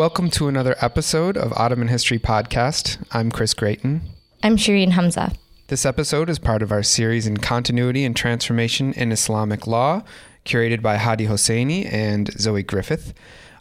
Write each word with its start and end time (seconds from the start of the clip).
Welcome 0.00 0.30
to 0.30 0.48
another 0.48 0.76
episode 0.80 1.36
of 1.36 1.52
Ottoman 1.52 1.88
History 1.88 2.18
Podcast. 2.18 2.96
I'm 3.12 3.30
Chris 3.30 3.52
Gratien. 3.52 4.00
I'm 4.42 4.56
Shireen 4.56 4.92
Hamza. 4.92 5.34
This 5.66 5.84
episode 5.84 6.30
is 6.30 6.38
part 6.38 6.62
of 6.62 6.72
our 6.72 6.82
series 6.82 7.26
in 7.26 7.36
Continuity 7.36 8.06
and 8.06 8.16
Transformation 8.16 8.94
in 8.94 9.12
Islamic 9.12 9.66
Law, 9.66 10.02
curated 10.46 10.80
by 10.80 10.96
Hadi 10.96 11.26
Hosseini 11.26 11.84
and 11.92 12.32
Zoe 12.40 12.62
Griffith. 12.62 13.12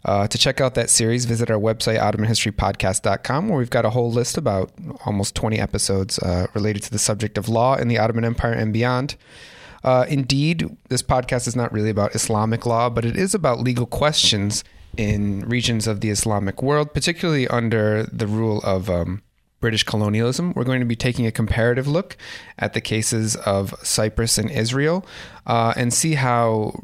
Uh, 0.05 0.29
to 0.29 0.37
check 0.37 0.61
out 0.61 0.75
that 0.75 0.89
series, 0.89 1.25
visit 1.25 1.51
our 1.51 1.59
website, 1.59 1.99
OttomanHistoryPodcast.com, 1.99 3.49
where 3.49 3.57
we've 3.57 3.69
got 3.69 3.83
a 3.83 3.89
whole 3.89 4.09
list 4.09 4.37
about 4.37 4.71
almost 5.05 5.35
20 5.35 5.59
episodes 5.59 6.19
uh, 6.19 6.47
related 6.53 6.83
to 6.83 6.91
the 6.91 6.99
subject 6.99 7.37
of 7.37 7.49
law 7.49 7.75
in 7.75 7.89
the 7.89 7.99
Ottoman 7.99 8.23
Empire 8.23 8.53
and 8.53 8.71
beyond. 8.71 9.17
Uh, 9.83 10.05
indeed, 10.07 10.77
this 10.87 11.03
podcast 11.03 11.49
is 11.49 11.55
not 11.57 11.73
really 11.73 11.89
about 11.89 12.15
Islamic 12.15 12.65
law, 12.65 12.89
but 12.89 13.03
it 13.03 13.17
is 13.17 13.35
about 13.35 13.59
legal 13.59 13.85
questions 13.85 14.63
in 14.97 15.41
regions 15.41 15.87
of 15.87 16.01
the 16.01 16.09
Islamic 16.09 16.61
world, 16.61 16.93
particularly 16.93 17.47
under 17.47 18.03
the 18.03 18.27
rule 18.27 18.59
of 18.61 18.89
um, 18.89 19.21
British 19.59 19.83
colonialism. 19.83 20.53
We're 20.55 20.63
going 20.63 20.79
to 20.79 20.85
be 20.85 20.95
taking 20.95 21.25
a 21.25 21.31
comparative 21.31 21.87
look 21.87 22.17
at 22.57 22.73
the 22.73 22.81
cases 22.81 23.35
of 23.35 23.73
Cyprus 23.83 24.37
and 24.37 24.49
Israel 24.49 25.05
uh, 25.45 25.73
and 25.75 25.93
see 25.93 26.15
how 26.15 26.83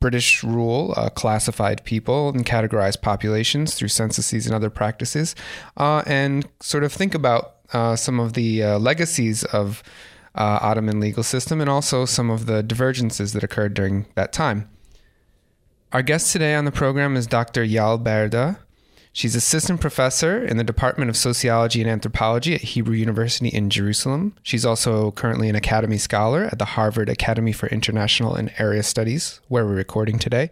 British 0.00 0.44
rule 0.44 0.92
uh, 0.96 1.08
classified 1.10 1.84
people 1.84 2.28
and 2.28 2.44
categorized 2.44 3.00
populations 3.00 3.74
through 3.74 3.88
censuses 3.88 4.46
and 4.46 4.54
other 4.54 4.70
practices, 4.70 5.34
uh, 5.78 6.02
and 6.06 6.46
sort 6.60 6.84
of 6.84 6.92
think 6.92 7.14
about 7.14 7.56
uh, 7.72 7.96
some 7.96 8.20
of 8.20 8.34
the 8.34 8.62
uh, 8.62 8.78
legacies 8.78 9.42
of 9.44 9.82
uh, 10.34 10.58
Ottoman 10.60 11.00
legal 11.00 11.22
system 11.22 11.60
and 11.60 11.70
also 11.70 12.04
some 12.04 12.30
of 12.30 12.46
the 12.46 12.62
divergences 12.62 13.32
that 13.32 13.42
occurred 13.42 13.74
during 13.74 14.06
that 14.14 14.32
time. 14.32 14.68
Our 15.92 16.02
guest 16.02 16.32
today 16.32 16.56
on 16.56 16.64
the 16.64 16.72
program 16.72 17.16
is 17.16 17.28
Dr. 17.28 17.64
Yael 17.64 18.02
Berda. 18.02 18.58
She's 19.12 19.36
assistant 19.36 19.80
professor 19.80 20.44
in 20.44 20.56
the 20.56 20.64
Department 20.64 21.08
of 21.08 21.16
Sociology 21.16 21.80
and 21.80 21.88
Anthropology 21.88 22.54
at 22.54 22.60
Hebrew 22.60 22.96
University 22.96 23.48
in 23.48 23.70
Jerusalem. 23.70 24.34
She's 24.42 24.66
also 24.66 25.12
currently 25.12 25.48
an 25.48 25.54
Academy 25.54 25.96
Scholar 25.96 26.46
at 26.50 26.58
the 26.58 26.64
Harvard 26.64 27.08
Academy 27.08 27.52
for 27.52 27.68
International 27.68 28.34
and 28.34 28.52
Area 28.58 28.82
Studies, 28.82 29.40
where 29.46 29.64
we're 29.64 29.76
recording 29.76 30.18
today. 30.18 30.50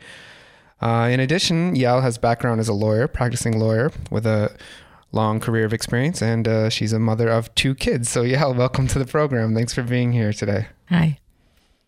Uh, 0.81 1.09
in 1.11 1.19
addition, 1.19 1.75
Yael 1.75 2.01
has 2.01 2.17
background 2.17 2.61
as 2.61 2.69
a 2.69 2.73
lawyer, 2.73 3.09
practicing 3.09 3.59
lawyer 3.59 3.91
with 4.13 4.27
a 4.27 4.57
long 5.11 5.41
career 5.41 5.65
of 5.65 5.73
experience, 5.73 6.23
and 6.23 6.47
uh, 6.47 6.71
she's 6.71 6.93
a 6.93 7.01
mother 7.01 7.29
of 7.29 7.53
two 7.57 7.75
kids. 7.75 8.09
So, 8.09 8.23
Yael, 8.23 8.57
welcome 8.57 8.87
to 8.87 9.01
the 9.01 9.07
program. 9.07 9.53
Thanks 9.55 9.75
for 9.75 9.83
being 9.83 10.13
here 10.13 10.33
today. 10.33 10.69
Hi. 10.91 11.19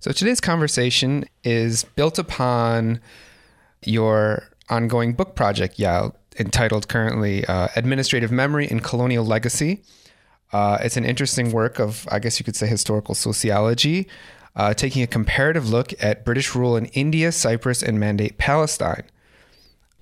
So, 0.00 0.10
today's 0.10 0.40
conversation 0.40 1.26
is 1.44 1.84
built 1.84 2.18
upon 2.18 3.00
your 3.86 4.48
ongoing 4.68 5.12
book 5.12 5.34
project, 5.34 5.78
Yael, 5.78 6.14
entitled 6.38 6.88
currently 6.88 7.44
uh, 7.46 7.68
Administrative 7.76 8.30
Memory 8.30 8.68
and 8.68 8.82
Colonial 8.82 9.24
Legacy. 9.24 9.82
Uh, 10.52 10.78
it's 10.80 10.96
an 10.96 11.04
interesting 11.04 11.52
work 11.52 11.78
of, 11.78 12.06
I 12.10 12.18
guess 12.18 12.38
you 12.38 12.44
could 12.44 12.56
say, 12.56 12.66
historical 12.66 13.14
sociology, 13.14 14.08
uh, 14.54 14.74
taking 14.74 15.02
a 15.02 15.06
comparative 15.06 15.68
look 15.68 15.92
at 16.02 16.24
British 16.24 16.54
rule 16.54 16.76
in 16.76 16.86
India, 16.86 17.32
Cyprus, 17.32 17.82
and 17.82 17.98
Mandate 17.98 18.38
Palestine. 18.38 19.04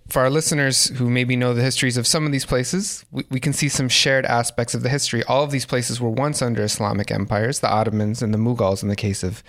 For 0.09 0.21
our 0.21 0.29
listeners 0.29 0.89
who 0.89 1.09
maybe 1.09 1.35
know 1.35 1.55
the 1.55 1.63
histories 1.63 1.97
of 1.97 2.07
some 2.07 2.27
of 2.27 2.33
these 2.33 2.45
places, 2.45 3.07
we, 3.11 3.25
we 3.31 3.41
can 3.41 3.55
see 3.55 3.71
some 3.71 3.89
shared 3.89 4.27
aspects 4.27 4.75
of 4.75 4.83
the 4.83 4.91
history. 4.91 5.25
All 5.25 5.43
of 5.43 5.51
these 5.51 5.65
places 5.65 5.99
were 5.99 6.11
once 6.11 6.43
under 6.43 6.63
Islamic 6.63 7.11
empires, 7.11 7.61
the 7.61 7.71
Ottomans 7.71 8.23
and 8.23 8.35
the 8.35 8.39
Mughals 8.39 8.83
in 8.83 8.89
the 8.89 8.97
case 8.97 9.23
of 9.23 9.43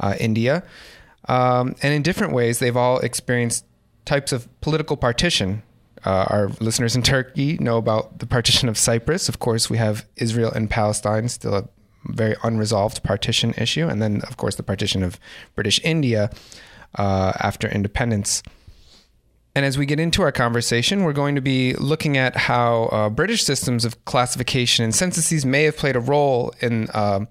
uh, 0.00 0.14
India. 0.18 0.64
Um, 1.28 1.76
and 1.82 1.94
in 1.94 2.02
different 2.02 2.32
ways, 2.32 2.58
they've 2.58 2.76
all 2.76 2.98
experienced 2.98 3.64
types 4.10 4.32
of 4.32 4.40
political 4.60 4.96
partition 4.96 5.62
uh, 6.04 6.26
our 6.28 6.48
listeners 6.60 6.96
in 6.96 7.02
Turkey 7.02 7.58
know 7.58 7.76
about 7.76 8.20
the 8.20 8.26
partition 8.26 8.68
of 8.68 8.78
Cyprus. 8.78 9.28
Of 9.28 9.38
course, 9.38 9.68
we 9.68 9.76
have 9.76 10.06
Israel 10.16 10.50
and 10.50 10.70
Palestine, 10.70 11.28
still 11.28 11.54
a 11.54 11.68
very 12.06 12.36
unresolved 12.42 13.02
partition 13.02 13.52
issue. 13.58 13.86
And 13.86 14.00
then, 14.00 14.22
of 14.22 14.36
course, 14.36 14.54
the 14.54 14.62
partition 14.62 15.02
of 15.02 15.20
British 15.54 15.78
India 15.84 16.30
uh, 16.94 17.32
after 17.40 17.68
independence. 17.68 18.42
And 19.54 19.66
as 19.66 19.76
we 19.76 19.84
get 19.84 20.00
into 20.00 20.22
our 20.22 20.32
conversation, 20.32 21.02
we're 21.04 21.12
going 21.12 21.34
to 21.34 21.42
be 21.42 21.74
looking 21.74 22.16
at 22.16 22.34
how 22.36 22.84
uh, 22.84 23.10
British 23.10 23.44
systems 23.44 23.84
of 23.84 24.02
classification 24.06 24.84
and 24.84 24.94
censuses 24.94 25.44
may 25.44 25.64
have 25.64 25.76
played 25.76 25.96
a 25.96 26.00
role 26.00 26.54
in 26.60 26.88
uh, 26.94 27.26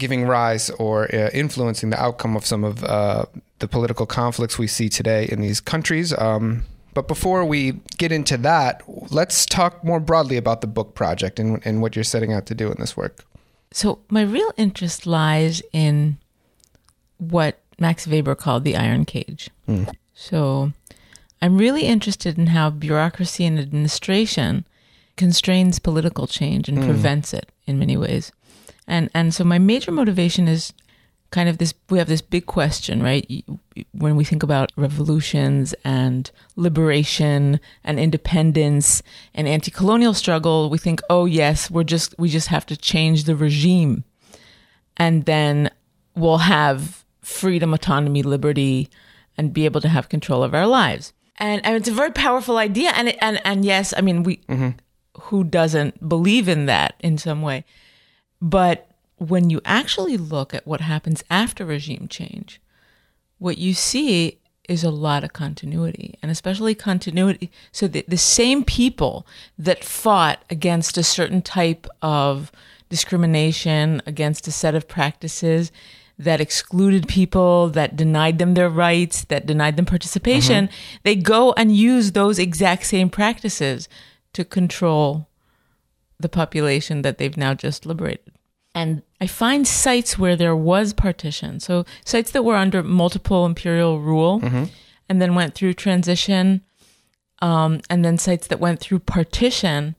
giving 0.00 0.24
rise 0.24 0.70
or 0.70 1.04
uh, 1.14 1.30
influencing 1.32 1.90
the 1.90 2.00
outcome 2.00 2.34
of 2.36 2.44
some 2.44 2.64
of 2.64 2.82
uh, 2.82 3.26
the 3.60 3.68
political 3.68 4.06
conflicts 4.06 4.58
we 4.58 4.66
see 4.66 4.88
today 4.88 5.28
in 5.30 5.40
these 5.40 5.60
countries. 5.60 6.12
Um, 6.18 6.64
but 6.92 7.06
before 7.06 7.44
we 7.44 7.74
get 7.98 8.10
into 8.10 8.36
that, 8.38 8.82
let's 9.12 9.46
talk 9.46 9.84
more 9.84 10.00
broadly 10.00 10.36
about 10.36 10.60
the 10.60 10.66
book 10.66 10.94
project 10.96 11.38
and, 11.38 11.64
and 11.64 11.80
what 11.80 11.94
you're 11.94 12.02
setting 12.02 12.32
out 12.32 12.46
to 12.46 12.54
do 12.54 12.68
in 12.72 12.80
this 12.80 12.96
work. 12.96 13.24
So, 13.72 14.00
my 14.08 14.22
real 14.22 14.50
interest 14.56 15.06
lies 15.06 15.62
in 15.72 16.18
what 17.18 17.60
Max 17.78 18.08
Weber 18.08 18.34
called 18.34 18.64
the 18.64 18.76
iron 18.76 19.04
cage. 19.04 19.50
Mm. 19.68 19.94
So, 20.12 20.72
I'm 21.40 21.56
really 21.56 21.84
interested 21.84 22.36
in 22.36 22.48
how 22.48 22.70
bureaucracy 22.70 23.46
and 23.46 23.60
administration 23.60 24.64
constrains 25.16 25.78
political 25.78 26.26
change 26.26 26.68
and 26.68 26.78
mm. 26.78 26.84
prevents 26.84 27.32
it 27.32 27.52
in 27.66 27.78
many 27.78 27.96
ways. 27.96 28.32
And 28.90 29.08
and 29.14 29.32
so 29.32 29.44
my 29.44 29.58
major 29.58 29.92
motivation 29.92 30.48
is 30.48 30.74
kind 31.30 31.48
of 31.48 31.58
this 31.58 31.72
we 31.88 31.98
have 31.98 32.08
this 32.08 32.20
big 32.20 32.46
question 32.46 33.02
right? 33.02 33.24
When 33.92 34.16
we 34.16 34.24
think 34.24 34.42
about 34.42 34.72
revolutions 34.76 35.74
and 35.84 36.28
liberation 36.56 37.60
and 37.84 38.00
independence 38.00 39.02
and 39.32 39.46
anti-colonial 39.46 40.12
struggle 40.12 40.68
we 40.68 40.76
think 40.78 41.00
oh 41.08 41.24
yes 41.24 41.70
we're 41.70 41.84
just 41.84 42.18
we 42.18 42.28
just 42.28 42.48
have 42.48 42.66
to 42.66 42.76
change 42.76 43.24
the 43.24 43.36
regime. 43.36 44.02
And 44.96 45.24
then 45.24 45.70
we'll 46.16 46.38
have 46.38 47.04
freedom 47.22 47.72
autonomy 47.72 48.24
liberty 48.24 48.90
and 49.38 49.54
be 49.54 49.64
able 49.66 49.80
to 49.80 49.88
have 49.88 50.08
control 50.08 50.42
of 50.42 50.52
our 50.52 50.66
lives. 50.66 51.12
And, 51.38 51.64
and 51.64 51.76
it's 51.76 51.88
a 51.88 51.92
very 51.92 52.10
powerful 52.10 52.58
idea. 52.58 52.90
And 52.90 53.14
and 53.22 53.40
and 53.44 53.64
yes 53.64 53.94
i 53.96 54.00
mean 54.00 54.24
we 54.24 54.38
mm-hmm. 54.48 54.70
who 55.28 55.44
doesn't 55.44 56.08
believe 56.08 56.48
in 56.48 56.66
that 56.66 56.96
in 56.98 57.16
some 57.18 57.40
way 57.40 57.64
but 58.40 58.88
when 59.18 59.50
you 59.50 59.60
actually 59.64 60.16
look 60.16 60.54
at 60.54 60.66
what 60.66 60.80
happens 60.80 61.22
after 61.28 61.64
regime 61.64 62.06
change, 62.08 62.60
what 63.38 63.58
you 63.58 63.74
see 63.74 64.38
is 64.68 64.84
a 64.84 64.90
lot 64.90 65.24
of 65.24 65.32
continuity, 65.32 66.16
and 66.22 66.30
especially 66.30 66.74
continuity. 66.74 67.50
So 67.72 67.88
the, 67.88 68.04
the 68.06 68.16
same 68.16 68.64
people 68.64 69.26
that 69.58 69.84
fought 69.84 70.44
against 70.48 70.96
a 70.96 71.02
certain 71.02 71.42
type 71.42 71.86
of 72.00 72.52
discrimination, 72.88 74.00
against 74.06 74.46
a 74.46 74.52
set 74.52 74.74
of 74.74 74.86
practices 74.86 75.72
that 76.18 76.40
excluded 76.40 77.08
people, 77.08 77.68
that 77.70 77.96
denied 77.96 78.38
them 78.38 78.54
their 78.54 78.68
rights, 78.68 79.24
that 79.24 79.46
denied 79.46 79.76
them 79.76 79.86
participation, 79.86 80.66
mm-hmm. 80.66 80.96
they 81.02 81.16
go 81.16 81.52
and 81.54 81.74
use 81.74 82.12
those 82.12 82.38
exact 82.38 82.84
same 82.84 83.10
practices 83.10 83.88
to 84.34 84.44
control 84.44 85.26
the 86.20 86.28
population 86.28 87.02
that 87.02 87.18
they've 87.18 87.36
now 87.36 87.54
just 87.54 87.86
liberated. 87.86 88.32
And 88.74 89.02
I 89.20 89.26
find 89.26 89.66
sites 89.66 90.18
where 90.18 90.36
there 90.36 90.54
was 90.54 90.92
partition, 90.92 91.60
so 91.60 91.84
sites 92.04 92.30
that 92.30 92.44
were 92.44 92.56
under 92.56 92.82
multiple 92.82 93.44
imperial 93.44 94.00
rule 94.00 94.40
mm-hmm. 94.40 94.64
and 95.08 95.20
then 95.20 95.34
went 95.34 95.54
through 95.54 95.74
transition, 95.74 96.62
um, 97.42 97.80
and 97.90 98.04
then 98.04 98.16
sites 98.16 98.46
that 98.46 98.60
went 98.60 98.80
through 98.80 99.00
partition 99.00 99.96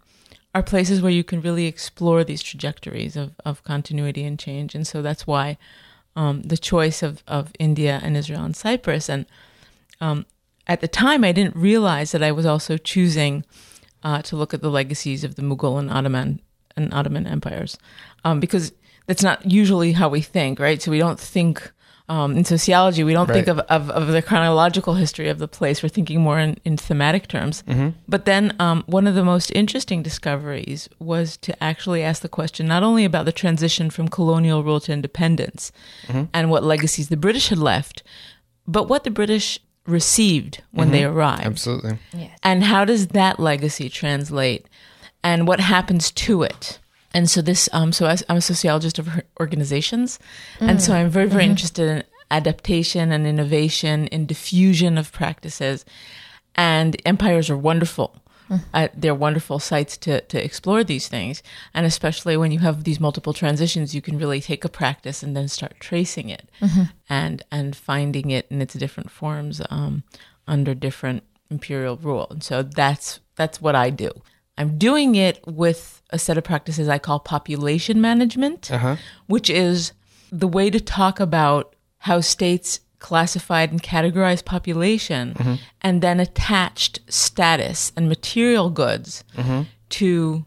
are 0.54 0.64
places 0.64 1.02
where 1.02 1.12
you 1.12 1.24
can 1.24 1.42
really 1.42 1.66
explore 1.66 2.24
these 2.24 2.44
trajectories 2.44 3.16
of, 3.16 3.34
of 3.46 3.64
continuity 3.64 4.24
and 4.24 4.38
change. 4.38 4.76
And 4.76 4.86
so 4.86 5.02
that's 5.02 5.26
why 5.26 5.58
um, 6.16 6.42
the 6.44 6.58
choice 6.58 7.04
of, 7.04 7.24
of 7.28 7.52
India 7.58 8.00
and 8.04 8.18
Israel 8.18 8.44
and 8.44 8.56
Cyprus. 8.56 9.10
And 9.10 9.26
um, 10.02 10.26
at 10.68 10.82
the 10.82 10.88
time, 10.88 11.24
I 11.24 11.32
didn't 11.32 11.56
realize 11.56 12.12
that 12.12 12.24
I 12.24 12.32
was 12.32 12.46
also 12.46 12.78
choosing 12.78 13.46
uh, 14.04 14.22
to 14.24 14.36
look 14.36 14.54
at 14.54 14.62
the 14.62 14.72
legacies 14.72 15.24
of 15.24 15.36
the 15.36 15.42
Mughal 15.42 15.80
and 15.80 15.90
Ottoman 15.90 16.42
and 16.76 16.94
Ottoman 16.94 17.28
empires, 17.28 17.78
um, 18.24 18.40
because 18.40 18.72
that's 19.08 19.24
not 19.24 19.50
usually 19.50 19.92
how 19.94 20.10
we 20.10 20.22
think, 20.22 20.60
right? 20.60 20.82
So 20.82 20.92
we 20.92 21.00
don't 21.00 21.20
think 21.20 21.72
um, 22.12 22.36
in 22.36 22.44
sociology, 22.44 23.06
we 23.06 23.14
don't 23.14 23.30
right. 23.30 23.36
think 23.36 23.48
of, 23.48 23.60
of, 23.60 23.90
of, 23.90 24.08
the 24.08 24.22
chronological 24.22 24.96
history 24.96 25.30
of 25.30 25.40
the 25.40 25.48
place. 25.48 25.82
We're 25.82 25.88
thinking 25.88 26.20
more 26.20 26.40
in, 26.40 26.58
in 26.66 26.76
thematic 26.76 27.30
terms. 27.30 27.64
Mm-hmm. 27.64 27.90
But 28.06 28.26
then 28.26 28.54
um, 28.60 28.84
one 28.86 29.08
of 29.08 29.16
the 29.16 29.24
most 29.24 29.50
interesting 29.52 30.04
discoveries 30.04 30.90
was 31.00 31.38
to 31.38 31.64
actually 31.64 32.04
ask 32.04 32.22
the 32.22 32.28
question 32.28 32.68
not 32.68 32.84
only 32.84 33.06
about 33.06 33.24
the 33.24 33.32
transition 33.32 33.90
from 33.90 34.10
colonial 34.10 34.62
rule 34.62 34.82
to 34.82 34.92
independence 34.92 35.72
mm-hmm. 36.08 36.26
and 36.34 36.50
what 36.50 36.66
legacies 36.66 37.08
the 37.08 37.16
British 37.16 37.48
had 37.48 37.60
left, 37.60 38.04
but 38.68 38.90
what 38.90 39.06
the 39.06 39.12
British 39.12 39.60
received 39.86 40.62
when 40.72 40.88
mm-hmm. 40.88 40.94
they 40.94 41.04
arrive. 41.04 41.46
Absolutely. 41.46 41.98
Yes. 42.14 42.38
And 42.44 42.64
how 42.64 42.86
does 42.86 43.08
that 43.10 43.40
legacy 43.40 43.90
translate 43.90 44.68
and 45.24 45.48
what 45.48 45.60
happens 45.60 46.12
to 46.12 46.44
it? 46.44 46.80
And 47.14 47.30
so 47.30 47.42
this, 47.42 47.68
um, 47.74 47.92
so 47.92 48.08
I'm 48.30 48.38
a 48.38 48.42
sociologist 48.42 48.98
of 48.98 49.10
organizations, 49.40 50.18
mm. 50.60 50.70
and 50.70 50.82
so 50.82 50.94
I'm 50.94 51.10
very, 51.10 51.28
very 51.28 51.44
mm-hmm. 51.44 51.52
interested 51.52 51.90
in 51.90 52.04
adaptation 52.30 53.12
and 53.12 53.28
innovation, 53.28 54.08
in 54.08 54.26
diffusion 54.26 54.98
of 54.98 55.12
practices. 55.12 55.84
And 56.56 56.96
empires 57.06 57.50
are 57.50 57.58
wonderful 57.58 58.21
uh, 58.74 58.88
they're 58.94 59.16
wonderful 59.16 59.60
sites 59.60 59.98
to, 59.98 60.22
to 60.22 60.44
explore 60.44 60.84
these 60.84 61.08
things. 61.08 61.42
And 61.74 61.86
especially 61.86 62.36
when 62.38 62.52
you 62.52 62.60
have 62.60 62.84
these 62.84 63.00
multiple 63.00 63.34
transitions, 63.34 63.94
you 63.96 64.02
can 64.02 64.18
really 64.18 64.42
take 64.42 64.66
a 64.66 64.70
practice 64.70 65.24
and 65.24 65.36
then 65.36 65.48
start 65.48 65.80
tracing 65.80 66.30
it 66.30 66.50
and, 67.10 67.44
and 67.52 67.76
finding 67.76 68.32
it 68.32 68.46
in 68.50 68.62
its 68.62 68.74
different 68.74 69.12
forms 69.12 69.62
um, 69.70 70.04
under 70.48 70.74
different 70.74 71.24
imperial 71.50 71.98
rule. 71.98 72.28
And 72.30 72.44
so 72.44 72.64
that's, 72.64 73.20
that's 73.36 73.62
what 73.62 73.76
I 73.76 73.90
do. 73.90 74.12
I'm 74.58 74.78
doing 74.78 75.16
it 75.16 75.40
with 75.48 76.02
a 76.12 76.20
set 76.20 76.38
of 76.38 76.44
practices 76.44 76.88
I 76.90 77.00
call 77.00 77.20
population 77.20 78.02
management, 78.02 78.70
Uh-huh. 78.72 78.98
which 79.28 79.50
is 79.50 79.94
the 80.32 80.48
way 80.48 80.70
to 80.70 80.80
talk 80.80 81.20
about 81.20 81.76
how 82.00 82.22
states 82.22 82.80
classified 83.02 83.72
and 83.72 83.84
categorized 83.84 84.46
population 84.46 85.34
mm-hmm. 85.34 85.56
and 85.82 86.02
then 86.02 86.20
attached 86.20 87.02
status 87.10 87.92
and 87.98 88.08
material 88.08 88.70
goods 88.70 89.26
mm-hmm. 89.36 89.64
to 89.90 90.46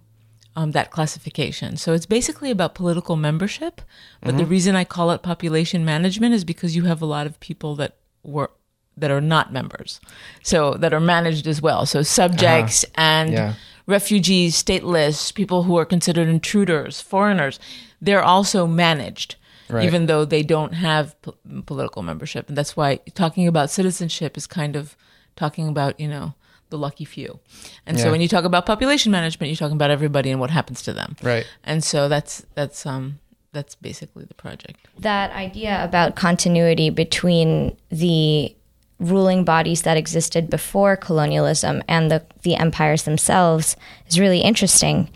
um, 0.56 0.70
that 0.70 0.90
classification. 0.90 1.76
So 1.76 1.92
it's 1.92 2.06
basically 2.06 2.50
about 2.50 2.74
political 2.74 3.16
membership. 3.16 3.82
But 4.22 4.36
the 4.36 4.44
mm-hmm. 4.44 4.50
reason 4.50 4.76
I 4.76 4.84
call 4.84 5.10
it 5.10 5.22
population 5.22 5.84
management 5.84 6.34
is 6.34 6.44
because 6.44 6.76
you 6.76 6.84
have 6.84 7.02
a 7.02 7.06
lot 7.06 7.26
of 7.26 7.38
people 7.40 7.74
that 7.76 7.96
were 8.22 8.50
that 8.96 9.10
are 9.10 9.20
not 9.20 9.52
members, 9.52 10.00
so 10.42 10.74
that 10.74 10.94
are 10.94 11.00
managed 11.00 11.48
as 11.48 11.60
well. 11.60 11.84
So 11.84 12.02
subjects 12.02 12.84
uh-huh. 12.84 12.94
and 12.96 13.32
Yeah. 13.32 13.54
refugees, 13.86 14.54
stateless, 14.54 15.34
people 15.34 15.64
who 15.64 15.76
are 15.76 15.84
considered 15.84 16.28
intruders, 16.28 17.00
foreigners, 17.00 17.58
they're 18.00 18.22
also 18.22 18.68
managed, 18.68 19.34
Right. 19.68 19.84
even 19.84 20.06
though 20.06 20.24
they 20.24 20.42
don't 20.42 20.74
have 20.74 21.20
po- 21.22 21.36
political 21.66 22.02
membership. 22.02 22.48
And 22.48 22.56
that's 22.58 22.76
why 22.76 23.00
talking 23.14 23.46
about 23.48 23.70
citizenship 23.70 24.36
is 24.36 24.46
kind 24.46 24.76
of 24.76 24.96
talking 25.36 25.68
about, 25.68 25.98
you 25.98 26.08
know, 26.08 26.34
the 26.70 26.78
lucky 26.78 27.04
few. 27.04 27.38
And 27.86 27.98
so 28.00 28.10
when 28.10 28.20
you 28.20 28.28
talk 28.28 28.44
about 28.44 28.66
population 28.66 29.12
management, 29.12 29.48
you're 29.48 29.56
talking 29.56 29.76
about 29.76 29.90
everybody 29.90 30.30
and 30.30 30.40
what 30.40 30.50
happens 30.50 30.82
to 30.82 30.92
them. 30.92 31.16
Right. 31.22 31.46
And 31.62 31.84
so 31.84 32.08
that's 32.08 32.44
that's 32.54 32.84
um 32.84 33.20
that's 33.52 33.76
basically 33.76 34.24
the 34.24 34.34
project. 34.34 34.88
that 34.98 35.30
idea 35.30 35.82
about 35.84 36.16
continuity 36.16 36.90
between 36.90 37.76
the 37.90 38.54
ruling 38.98 39.44
bodies 39.44 39.82
that 39.82 39.96
existed 39.96 40.50
before 40.50 40.96
colonialism 40.96 41.82
and 41.88 42.10
the, 42.10 42.24
the 42.42 42.56
empires 42.56 43.04
themselves 43.04 43.76
is 44.08 44.18
really 44.18 44.40
interesting. 44.40 45.08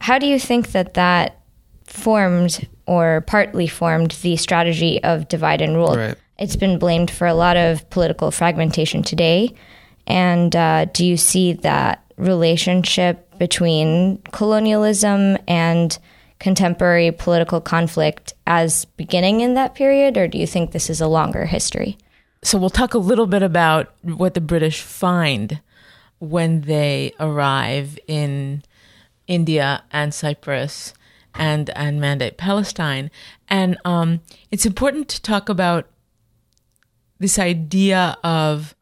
How 0.00 0.18
do 0.18 0.26
you 0.26 0.38
think 0.38 0.72
that 0.72 0.94
that 0.94 1.41
formed 1.92 2.66
or 2.86 3.20
partly 3.26 3.66
formed 3.66 4.12
the 4.22 4.36
strategy 4.36 5.02
of 5.04 5.28
divide 5.28 5.60
and 5.60 5.76
rule? 5.76 5.96
Right. 5.96 6.16
It's 6.38 6.56
been 6.56 6.78
blamed 6.78 7.10
for 7.10 7.26
a 7.26 7.34
lot 7.34 7.56
of 7.56 7.88
political 7.90 8.30
fragmentation 8.30 9.02
today. 9.02 9.54
And 10.06 10.56
uh, 10.56 10.86
do 10.86 11.06
you 11.06 11.16
see 11.16 11.52
that 11.52 12.04
relationship 12.16 13.38
between 13.38 14.18
colonialism 14.32 15.36
and 15.46 15.96
contemporary 16.38 17.12
political 17.12 17.60
conflict 17.60 18.34
as 18.46 18.84
beginning 18.96 19.40
in 19.40 19.54
that 19.54 19.74
period, 19.74 20.16
or 20.16 20.26
do 20.26 20.38
you 20.38 20.46
think 20.46 20.72
this 20.72 20.90
is 20.90 21.00
a 21.00 21.06
longer 21.06 21.44
history? 21.44 21.96
So 22.42 22.58
we'll 22.58 22.70
talk 22.70 22.94
a 22.94 22.98
little 22.98 23.26
bit 23.26 23.44
about 23.44 23.94
what 24.02 24.34
the 24.34 24.40
British 24.40 24.80
find 24.80 25.60
when 26.18 26.62
they 26.62 27.12
arrive 27.20 27.98
in 28.08 28.64
India 29.28 29.84
and 29.92 30.12
Cyprus 30.12 30.94
and 31.34 31.70
and 31.70 32.00
mandate 32.00 32.36
Palestine. 32.36 33.10
And 33.48 33.76
um, 33.84 34.20
it's 34.50 34.66
important 34.66 35.08
to 35.08 35.22
talk 35.22 35.48
about 35.48 35.88
this 37.18 37.38
idea 37.38 38.16
of 38.24 38.74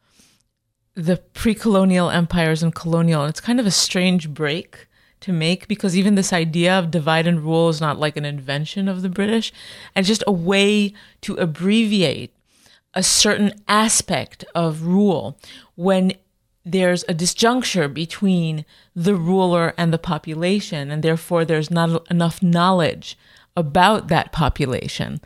the 0.95 1.17
pre-colonial 1.17 2.09
empires 2.09 2.63
and 2.63 2.73
colonial. 2.75 3.25
It's 3.25 3.39
kind 3.39 3.59
of 3.59 3.65
a 3.65 3.71
strange 3.71 4.29
break 4.29 4.87
to 5.21 5.31
make 5.31 5.67
because 5.67 5.95
even 5.95 6.15
this 6.15 6.33
idea 6.33 6.77
of 6.77 6.91
divide 6.91 7.27
and 7.27 7.41
rule 7.41 7.69
is 7.69 7.79
not 7.79 7.99
like 7.99 8.17
an 8.17 8.25
invention 8.25 8.87
of 8.87 9.01
the 9.01 9.09
British, 9.09 9.53
and 9.95 10.05
just 10.05 10.23
a 10.27 10.31
way 10.31 10.93
to 11.21 11.35
abbreviate 11.35 12.33
a 12.93 13.03
certain 13.03 13.53
aspect 13.67 14.43
of 14.53 14.83
rule 14.83 15.37
when 15.75 16.13
there's 16.65 17.03
a 17.03 17.13
disjuncture 17.13 17.91
between 17.91 18.65
the 18.95 19.15
ruler 19.15 19.73
and 19.77 19.91
the 19.91 19.97
population, 19.97 20.91
and 20.91 21.03
therefore 21.03 21.45
there's 21.45 21.71
not 21.71 22.09
enough 22.11 22.43
knowledge 22.43 23.17
about 23.57 24.07
that 24.07 24.31
population. 24.31 25.19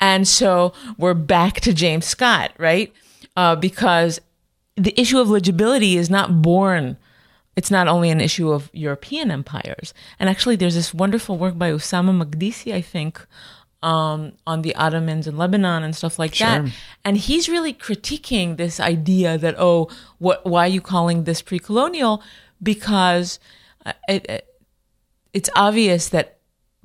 And 0.00 0.26
so 0.26 0.72
we're 0.98 1.14
back 1.14 1.60
to 1.60 1.72
James 1.72 2.06
Scott, 2.06 2.52
right? 2.58 2.92
Uh, 3.36 3.54
because 3.54 4.20
the 4.76 4.98
issue 5.00 5.20
of 5.20 5.30
legibility 5.30 5.96
is 5.96 6.10
not 6.10 6.42
born 6.42 6.96
it's 7.56 7.70
not 7.70 7.88
only 7.88 8.10
an 8.10 8.20
issue 8.20 8.50
of 8.50 8.70
European 8.72 9.30
empires. 9.30 9.92
And 10.18 10.30
actually, 10.30 10.56
there's 10.56 10.74
this 10.74 10.94
wonderful 10.94 11.36
work 11.36 11.58
by 11.58 11.70
Ussama 11.70 12.16
Makdisi, 12.16 12.72
I 12.72 12.80
think, 12.80 13.24
um, 13.82 14.32
on 14.46 14.62
the 14.62 14.74
Ottomans 14.76 15.26
in 15.26 15.36
Lebanon 15.36 15.82
and 15.82 15.94
stuff 15.94 16.18
like 16.18 16.36
that. 16.38 16.72
And 17.04 17.16
he's 17.16 17.48
really 17.48 17.74
critiquing 17.74 18.56
this 18.56 18.78
idea 18.78 19.36
that, 19.38 19.56
oh, 19.58 19.90
what, 20.18 20.44
why 20.46 20.66
are 20.66 20.68
you 20.68 20.80
calling 20.80 21.24
this 21.24 21.42
pre 21.42 21.58
colonial? 21.58 22.22
Because 22.62 23.40
uh, 23.84 23.92
it, 24.08 24.26
it, 24.28 24.60
it's 25.32 25.50
obvious 25.56 26.08
that 26.10 26.38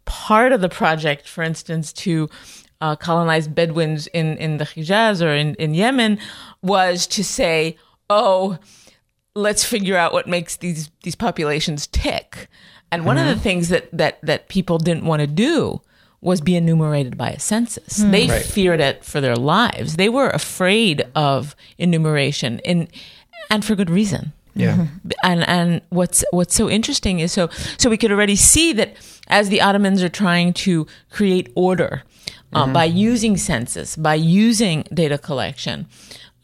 part 0.05 0.51
of 0.51 0.61
the 0.61 0.69
project, 0.69 1.27
for 1.27 1.43
instance, 1.43 1.93
to 1.93 2.29
uh, 2.81 2.95
colonize 2.95 3.47
Bedouins 3.47 4.07
in, 4.07 4.37
in 4.37 4.57
the 4.57 4.65
Hijaz 4.65 5.23
or 5.23 5.33
in, 5.33 5.55
in 5.55 5.73
Yemen 5.73 6.19
was 6.61 7.05
to 7.07 7.23
say, 7.23 7.77
oh, 8.09 8.57
let's 9.35 9.63
figure 9.63 9.95
out 9.95 10.13
what 10.13 10.27
makes 10.27 10.57
these 10.57 10.89
these 11.03 11.15
populations 11.15 11.87
tick. 11.87 12.47
And 12.91 13.05
one 13.05 13.17
of 13.17 13.27
the 13.27 13.35
things 13.35 13.69
that 13.69 13.89
that 13.91 14.19
that 14.23 14.47
people 14.47 14.77
didn't 14.77 15.05
want 15.05 15.19
to 15.19 15.27
do 15.27 15.81
was 16.21 16.41
be 16.41 16.55
enumerated 16.55 17.17
by 17.17 17.29
a 17.29 17.39
census. 17.39 17.97
They 17.97 18.27
Right. 18.27 18.41
feared 18.43 18.79
it 18.79 19.03
for 19.03 19.21
their 19.21 19.35
lives. 19.35 19.95
They 19.97 20.09
were 20.09 20.29
afraid 20.29 21.05
of 21.15 21.55
enumeration 21.77 22.59
in 22.59 22.87
and 23.49 23.63
for 23.63 23.75
good 23.75 23.89
reason 23.89 24.33
Yeah. 24.55 24.87
and 25.23 25.47
and 25.47 25.81
what's 25.89 26.23
what's 26.31 26.55
so 26.55 26.69
interesting 26.69 27.19
is 27.19 27.31
so 27.31 27.49
so 27.77 27.89
we 27.89 27.97
could 27.97 28.11
already 28.11 28.35
see 28.35 28.73
that 28.73 28.95
as 29.27 29.49
the 29.49 29.61
Ottomans 29.61 30.01
are 30.03 30.09
trying 30.09 30.53
to 30.65 30.87
create 31.11 31.51
order 31.55 32.03
uh, 32.53 32.65
by 32.73 32.85
using 32.85 33.37
census, 33.37 33.95
by 33.95 34.15
using 34.15 34.85
data 34.93 35.17
collection, 35.17 35.85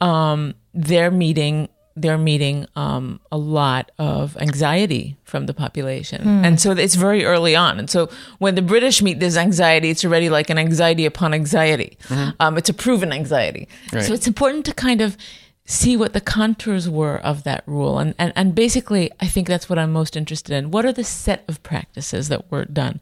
um, 0.01 0.53
they're 0.73 1.11
meeting 1.11 1.69
they're 1.95 2.17
meeting 2.17 2.65
um, 2.75 3.19
a 3.31 3.37
lot 3.37 3.91
of 3.97 4.35
anxiety 4.37 5.15
from 5.25 5.45
the 5.45 5.53
population, 5.53 6.45
and 6.45 6.59
so 6.59 6.71
it's 6.71 6.95
very 6.95 7.23
early 7.25 7.55
on. 7.55 7.79
And 7.79 7.89
so 7.89 8.09
when 8.39 8.55
the 8.55 8.61
British 8.61 9.01
meet 9.01 9.19
this 9.19 9.37
anxiety, 9.37 9.89
it's 9.89 10.03
already 10.03 10.29
like 10.29 10.49
an 10.49 10.57
anxiety 10.57 11.05
upon 11.05 11.33
anxiety. 11.33 11.97
Um, 12.39 12.57
it's 12.57 12.69
a 12.69 12.73
proven 12.73 13.11
anxiety. 13.11 13.67
Right. 13.91 14.03
So 14.03 14.13
it's 14.13 14.27
important 14.27 14.65
to 14.65 14.73
kind 14.73 15.01
of 15.01 15.17
see 15.65 15.95
what 15.95 16.11
the 16.11 16.19
contours 16.19 16.89
were 16.89 17.17
of 17.19 17.43
that 17.43 17.63
rule. 17.65 17.97
And, 17.97 18.13
and, 18.19 18.33
and 18.35 18.53
basically, 18.53 19.11
I 19.21 19.27
think 19.27 19.47
that's 19.47 19.69
what 19.69 19.79
I'm 19.79 19.93
most 19.93 20.17
interested 20.17 20.53
in. 20.53 20.71
What 20.71 20.85
are 20.85 20.91
the 20.91 21.05
set 21.05 21.45
of 21.47 21.63
practices 21.63 22.27
that 22.27 22.51
were 22.51 22.65
done? 22.65 22.99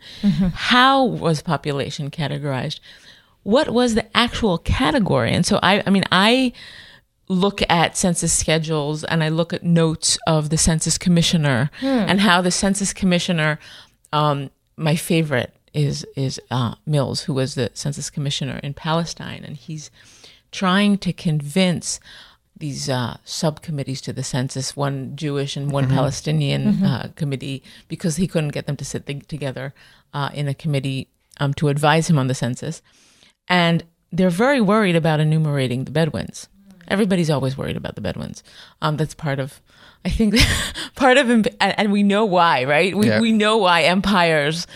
How 0.54 1.04
was 1.04 1.42
population 1.42 2.12
categorized? 2.12 2.80
What 3.44 3.72
was 3.72 3.96
the 3.96 4.06
actual 4.16 4.60
category? 4.60 5.32
And 5.32 5.44
so 5.44 5.60
I, 5.64 5.82
I 5.88 5.90
mean, 5.90 6.04
I 6.12 6.54
look 7.32 7.62
at 7.70 7.96
census 7.96 8.34
schedules 8.34 9.04
and 9.06 9.24
I 9.24 9.30
look 9.30 9.54
at 9.54 9.64
notes 9.64 10.18
of 10.28 10.50
the 10.50 10.58
census 10.58 10.98
commissioner 10.98 11.72
and 11.82 12.20
how 12.20 12.42
the 12.42 12.52
census 12.52 12.94
commissioner, 12.94 13.58
um, 14.12 14.50
my 14.76 14.96
favorite 14.96 15.56
is 15.74 16.06
is 16.18 16.42
uh, 16.52 16.76
Mills, 16.86 17.24
who 17.24 17.34
was 17.34 17.56
the 17.56 17.72
census 17.74 18.10
commissioner 18.10 18.60
in 18.62 18.74
Palestine, 18.74 19.46
and 19.46 19.56
he's 19.56 19.90
trying 20.52 20.98
to 20.98 21.14
convince 21.14 22.02
these 22.58 22.90
uh, 22.90 23.18
subcommittees 23.24 24.02
to 24.02 24.14
the 24.14 24.24
census, 24.24 24.76
one 24.76 25.16
Jewish 25.16 25.56
and 25.56 25.72
one 25.72 25.88
Palestinian 25.88 26.84
uh, 26.84 27.12
committee, 27.16 27.64
because 27.88 28.18
he 28.18 28.28
couldn't 28.28 28.54
get 28.54 28.68
them 28.68 28.76
to 28.78 28.86
sit 28.86 29.06
th- 29.06 29.26
together 29.28 29.74
uh, 30.14 30.30
in 30.34 30.50
a 30.50 30.54
committee 30.54 31.08
um, 31.40 31.54
to 31.54 31.70
advise 31.70 32.10
him 32.10 32.20
on 32.20 32.28
the 32.28 32.36
census. 32.36 32.82
And 33.48 33.86
they're 34.12 34.30
very 34.30 34.60
worried 34.60 34.98
about 34.98 35.22
enumerating 35.22 35.86
the 35.86 35.92
Bedouins. 35.92 36.50
Everybody's 36.92 37.30
always 37.30 37.58
worried 37.58 37.78
about 37.78 37.96
the 37.96 38.02
Bedouins. 38.02 38.44
Um, 38.82 38.98
that's 38.98 39.14
part 39.16 39.40
of, 39.40 39.60
I 40.06 40.10
think, 40.10 40.36
part 40.96 41.18
of, 41.18 41.30
and, 41.30 41.48
and 41.60 41.92
we 41.92 42.04
know 42.04 42.26
why, 42.26 42.64
right? 42.66 42.96
We, 42.96 43.08
Yeah. 43.08 43.20
we 43.22 43.32
know 43.32 43.58
why 43.58 43.84
empires 43.84 44.68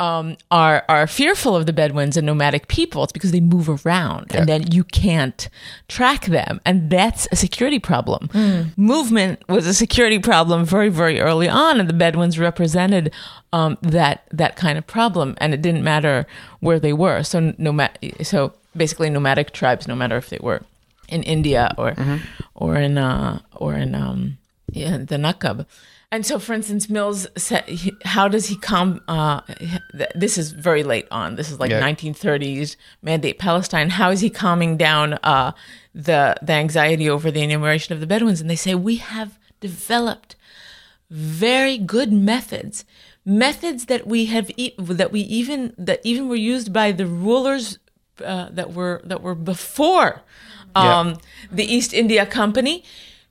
um, 0.00 0.36
are 0.50 0.82
are 0.88 1.06
fearful 1.06 1.54
of 1.54 1.66
the 1.66 1.72
Bedouins 1.72 2.16
and 2.16 2.24
nomadic 2.26 2.68
people. 2.68 3.02
It's 3.04 3.12
because 3.12 3.32
they 3.32 3.40
move 3.40 3.68
around, 3.86 4.34
and 4.34 4.48
then 4.48 4.70
you 4.72 4.82
can't 4.84 5.48
track 5.88 6.26
them, 6.26 6.60
and 6.64 6.88
that's 6.90 7.28
a 7.32 7.36
security 7.36 7.78
problem. 7.78 8.28
Movement 8.76 9.42
was 9.48 9.66
a 9.66 9.74
security 9.74 10.18
problem 10.18 10.64
very 10.64 10.88
very 10.88 11.20
early 11.20 11.48
on, 11.48 11.80
and 11.80 11.88
the 11.88 11.92
Bedouins 11.94 12.38
represented 12.38 13.12
um, 13.52 13.76
that 13.82 14.24
that 14.32 14.56
kind 14.56 14.78
of 14.78 14.86
problem, 14.86 15.34
and 15.38 15.52
it 15.54 15.60
didn't 15.62 15.84
matter 15.84 16.26
where 16.60 16.80
they 16.80 16.92
were. 16.92 17.22
So 17.22 17.52
nomad, 17.58 17.98
so 18.22 18.52
basically 18.76 19.10
nomadic 19.10 19.52
tribes, 19.52 19.86
no 19.86 19.94
matter 19.94 20.16
if 20.16 20.30
they 20.30 20.38
were 20.40 20.62
in 21.08 21.22
India 21.22 21.74
or 21.78 21.94
or 22.54 22.76
in 22.76 22.98
uh, 22.98 23.40
or 23.52 23.74
in 23.74 23.94
um, 23.94 24.38
yeah, 24.72 24.96
the 24.98 25.16
Nakab. 25.16 25.66
And 26.12 26.24
so, 26.24 26.38
for 26.38 26.52
instance, 26.54 26.88
Mills 26.88 27.26
said, 27.36 27.64
he- 27.68 27.92
how 28.04 28.28
does 28.28 28.46
he 28.46 28.56
come? 28.56 29.00
Uh, 29.08 29.40
this 30.14 30.38
is 30.38 30.52
very 30.52 30.84
late 30.84 31.08
on. 31.10 31.34
This 31.34 31.50
is 31.50 31.58
like 31.58 31.70
Yeah. 31.72 31.80
1930s 31.82 32.76
mandate 33.02 33.38
Palestine. 33.40 33.90
How 33.90 34.10
is 34.12 34.20
he 34.20 34.30
calming 34.30 34.76
down 34.76 35.14
uh, 35.24 35.52
the 35.92 36.36
the 36.40 36.52
anxiety 36.52 37.10
over 37.10 37.30
the 37.32 37.42
enumeration 37.42 37.94
of 37.94 38.00
the 38.00 38.06
Bedouins? 38.06 38.40
And 38.40 38.48
they 38.48 38.54
say 38.56 38.74
we 38.76 38.96
have 38.96 39.38
developed 39.60 40.36
very 41.10 41.78
good 41.78 42.12
methods, 42.12 42.84
methods 43.24 43.86
that 43.86 44.06
we 44.06 44.26
have 44.26 44.50
e- 44.56 44.74
that 44.78 45.10
we 45.12 45.20
even 45.22 45.74
that 45.78 46.00
even 46.04 46.28
were 46.28 46.36
used 46.54 46.72
by 46.72 46.92
the 46.92 47.06
rulers 47.06 47.78
uh, 48.24 48.48
that 48.50 48.72
were 48.72 49.00
that 49.04 49.20
were 49.22 49.34
before 49.34 50.22
Yeah. 50.76 50.98
um, 50.98 51.18
the 51.50 51.64
East 51.64 51.92
India 51.92 52.26
Company 52.26 52.84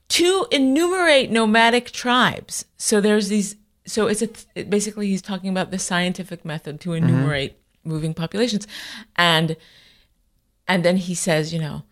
to 0.09 0.47
enumerate 0.51 1.31
nomadic 1.31 1.91
tribes. 1.91 2.65
So 2.77 3.01
there's 3.01 3.29
these. 3.29 3.55
So 3.85 4.07
it's 4.07 4.21
a 4.21 4.29
it, 4.55 4.69
basically 4.69 5.07
he's 5.07 5.21
talking 5.21 5.49
about 5.49 5.71
the 5.71 5.79
scientific 5.79 6.45
method 6.45 6.79
to 6.81 6.93
enumerate 6.93 7.57
moving 7.83 8.13
populations, 8.13 8.67
and 9.15 9.57
and 10.67 10.85
then 10.85 10.97
he 10.97 11.15
says, 11.15 11.53
you 11.53 11.59
know, 11.59 11.83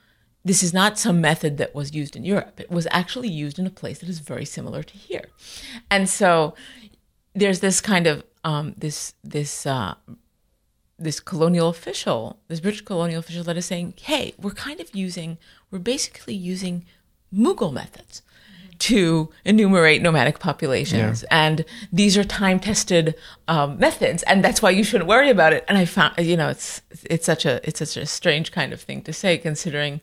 this 0.46 0.64
is 0.64 0.74
not 0.74 0.98
some 0.98 1.20
method 1.20 1.58
that 1.58 1.76
was 1.76 1.94
used 1.94 2.16
in 2.16 2.24
Europe. 2.24 2.60
It 2.60 2.72
was 2.72 2.88
actually 2.92 3.28
used 3.28 3.60
in 3.60 3.68
a 3.68 3.70
place 3.70 4.00
that 4.00 4.10
is 4.10 4.20
very 4.20 4.46
similar 4.46 4.84
to 4.84 4.98
here, 4.98 5.26
and 5.90 6.08
so 6.10 6.56
there's 7.34 7.60
this 7.60 7.82
kind 7.82 8.08
of 8.08 8.24
um, 8.44 8.74
this 8.78 9.14
this 9.24 9.66
uh, 9.66 9.96
this 11.02 11.20
colonial 11.20 11.70
official, 11.70 12.40
this 12.48 12.60
British 12.60 12.82
colonial 12.82 13.20
official 13.20 13.44
that 13.44 13.58
is 13.58 13.66
saying, 13.66 13.94
hey, 14.02 14.34
we're 14.40 14.52
kind 14.52 14.80
of 14.80 14.94
using, 14.96 15.38
we're 15.70 15.80
basically 15.80 16.36
using 16.36 16.86
Mughal 17.34 17.74
methods 17.74 18.22
to 18.80 19.30
enumerate 19.46 20.02
nomadic 20.02 20.40
populations. 20.40 21.24
And 21.30 21.66
these 21.94 22.18
are 22.18 22.24
time 22.24 22.60
tested 22.60 23.16
um, 23.48 23.78
methods. 23.78 24.24
And 24.24 24.44
that's 24.44 24.62
why 24.62 24.72
you 24.72 24.84
shouldn't 24.84 25.08
worry 25.08 25.30
about 25.30 25.54
it. 25.54 25.64
And 25.68 25.78
I 25.78 25.86
found, 25.86 26.18
you 26.18 26.36
know, 26.36 26.50
it's, 26.50 26.82
it's 27.04 27.26
such 27.26 27.46
a, 27.46 27.62
it's 27.68 27.80
such 27.80 27.96
a 27.96 28.08
strange 28.08 28.52
kind 28.52 28.74
of 28.74 28.82
thing 28.82 29.04
to 29.04 29.14
say 29.14 29.38
considering 29.38 30.02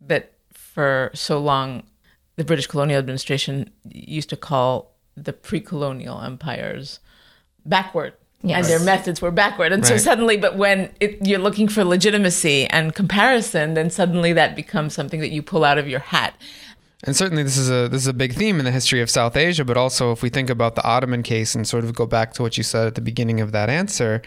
that 0.00 0.32
for 0.52 1.10
so 1.14 1.38
long, 1.38 1.84
the 2.36 2.44
British 2.44 2.66
colonial 2.66 2.98
administration 2.98 3.70
used 3.88 4.28
to 4.28 4.36
call 4.36 4.92
the 5.16 5.32
pre-colonial 5.32 6.20
empires 6.20 7.00
backward. 7.64 8.12
And 8.42 8.66
their 8.66 8.80
methods 8.80 9.20
were 9.20 9.30
backward. 9.30 9.72
And 9.72 9.84
so 9.84 9.96
suddenly, 9.96 10.36
but 10.36 10.56
when 10.56 10.92
it, 11.00 11.18
you're 11.26 11.40
looking 11.40 11.66
for 11.68 11.84
legitimacy 11.84 12.66
and 12.66 12.94
comparison, 12.94 13.74
then 13.74 13.90
suddenly 13.90 14.32
that 14.34 14.54
becomes 14.54 14.94
something 14.94 15.20
that 15.20 15.30
you 15.30 15.42
pull 15.42 15.64
out 15.64 15.78
of 15.78 15.88
your 15.88 16.00
hat. 16.00 16.34
And 17.04 17.16
certainly, 17.16 17.42
this 17.42 17.56
is 17.56 17.70
a 17.70 17.88
this 17.88 18.02
is 18.02 18.06
a 18.06 18.14
big 18.14 18.34
theme 18.34 18.58
in 18.58 18.64
the 18.64 18.70
history 18.70 19.00
of 19.00 19.10
South 19.10 19.36
Asia. 19.36 19.64
But 19.64 19.76
also, 19.76 20.12
if 20.12 20.22
we 20.22 20.28
think 20.28 20.48
about 20.48 20.76
the 20.76 20.84
Ottoman 20.84 21.22
case 21.22 21.54
and 21.54 21.66
sort 21.66 21.84
of 21.84 21.94
go 21.94 22.06
back 22.06 22.32
to 22.34 22.42
what 22.42 22.56
you 22.56 22.62
said 22.62 22.86
at 22.86 22.94
the 22.94 23.00
beginning 23.00 23.40
of 23.40 23.52
that 23.52 23.68
answer, 23.68 24.22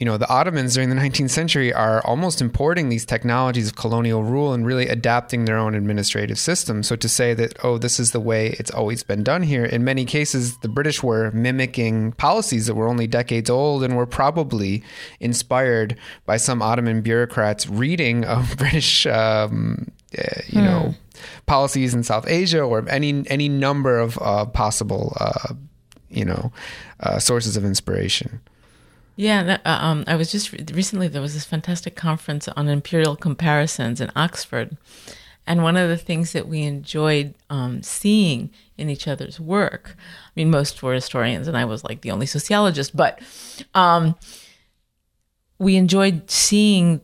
you 0.00 0.06
know, 0.06 0.16
the 0.16 0.28
Ottomans 0.30 0.72
during 0.72 0.88
the 0.88 0.96
19th 0.96 1.28
century 1.28 1.74
are 1.74 2.00
almost 2.06 2.40
importing 2.40 2.88
these 2.88 3.04
technologies 3.04 3.68
of 3.68 3.76
colonial 3.76 4.24
rule 4.24 4.54
and 4.54 4.64
really 4.64 4.88
adapting 4.88 5.44
their 5.44 5.58
own 5.58 5.74
administrative 5.74 6.38
system. 6.38 6.82
So 6.82 6.96
to 6.96 7.06
say 7.06 7.34
that 7.34 7.62
oh, 7.62 7.76
this 7.76 8.00
is 8.00 8.12
the 8.12 8.18
way 8.18 8.56
it's 8.58 8.70
always 8.70 9.02
been 9.02 9.22
done 9.22 9.42
here, 9.42 9.62
in 9.62 9.84
many 9.84 10.06
cases, 10.06 10.56
the 10.58 10.68
British 10.68 11.02
were 11.02 11.30
mimicking 11.32 12.12
policies 12.12 12.66
that 12.66 12.74
were 12.74 12.88
only 12.88 13.06
decades 13.06 13.50
old 13.50 13.84
and 13.84 13.94
were 13.94 14.06
probably 14.06 14.82
inspired 15.20 15.98
by 16.24 16.38
some 16.38 16.62
Ottoman 16.62 17.02
bureaucrats 17.02 17.68
reading 17.68 18.24
of 18.24 18.56
British, 18.58 19.04
um, 19.06 19.90
uh, 20.18 20.40
you 20.48 20.62
know 20.62 20.94
policies 21.44 21.92
in 21.92 22.02
South 22.02 22.26
Asia 22.26 22.62
or 22.62 22.88
any 22.88 23.22
any 23.28 23.50
number 23.50 23.98
of 23.98 24.18
uh, 24.22 24.46
possible 24.46 25.14
uh, 25.20 25.52
you 26.08 26.24
know 26.24 26.52
uh, 27.00 27.18
sources 27.18 27.58
of 27.58 27.66
inspiration. 27.66 28.40
Yeah, 29.20 29.58
uh, 29.66 29.68
um, 29.68 30.04
I 30.06 30.16
was 30.16 30.32
just 30.32 30.50
re- 30.50 30.64
recently 30.72 31.06
there 31.06 31.20
was 31.20 31.34
this 31.34 31.44
fantastic 31.44 31.94
conference 31.94 32.48
on 32.48 32.68
imperial 32.68 33.16
comparisons 33.16 34.00
in 34.00 34.10
Oxford, 34.16 34.78
and 35.46 35.62
one 35.62 35.76
of 35.76 35.90
the 35.90 35.98
things 35.98 36.32
that 36.32 36.48
we 36.48 36.62
enjoyed 36.62 37.34
um, 37.50 37.82
seeing 37.82 38.48
in 38.78 38.88
each 38.88 39.06
other's 39.06 39.38
work. 39.38 39.94
I 39.98 40.30
mean, 40.36 40.50
most 40.50 40.82
were 40.82 40.94
historians, 40.94 41.48
and 41.48 41.56
I 41.56 41.66
was 41.66 41.84
like 41.84 42.00
the 42.00 42.10
only 42.10 42.24
sociologist, 42.24 42.96
but 42.96 43.20
um, 43.74 44.16
we 45.58 45.76
enjoyed 45.76 46.30
seeing 46.30 47.02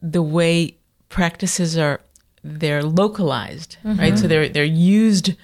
the 0.00 0.22
way 0.22 0.76
practices 1.08 1.76
are 1.76 2.00
they're 2.44 2.84
localized, 2.84 3.76
right? 3.82 4.16
So 4.16 4.28
they're 4.28 4.48
they're 4.48 4.64
used 4.64 5.34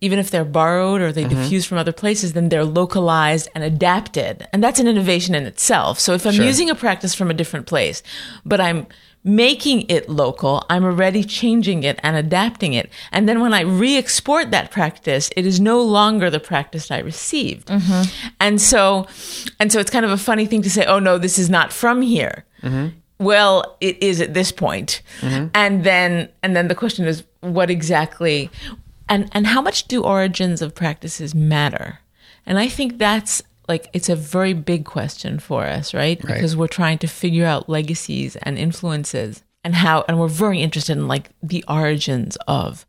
even 0.00 0.18
if 0.18 0.30
they're 0.30 0.44
borrowed 0.44 1.00
or 1.00 1.12
they 1.12 1.24
mm-hmm. 1.24 1.42
diffuse 1.42 1.64
from 1.64 1.78
other 1.78 1.92
places, 1.92 2.32
then 2.32 2.48
they're 2.48 2.64
localized 2.64 3.48
and 3.54 3.64
adapted. 3.64 4.46
And 4.52 4.62
that's 4.62 4.78
an 4.78 4.86
innovation 4.86 5.34
in 5.34 5.44
itself. 5.44 5.98
So 5.98 6.14
if 6.14 6.26
I'm 6.26 6.34
Sure. 6.34 6.44
using 6.44 6.70
a 6.70 6.74
practice 6.74 7.14
from 7.14 7.30
a 7.30 7.34
different 7.34 7.66
place, 7.66 8.02
but 8.44 8.60
I'm 8.60 8.86
making 9.24 9.84
it 9.88 10.08
local, 10.08 10.64
I'm 10.70 10.84
already 10.84 11.24
changing 11.24 11.82
it 11.82 11.98
and 12.04 12.16
adapting 12.16 12.72
it. 12.74 12.90
And 13.10 13.28
then 13.28 13.40
when 13.40 13.52
I 13.52 13.62
re 13.62 13.96
export 13.96 14.52
that 14.52 14.70
practice, 14.70 15.30
it 15.36 15.44
is 15.44 15.58
no 15.60 15.82
longer 15.82 16.30
the 16.30 16.40
practice 16.40 16.90
I 16.90 16.98
received. 17.00 17.68
Mm-hmm. 17.68 18.02
And 18.40 18.60
so, 18.60 19.06
and 19.58 19.72
so 19.72 19.80
it's 19.80 19.90
kind 19.90 20.04
of 20.04 20.12
a 20.12 20.16
funny 20.16 20.46
thing 20.46 20.62
to 20.62 20.70
say, 20.70 20.84
oh 20.86 21.00
no, 21.00 21.18
this 21.18 21.38
is 21.38 21.50
not 21.50 21.72
from 21.72 22.02
here. 22.02 22.44
Mm-hmm. 22.62 22.88
Well, 23.18 23.76
it 23.80 24.00
is 24.00 24.20
at 24.20 24.32
this 24.32 24.52
point. 24.52 25.02
And 25.52 25.82
then 25.82 26.28
and 26.44 26.54
then 26.54 26.68
the 26.68 26.76
question 26.76 27.04
is 27.06 27.24
what 27.40 27.68
exactly 27.68 28.50
and 29.08 29.28
and 29.32 29.46
how 29.46 29.62
much 29.62 29.88
do 29.88 30.02
origins 30.02 30.62
of 30.62 30.74
practices 30.74 31.34
matter? 31.34 32.00
And 32.46 32.58
I 32.58 32.68
think 32.68 32.98
that's 32.98 33.42
like 33.68 33.90
it's 33.92 34.08
a 34.08 34.16
very 34.16 34.54
big 34.54 34.84
question 34.84 35.38
for 35.38 35.64
us, 35.64 35.92
right? 35.94 36.20
Because 36.36 36.56
we're 36.56 36.68
trying 36.68 36.98
to 36.98 37.06
figure 37.06 37.44
out 37.46 37.68
legacies 37.68 38.36
and 38.36 38.58
influences 38.58 39.42
and 39.64 39.74
how 39.74 40.04
and 40.08 40.18
we're 40.18 40.28
very 40.28 40.60
interested 40.60 40.96
in 40.96 41.08
like 41.08 41.30
the 41.42 41.64
origins 41.68 42.36
of 42.46 42.86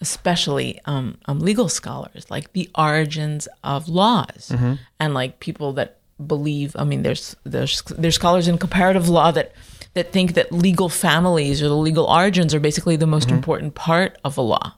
especially 0.00 0.80
um, 0.86 1.16
um, 1.26 1.38
legal 1.40 1.68
scholars, 1.68 2.30
like 2.30 2.52
the 2.52 2.68
origins 2.74 3.48
of 3.62 3.88
laws, 3.88 4.52
and 5.00 5.14
like 5.14 5.40
people 5.40 5.72
that 5.74 5.98
believe. 6.26 6.74
I 6.78 6.84
mean, 6.84 7.02
there's 7.02 7.36
there's 7.44 7.82
there's 7.82 8.14
scholars 8.14 8.48
in 8.48 8.58
comparative 8.58 9.08
law 9.08 9.30
that 9.32 9.52
that 9.94 10.12
think 10.12 10.34
that 10.34 10.52
legal 10.52 10.88
families 10.88 11.62
or 11.62 11.68
the 11.68 11.76
legal 11.76 12.04
origins 12.06 12.54
are 12.54 12.60
basically 12.60 12.96
the 12.96 13.06
most 13.06 13.30
important 13.30 13.74
part 13.74 14.18
of 14.24 14.36
a 14.36 14.42
law, 14.42 14.74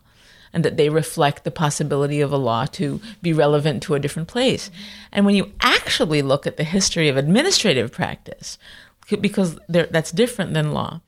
and 0.57 0.65
that 0.65 0.79
they 0.79 0.89
reflect 0.89 1.45
the 1.45 1.51
possibility 1.51 2.23
of 2.23 2.33
a 2.33 2.37
law 2.39 2.65
to 2.65 2.99
be 3.21 3.33
relevant 3.35 3.83
to 3.83 3.95
a 3.95 4.01
different 4.01 4.27
place. 4.27 4.71
And 5.13 5.27
when 5.27 5.35
you 5.35 5.53
actually 5.61 6.23
look 6.23 6.47
at 6.47 6.57
the 6.57 6.65
history 6.65 7.11
of 7.11 7.17
administrative 7.19 7.93
practice, 7.93 8.57
because 9.21 9.59
that's 9.69 10.11
different 10.11 10.55
than 10.55 10.73
law 10.73 11.01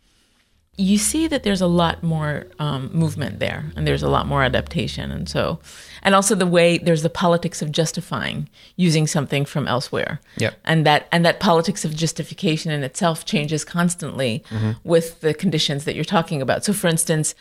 you 0.81 0.97
see 0.97 1.27
that 1.27 1.43
there's 1.43 1.61
a 1.61 1.67
lot 1.67 2.05
more 2.05 2.47
um, 2.61 2.89
movement 2.93 3.41
there 3.41 3.73
and 3.75 3.85
there's 3.85 4.05
a 4.05 4.09
lot 4.09 4.29
more 4.29 4.45
adaptation 4.45 5.11
and 5.11 5.29
so 5.29 5.59
and 6.05 6.15
also 6.15 6.37
the 6.37 6.47
way 6.47 6.79
there's 6.79 7.03
the 7.03 7.11
politics 7.11 7.61
of 7.63 7.73
justifying 7.73 8.49
using 8.77 9.05
something 9.09 9.45
from 9.45 9.67
elsewhere 9.67 10.21
Yep. 10.37 10.55
and 10.65 10.87
that 10.87 11.09
and 11.11 11.25
that 11.27 11.41
politics 11.41 11.85
of 11.85 11.97
justification 11.97 12.71
in 12.71 12.85
itself 12.85 13.25
changes 13.25 13.65
constantly 13.65 14.45
with 14.85 15.21
the 15.21 15.35
conditions 15.35 15.85
that 15.85 15.97
you're 15.97 16.05
talking 16.05 16.41
about 16.41 16.65
so 16.65 16.73
for 16.73 16.87
instance 16.87 17.35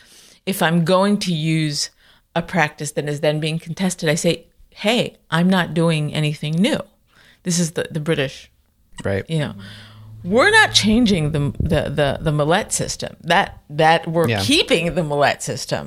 if 0.47 0.63
i'm 0.63 0.83
going 0.83 1.19
to 1.19 1.31
use 1.31 1.91
a 2.38 2.41
practice 2.56 2.91
that 2.96 3.08
is 3.13 3.20
then 3.25 3.38
being 3.46 3.58
contested 3.67 4.08
i 4.10 4.15
say 4.25 4.34
hey 4.86 5.01
i'm 5.38 5.50
not 5.58 5.74
doing 5.82 6.03
anything 6.22 6.53
new. 6.70 6.79
This 7.44 7.58
is 7.63 7.67
the, 7.77 7.84
the 7.96 8.00
british 8.10 8.36
Right. 9.10 9.25
you 9.29 9.39
know. 9.44 9.53
We're 10.24 10.50
not 10.62 10.70
changing 10.84 11.24
the 11.36 11.39
the 11.74 11.82
the, 12.00 12.10
the 12.27 12.32
millet 12.39 12.70
system. 12.82 13.12
That 13.34 13.48
that 13.84 14.01
we're 14.13 14.27
Yeah. 14.34 14.41
keeping 14.51 14.96
the 14.96 15.03
millet 15.12 15.39
system 15.41 15.84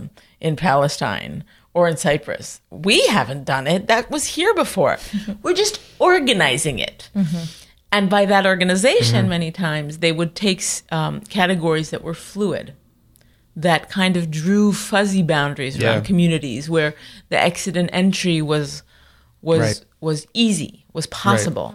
in 0.47 0.52
palestine 0.57 1.35
or 1.75 1.83
in 1.90 1.97
cyprus. 1.97 2.61
We 2.71 2.97
haven't 3.16 3.45
done 3.45 3.66
it. 3.75 3.80
That 3.92 4.11
was 4.11 4.25
here 4.37 4.54
before. 4.54 4.95
We're 5.42 5.54
just 5.64 5.76
organizing 5.99 6.78
it. 6.90 7.11
And 7.92 8.09
by 8.16 8.25
that 8.33 8.45
organization 8.47 9.28
many 9.28 9.50
times 9.52 9.99
they 9.99 10.12
would 10.19 10.33
take 10.47 10.62
um, 10.99 11.21
categories 11.38 11.88
that 11.90 12.02
were 12.02 12.14
fluid 12.30 12.66
that 13.62 13.88
kind 13.90 14.16
of 14.16 14.30
drew 14.30 14.72
fuzzy 14.72 15.22
boundaries 15.22 15.76
around 15.76 15.94
Yeah. 16.00 16.00
communities 16.10 16.68
where 16.70 16.94
the 17.30 17.38
exit 17.38 17.76
and 17.76 17.88
entry 17.92 18.40
was 18.42 18.82
was 19.42 19.60
Right. 19.60 19.84
was 20.00 20.26
easy, 20.34 20.84
was 20.92 21.06
possible. 21.06 21.74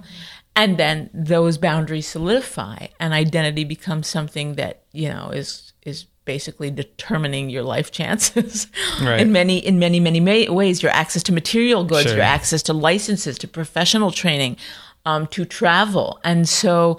And 0.56 0.78
then 0.78 1.10
those 1.14 1.58
boundaries 1.58 2.08
solidify 2.08 2.88
and 3.00 3.14
identity 3.14 3.64
becomes 3.66 4.08
something 4.08 4.56
that, 4.56 4.84
you 4.94 5.10
know, 5.10 5.30
is 5.34 5.74
is 5.84 6.06
basically 6.26 6.72
determining 6.72 7.50
your 7.52 7.64
life 7.76 7.92
chances 7.92 8.68
Right. 9.02 9.22
in 9.22 9.32
many 9.32 9.58
in 9.60 9.78
many 9.80 10.00
many 10.00 10.20
ma- 10.20 10.52
ways 10.54 10.82
your 10.84 10.92
access 10.92 11.24
to 11.24 11.32
material 11.34 11.84
goods 11.84 12.08
Sure. 12.08 12.16
your 12.18 12.26
access 12.26 12.64
to 12.64 12.74
licenses 12.74 13.38
to 13.40 13.48
professional 13.48 14.12
training 14.12 14.58
um, 15.06 15.28
to 15.28 15.46
travel 15.46 16.20
and 16.24 16.50
so 16.50 16.98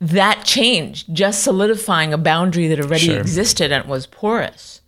that 0.00 0.44
change 0.44 1.06
just 1.12 1.42
solidifying 1.42 2.12
a 2.12 2.18
boundary 2.18 2.68
that 2.68 2.80
already 2.80 3.06
Sure. 3.06 3.18
existed 3.20 3.72
and 3.72 3.86
was 3.88 4.06
porous 4.06 4.80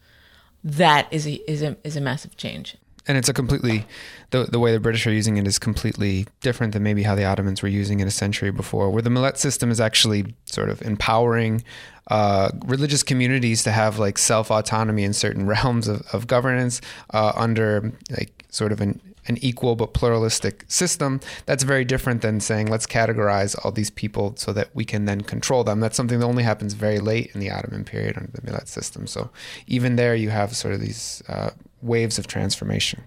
that 0.63 1.09
is 1.11 1.27
a 1.27 1.33
is 1.51 1.63
a 1.63 1.77
is 1.83 1.97
a 1.97 2.01
massive 2.01 2.37
change. 2.37 2.77
And 3.07 3.17
it's 3.17 3.29
a 3.29 3.33
completely 3.33 3.87
the 4.31 4.45
the 4.45 4.59
way 4.59 4.73
the 4.73 4.81
British 4.81 5.07
are 5.07 5.13
using 5.13 5.37
it 5.37 5.47
is 5.47 5.59
completely 5.59 6.27
different 6.41 6.73
than 6.73 6.83
maybe 6.83 7.03
how 7.03 7.15
the 7.15 7.25
Ottomans 7.25 7.63
were 7.63 7.69
using 7.69 8.01
it 8.01 8.07
a 8.07 8.11
century 8.11 8.51
before. 8.51 8.91
Where 8.91 9.03
the 9.03 9.11
Millet 9.11 9.39
system 9.39 9.71
is 9.71 9.81
actually 9.81 10.35
sort 10.45 10.69
of 10.69 10.83
empowering 10.83 11.65
uh, 12.09 12.51
religious 12.67 13.03
communities 13.03 13.63
to 13.63 13.71
have 13.71 13.99
like 13.99 14.19
self 14.19 14.51
autonomy 14.51 15.05
in 15.05 15.13
certain 15.13 15.47
realms 15.55 15.89
of, 15.89 16.03
of 16.13 16.27
governance 16.27 16.81
uh, 17.15 17.33
under 17.35 17.93
like 18.11 18.45
sort 18.51 18.73
of 18.73 18.81
an 18.81 19.01
an 19.27 19.37
equal 19.43 19.77
but 19.77 19.93
pluralistic 19.93 20.65
system 20.67 21.21
that's 21.47 21.63
very 21.63 21.85
different 21.85 22.23
than 22.23 22.41
saying 22.41 22.67
let's 22.67 22.87
categorize 22.87 23.55
all 23.63 23.71
these 23.71 23.91
people 23.91 24.35
so 24.37 24.53
that 24.53 24.75
we 24.75 24.85
can 24.85 25.05
then 25.05 25.21
control 25.21 25.63
them 25.63 25.79
that's 25.79 25.97
something 25.97 26.19
that 26.19 26.27
only 26.27 26.43
happens 26.43 26.73
very 26.73 26.99
late 26.99 27.31
in 27.35 27.39
the 27.39 27.51
ottoman 27.51 27.85
period 27.85 28.17
under 28.17 28.31
the 28.33 28.43
millet 28.43 28.67
system 28.67 29.07
so 29.07 29.31
even 29.67 29.97
there 29.97 30.15
you 30.15 30.31
have 30.31 30.57
sort 30.57 30.73
of 30.75 30.81
these 30.81 31.23
uh, 31.29 31.51
waves 31.83 32.19
of 32.19 32.27
transformation 32.27 33.03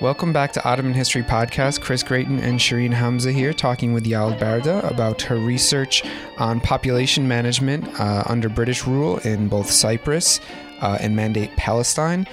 Welcome 0.00 0.32
back 0.32 0.52
to 0.52 0.64
Ottoman 0.64 0.94
History 0.94 1.22
Podcast. 1.22 1.82
Chris 1.82 2.02
Gratien 2.02 2.40
and 2.40 2.58
Shireen 2.58 2.92
Hamza 2.92 3.30
here 3.30 3.52
talking 3.52 3.92
with 3.92 4.06
Yael 4.06 4.38
Berda 4.38 4.88
about 4.88 5.20
her 5.22 5.36
research 5.36 6.02
on 6.38 6.60
population 6.60 7.28
management 7.28 7.84
uh, 8.00 8.22
under 8.26 8.48
British 8.48 8.86
rule 8.86 9.18
in 9.18 9.48
both 9.48 9.70
Cyprus 9.70 10.40
uh, 10.80 10.96
and 11.00 11.14
Mandate 11.14 11.50
Palestine. 11.56 12.26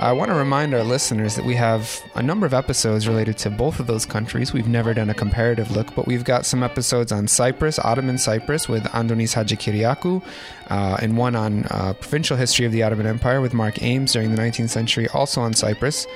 I 0.00 0.12
want 0.12 0.30
to 0.30 0.36
remind 0.36 0.74
our 0.74 0.84
listeners 0.84 1.34
that 1.34 1.44
we 1.44 1.56
have 1.56 2.08
a 2.14 2.22
number 2.22 2.46
of 2.46 2.54
episodes 2.54 3.08
related 3.08 3.36
to 3.38 3.50
both 3.50 3.80
of 3.80 3.88
those 3.88 4.06
countries. 4.06 4.52
We've 4.52 4.68
never 4.68 4.94
done 4.94 5.10
a 5.10 5.14
comparative 5.14 5.72
look, 5.72 5.92
but 5.96 6.06
we've 6.06 6.22
got 6.22 6.46
some 6.46 6.62
episodes 6.62 7.10
on 7.10 7.26
Cyprus, 7.26 7.80
Ottoman 7.80 8.16
Cyprus, 8.16 8.68
with 8.68 8.84
Antonis 8.84 9.34
Hadjikyriacou, 9.34 10.22
uh, 10.68 10.98
and 11.00 11.16
one 11.16 11.34
on 11.34 11.64
uh, 11.70 11.94
provincial 11.94 12.36
history 12.36 12.66
of 12.66 12.72
the 12.72 12.82
Ottoman 12.82 13.06
Empire 13.06 13.40
with 13.40 13.54
Marc 13.54 13.76
Aymes 13.76 14.12
during 14.12 14.34
the 14.34 14.40
19th 14.40 14.70
century, 14.70 15.08
also 15.08 15.40
on 15.40 15.54
Cyprus. 15.54 16.06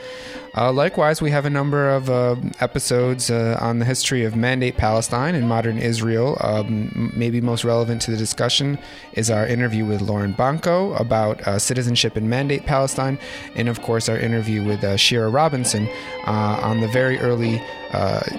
Uh, 0.54 0.70
likewise, 0.70 1.22
we 1.22 1.30
have 1.30 1.46
a 1.46 1.50
number 1.50 1.88
of 1.88 2.10
uh, 2.10 2.36
episodes 2.60 3.30
uh, 3.30 3.56
on 3.60 3.78
the 3.78 3.86
history 3.86 4.24
of 4.24 4.36
Mandate 4.36 4.76
Palestine 4.76 5.34
and 5.34 5.48
modern 5.48 5.78
Israel. 5.78 6.36
Um, 6.42 7.12
maybe 7.16 7.40
most 7.40 7.64
relevant 7.64 8.02
to 8.02 8.10
the 8.10 8.18
discussion 8.18 8.78
is 9.14 9.30
our 9.30 9.46
interview 9.46 9.86
with 9.86 10.02
Lauren 10.02 10.32
Banko 10.32 10.92
about 10.94 11.40
uh, 11.48 11.58
citizenship 11.58 12.18
in 12.18 12.28
Mandate 12.28 12.66
Palestine, 12.66 13.18
and 13.54 13.68
of 13.68 13.80
course, 13.80 14.10
our 14.10 14.18
interview 14.18 14.62
with 14.62 15.00
Shira 15.00 15.30
Robinson 15.30 15.88
on 16.26 16.80
the 16.80 16.88
very 16.88 17.18
early 17.20 17.62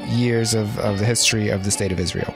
years 0.09 0.53
of, 0.53 0.77
of 0.79 0.99
the 0.99 1.05
history 1.05 1.49
of 1.49 1.63
the 1.63 1.71
State 1.71 1.91
of 1.91 1.99
Israel. 1.99 2.33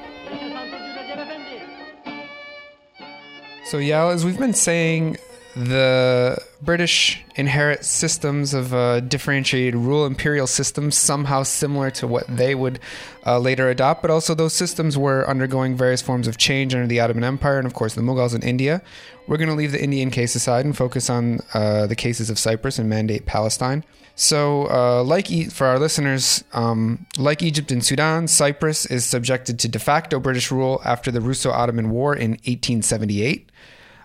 So, 3.68 3.80
yeah, 3.80 4.06
as 4.06 4.24
we've 4.24 4.38
been 4.40 4.54
saying, 4.54 5.18
the 5.54 6.42
British 6.62 7.22
inherit 7.36 7.84
systems 7.84 8.54
of 8.54 8.74
uh, 8.74 9.02
differentiated 9.02 9.76
rule, 9.76 10.06
imperial 10.06 10.48
systems, 10.48 10.96
somehow 10.96 11.44
similar 11.44 11.92
to 11.92 12.08
what 12.08 12.26
they 12.28 12.56
would 12.56 12.80
uh, 13.26 13.40
later 13.40 13.70
adopt, 13.70 14.02
but 14.02 14.10
also 14.10 14.34
those 14.34 14.54
systems 14.54 14.98
were 14.98 15.30
undergoing 15.30 15.76
various 15.76 16.02
forms 16.02 16.30
of 16.30 16.38
change 16.38 16.74
under 16.74 16.88
the 16.88 17.02
Ottoman 17.02 17.26
Empire 17.26 17.58
and, 17.58 17.68
of 17.68 17.74
course, 17.74 17.94
the 17.94 18.02
Mughals 18.02 18.34
in 18.34 18.42
India. 18.42 18.82
We're 19.28 19.36
going 19.36 19.50
to 19.50 19.56
leave 19.56 19.74
the 19.74 19.84
Indian 19.84 20.12
case 20.12 20.34
aside 20.34 20.64
and 20.64 20.76
focus 20.76 21.10
on 21.10 21.42
uh, 21.54 21.88
the 21.88 21.96
cases 21.96 22.30
of 22.30 22.40
Cyprus 22.40 22.80
and 22.80 22.88
Mandate 22.88 23.26
Palestine. 23.26 23.84
So, 24.20 24.68
uh, 24.72 25.04
like 25.04 25.30
e- 25.30 25.46
for 25.46 25.68
our 25.68 25.78
listeners, 25.78 26.44
um, 26.52 27.06
like 27.20 27.44
Egypt 27.44 27.72
and 27.72 27.86
Sudan, 27.86 28.28
Cyprus 28.28 28.88
is 28.88 29.06
subjected 29.06 29.60
to 29.60 29.68
de 29.68 29.78
facto 29.78 30.20
British 30.20 30.52
rule 30.52 30.82
after 30.84 31.12
the 31.12 31.22
Russo 31.22 31.52
Ottoman 31.52 31.92
War 31.92 32.16
in 32.16 32.32
1878 32.32 33.52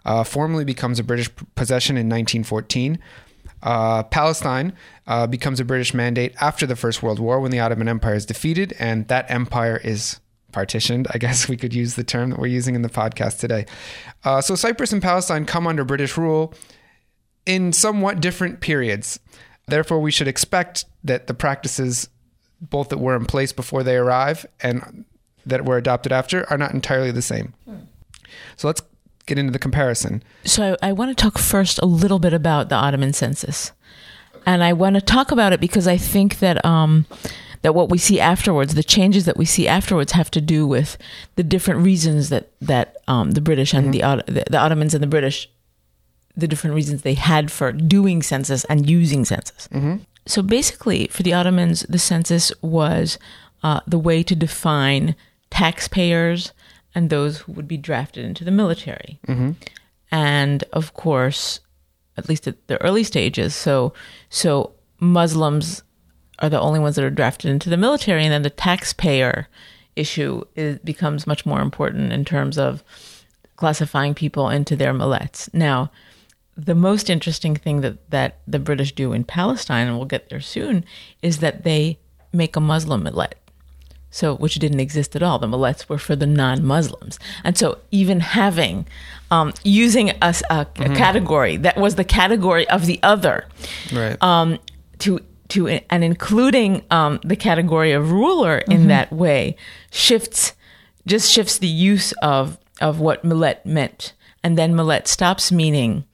uh, 0.04 0.22
formally 0.22 0.66
becomes 0.66 0.98
a 0.98 1.02
British 1.02 1.30
possession 1.54 1.96
in 1.96 2.10
1914. 2.10 2.98
Uh, 3.62 4.02
Palestine 4.02 4.74
uh, 5.06 5.26
becomes 5.26 5.60
a 5.60 5.64
British 5.64 5.94
mandate 5.94 6.34
after 6.42 6.66
the 6.66 6.76
First 6.76 7.02
World 7.02 7.18
War 7.18 7.40
when 7.40 7.50
the 7.50 7.60
Ottoman 7.60 7.88
Empire 7.88 8.14
is 8.14 8.26
defeated, 8.26 8.74
and 8.78 9.08
that 9.08 9.30
empire 9.30 9.80
is 9.82 10.20
partitioned. 10.52 11.06
I 11.14 11.16
guess 11.16 11.48
we 11.48 11.56
could 11.56 11.72
use 11.72 11.94
the 11.94 12.04
term 12.04 12.30
that 12.30 12.38
we're 12.38 12.48
using 12.48 12.74
in 12.74 12.82
the 12.82 12.90
podcast 12.90 13.38
today. 13.38 13.64
Uh, 14.24 14.42
so 14.42 14.56
Cyprus 14.56 14.92
and 14.92 15.00
Palestine 15.00 15.46
come 15.46 15.66
under 15.66 15.86
British 15.86 16.18
rule 16.18 16.52
in 17.46 17.72
somewhat 17.72 18.20
different 18.20 18.60
periods. 18.60 19.18
Therefore, 19.66 20.00
we 20.00 20.10
should 20.10 20.28
expect 20.28 20.84
that 21.04 21.26
the 21.26 21.34
practices, 21.34 22.08
both 22.60 22.88
that 22.88 22.98
were 22.98 23.16
in 23.16 23.26
place 23.26 23.52
before 23.52 23.82
they 23.82 23.96
arrive 23.96 24.44
and 24.60 25.04
that 25.46 25.64
were 25.64 25.76
adopted 25.76 26.12
after, 26.12 26.48
are 26.50 26.58
not 26.58 26.72
entirely 26.72 27.10
the 27.10 27.22
same. 27.22 27.54
So 28.56 28.68
let's 28.68 28.82
get 29.26 29.38
into 29.38 29.52
the 29.52 29.58
comparison. 29.58 30.22
So 30.44 30.76
I, 30.82 30.92
want 30.92 31.16
to 31.16 31.20
talk 31.20 31.38
first 31.38 31.78
a 31.80 31.86
little 31.86 32.18
bit 32.18 32.32
about 32.32 32.68
the 32.68 32.74
Ottoman 32.74 33.12
census, 33.12 33.72
and 34.46 34.62
I 34.62 34.72
want 34.72 34.96
to 34.96 35.00
talk 35.00 35.30
about 35.30 35.52
it 35.52 35.60
because 35.60 35.86
I 35.86 35.96
think 35.96 36.40
that 36.40 36.64
um, 36.64 37.06
that 37.62 37.74
what 37.74 37.88
we 37.88 37.98
see 37.98 38.20
afterwards, 38.20 38.74
the 38.74 38.82
changes 38.82 39.24
that 39.24 39.36
we 39.36 39.44
see 39.44 39.68
afterwards, 39.68 40.12
have 40.12 40.30
to 40.32 40.40
do 40.40 40.66
with 40.66 40.98
the 41.36 41.44
different 41.44 41.80
reasons 41.80 42.28
that 42.28 42.50
that 42.60 42.96
um, 43.08 43.32
the 43.32 43.40
British 43.40 43.72
and 43.72 43.94
mm-hmm. 43.94 44.32
the, 44.32 44.44
the 44.50 44.58
Ottomans 44.58 44.94
and 44.94 45.02
the 45.02 45.08
British, 45.08 45.48
the 46.36 46.48
different 46.48 46.74
reasons 46.74 47.02
they 47.02 47.14
had 47.14 47.50
for 47.50 47.72
doing 47.72 48.22
census 48.22 48.64
and 48.64 48.88
using 48.88 49.24
census. 49.24 49.68
Mm-hmm. 49.68 49.96
So 50.26 50.42
basically, 50.42 51.08
for 51.08 51.22
the 51.22 51.32
Ottomans, 51.32 51.84
the 51.88 51.98
census 51.98 52.52
was 52.62 53.18
uh, 53.62 53.80
the 53.86 53.98
way 53.98 54.22
to 54.22 54.36
define 54.36 55.14
taxpayers 55.50 56.52
and 56.94 57.10
those 57.10 57.38
who 57.38 57.52
would 57.52 57.68
be 57.68 57.76
drafted 57.76 58.24
into 58.24 58.44
the 58.44 58.50
military. 58.50 59.18
Mm-hmm. 59.26 59.52
And 60.10 60.64
of 60.72 60.94
course, 60.94 61.60
at 62.16 62.28
least 62.28 62.46
at 62.46 62.66
the 62.66 62.80
early 62.82 63.04
stages, 63.04 63.54
so 63.54 63.92
so 64.28 64.72
Muslims 65.00 65.82
are 66.38 66.50
the 66.50 66.60
only 66.60 66.80
ones 66.80 66.96
that 66.96 67.04
are 67.04 67.10
drafted 67.10 67.50
into 67.50 67.70
the 67.70 67.76
military, 67.76 68.24
and 68.24 68.32
then 68.32 68.42
the 68.42 68.50
taxpayer 68.50 69.48
issue 69.96 70.42
is, 70.54 70.78
becomes 70.78 71.26
much 71.26 71.46
more 71.46 71.60
important 71.60 72.12
in 72.12 72.24
terms 72.24 72.58
of 72.58 72.82
classifying 73.56 74.14
people 74.14 74.48
into 74.48 74.76
their 74.76 74.92
millets. 74.92 75.48
Now, 75.52 75.90
the 76.56 76.74
most 76.74 77.08
interesting 77.08 77.56
thing 77.56 77.80
that, 77.80 78.10
that 78.10 78.40
the 78.46 78.58
British 78.58 78.92
do 78.92 79.12
in 79.12 79.24
Palestine, 79.24 79.86
and 79.86 79.96
we'll 79.96 80.06
get 80.06 80.28
there 80.28 80.40
soon, 80.40 80.84
is 81.22 81.38
that 81.38 81.64
they 81.64 81.98
make 82.32 82.56
a 82.56 82.60
Muslim 82.60 83.02
millet 83.02 83.36
so 84.12 84.36
which 84.36 84.56
didn't 84.56 84.78
exist 84.78 85.16
at 85.16 85.22
all. 85.22 85.40
The 85.40 85.48
millets 85.48 85.88
were 85.88 85.98
for 85.98 86.14
the 86.14 86.26
non-Muslims, 86.26 87.18
and 87.42 87.58
so 87.58 87.78
even 87.90 88.20
having 88.20 88.86
um, 89.32 89.52
using 89.64 90.10
a, 90.10 90.14
a, 90.20 90.66
mm-hmm. 90.66 90.94
category 90.94 91.56
that 91.56 91.78
was 91.78 91.96
the 91.96 92.04
category 92.04 92.68
of 92.68 92.86
the 92.86 93.00
other, 93.02 93.46
right? 93.92 94.22
Um, 94.22 94.58
to 94.98 95.18
to 95.48 95.66
and 95.66 96.04
including 96.04 96.84
um, 96.90 97.20
the 97.24 97.36
category 97.36 97.92
of 97.92 98.12
ruler 98.12 98.58
in 98.58 98.80
mm-hmm. 98.80 98.88
that 98.88 99.12
way 99.12 99.56
shifts 99.90 100.52
just 101.06 101.32
shifts 101.32 101.58
the 101.58 101.66
use 101.66 102.12
of 102.22 102.58
of 102.82 103.00
what 103.00 103.24
millet 103.24 103.64
meant, 103.64 104.12
and 104.44 104.58
then 104.58 104.76
millet 104.76 105.08
stops 105.08 105.50
meaning 105.50 106.04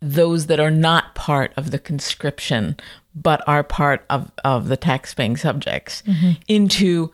those 0.00 0.46
that 0.46 0.60
are 0.60 0.70
not 0.70 1.14
part 1.14 1.52
of 1.56 1.70
the 1.70 1.78
conscription 1.78 2.76
but 3.14 3.42
are 3.48 3.64
part 3.64 4.04
of, 4.10 4.30
of 4.44 4.68
the 4.68 4.76
tax 4.76 5.14
paying 5.14 5.36
subjects 5.36 6.02
mm-hmm. 6.06 6.32
into 6.48 7.10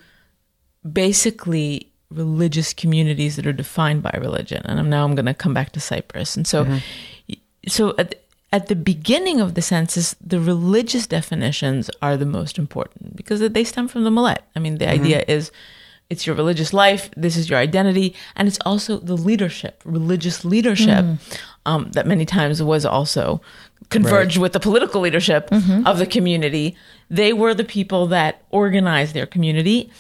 basically 0.91 1.93
religious 2.11 2.75
communities 2.75 3.37
that 3.37 3.47
are 3.47 3.53
defined 3.53 4.03
by 4.03 4.11
religion. 4.21 4.63
And 4.65 4.91
now 4.91 5.05
I'm 5.05 5.15
going 5.15 5.27
to 5.27 5.35
come 5.35 5.55
back 5.55 5.71
to 5.73 5.81
Cyprus. 5.81 6.37
And 6.37 6.47
so, 6.47 6.65
mm-hmm. 6.65 7.35
so 7.69 7.95
at, 7.99 8.17
at 8.53 8.67
the 8.67 8.75
beginning 8.75 9.41
of 9.41 9.55
the 9.55 9.63
census, 9.63 10.15
the 10.21 10.41
religious 10.41 11.07
definitions 11.07 11.89
are 12.03 12.17
the 12.17 12.27
most 12.27 12.59
important 12.59 13.17
because 13.17 13.41
they 13.41 13.65
stem 13.65 13.87
from 13.87 14.03
the 14.03 14.11
Millet. 14.11 14.43
I 14.57 14.59
mean, 14.59 14.79
the 14.79 14.87
mm-hmm. 14.87 15.05
idea 15.05 15.25
is 15.29 15.53
it's 16.11 16.27
your 16.27 16.37
religious 16.37 16.75
life, 16.75 17.11
this 17.17 17.37
is 17.37 17.49
your 17.49 17.59
identity, 17.59 18.15
and 18.37 18.47
it's 18.47 18.59
also 18.67 18.99
the 18.99 19.17
leadership, 19.17 19.81
religious 19.85 20.45
leadership, 20.45 21.05
mm. 21.05 21.39
Um, 21.67 21.91
that 21.93 22.07
many 22.07 22.25
times 22.25 22.63
was 22.63 22.85
also 22.85 23.41
converged 23.91 24.37
right. 24.37 24.43
with 24.43 24.53
the 24.53 24.61
political 24.61 25.01
leadership 25.01 25.51
mm-hmm. 25.51 25.87
of 25.87 25.99
the 25.99 26.07
community. 26.07 26.77
They 27.11 27.33
were 27.33 27.55
the 27.55 27.65
people 27.65 28.07
that 28.09 28.43
organized 28.51 29.15
their 29.15 29.27
community 29.27 29.91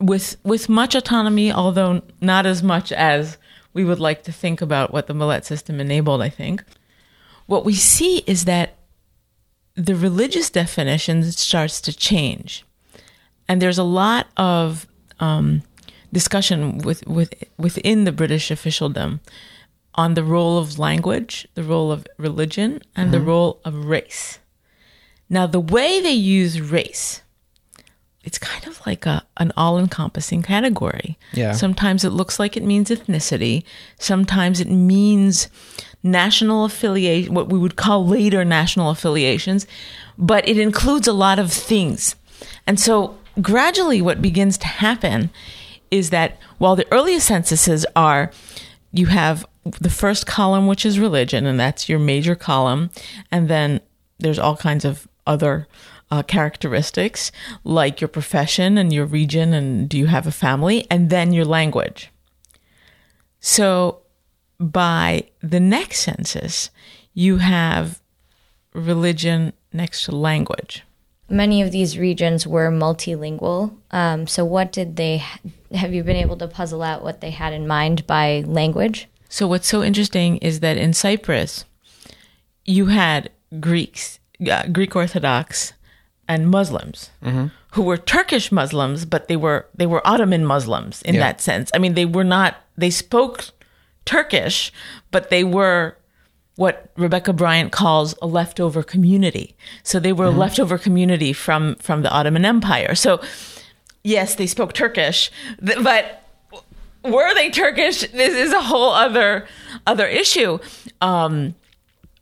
with 0.00 0.36
with 0.44 0.68
much 0.68 0.94
autonomy, 0.94 1.52
although 1.52 2.02
not 2.20 2.46
as 2.46 2.62
much 2.62 2.92
as 2.92 3.38
we 3.72 3.84
would 3.84 4.00
like 4.00 4.22
to 4.24 4.32
think 4.32 4.62
about 4.62 4.92
what 4.92 5.06
the 5.06 5.14
Millet 5.14 5.44
system 5.44 5.80
enabled, 5.80 6.22
I 6.22 6.28
think. 6.28 6.64
What 7.46 7.64
we 7.64 7.74
see 7.74 8.18
is 8.26 8.44
that 8.44 8.76
the 9.74 9.96
religious 9.96 10.50
definition 10.50 11.24
starts 11.32 11.80
to 11.82 11.92
change. 11.92 12.64
And 13.48 13.60
there's 13.60 13.78
a 13.78 13.84
lot 13.84 14.28
of 14.36 14.86
um, 15.20 15.62
discussion 16.12 16.78
with, 16.78 17.06
with, 17.06 17.34
within 17.58 18.04
the 18.04 18.12
British 18.12 18.50
officialdom 18.50 19.20
on 19.94 20.14
the 20.14 20.24
role 20.24 20.58
of 20.58 20.78
language, 20.78 21.46
the 21.54 21.62
role 21.62 21.92
of 21.92 22.06
religion, 22.18 22.82
and 22.96 23.06
mm-hmm. 23.06 23.12
the 23.12 23.20
role 23.20 23.60
of 23.64 23.86
race. 23.86 24.38
Now, 25.28 25.46
the 25.46 25.60
way 25.60 26.00
they 26.00 26.12
use 26.12 26.60
race, 26.60 27.22
it's 28.24 28.38
kind 28.38 28.66
of 28.66 28.84
like 28.86 29.06
a 29.06 29.24
an 29.36 29.52
all 29.56 29.78
encompassing 29.78 30.42
category. 30.42 31.18
Yeah. 31.32 31.52
Sometimes 31.52 32.04
it 32.04 32.10
looks 32.10 32.38
like 32.38 32.56
it 32.56 32.62
means 32.62 32.90
ethnicity. 32.90 33.64
Sometimes 33.98 34.60
it 34.60 34.70
means 34.70 35.48
national 36.02 36.64
affiliation, 36.64 37.34
what 37.34 37.48
we 37.48 37.58
would 37.58 37.76
call 37.76 38.06
later 38.06 38.44
national 38.44 38.90
affiliations, 38.90 39.66
but 40.18 40.46
it 40.48 40.58
includes 40.58 41.08
a 41.08 41.12
lot 41.12 41.38
of 41.38 41.52
things. 41.52 42.14
And 42.66 42.78
so 42.78 43.16
gradually 43.40 44.00
what 44.00 44.22
begins 44.22 44.58
to 44.58 44.66
happen 44.66 45.30
is 45.90 46.10
that 46.10 46.38
while 46.58 46.76
the 46.76 46.86
earliest 46.92 47.26
censuses 47.26 47.84
are 47.96 48.30
you 48.92 49.06
have 49.06 49.46
the 49.64 49.90
first 49.90 50.26
column 50.26 50.66
which 50.66 50.84
is 50.84 50.98
religion 50.98 51.46
and 51.46 51.58
that's 51.58 51.88
your 51.88 51.98
major 51.98 52.34
column 52.34 52.90
and 53.30 53.48
then 53.48 53.80
there's 54.18 54.38
all 54.38 54.56
kinds 54.56 54.84
of 54.84 55.08
other 55.26 55.66
uh, 56.10 56.22
characteristics 56.22 57.32
like 57.64 58.00
your 58.00 58.08
profession 58.08 58.76
and 58.76 58.92
your 58.92 59.06
region 59.06 59.52
and 59.52 59.88
do 59.88 59.98
you 59.98 60.06
have 60.06 60.26
a 60.26 60.32
family 60.32 60.86
and 60.90 61.10
then 61.10 61.32
your 61.32 61.44
language 61.44 62.10
so 63.40 64.00
by 64.60 65.22
the 65.40 65.60
next 65.60 66.00
census 66.00 66.70
you 67.14 67.38
have 67.38 68.00
religion 68.74 69.52
next 69.72 70.04
to 70.04 70.14
language 70.14 70.84
Many 71.28 71.62
of 71.62 71.72
these 71.72 71.98
regions 71.98 72.46
were 72.46 72.70
multilingual. 72.70 73.74
Um, 73.90 74.26
so, 74.26 74.44
what 74.44 74.72
did 74.72 74.96
they 74.96 75.24
have 75.74 75.94
you 75.94 76.04
been 76.04 76.16
able 76.16 76.36
to 76.36 76.46
puzzle 76.46 76.82
out 76.82 77.02
what 77.02 77.22
they 77.22 77.30
had 77.30 77.54
in 77.54 77.66
mind 77.66 78.06
by 78.06 78.44
language? 78.46 79.08
So 79.34 79.48
what's 79.48 79.66
so 79.66 79.82
interesting 79.82 80.36
is 80.36 80.60
that 80.60 80.76
in 80.76 80.92
Cyprus, 80.92 81.64
you 82.64 82.86
had 82.86 83.30
Greeks, 83.58 84.20
uh, 84.48 84.68
Greek 84.68 84.94
Orthodox, 84.94 85.72
and 86.28 86.48
Muslims 86.48 87.10
who 87.72 87.82
were 87.82 87.96
Turkish 87.96 88.52
Muslims, 88.52 89.04
but 89.04 89.26
they 89.26 89.34
were 89.36 89.66
they 89.74 89.86
were 89.86 90.06
Ottoman 90.06 90.44
Muslims 90.46 91.02
in 91.02 91.16
Yeah. 91.16 91.20
that 91.22 91.40
sense. 91.40 91.68
I 91.74 91.78
mean, 91.78 91.94
they 91.94 92.06
were 92.06 92.22
not. 92.22 92.54
They 92.78 92.90
spoke 92.90 93.46
Turkish, 94.04 94.72
but 95.10 95.30
they 95.30 95.42
were 95.42 95.96
what 96.54 96.90
Rebecca 96.96 97.32
Bryant 97.32 97.72
calls 97.72 98.14
a 98.22 98.28
leftover 98.28 98.84
community. 98.84 99.56
So 99.82 99.98
they 99.98 100.12
were 100.12 100.26
a 100.26 100.30
leftover 100.30 100.78
community 100.78 101.32
from 101.32 101.74
from 101.76 102.02
the 102.02 102.10
Ottoman 102.10 102.44
Empire. 102.44 102.94
So 102.94 103.20
yes, 104.04 104.36
they 104.36 104.46
spoke 104.46 104.72
Turkish, 104.74 105.32
but 105.60 106.23
were 107.04 107.34
they 107.34 107.50
Turkish? 107.50 108.00
This 108.00 108.34
is 108.34 108.52
a 108.52 108.62
whole 108.62 108.90
other 108.90 109.46
other 109.86 110.06
issue. 110.06 110.58
Um, 111.00 111.54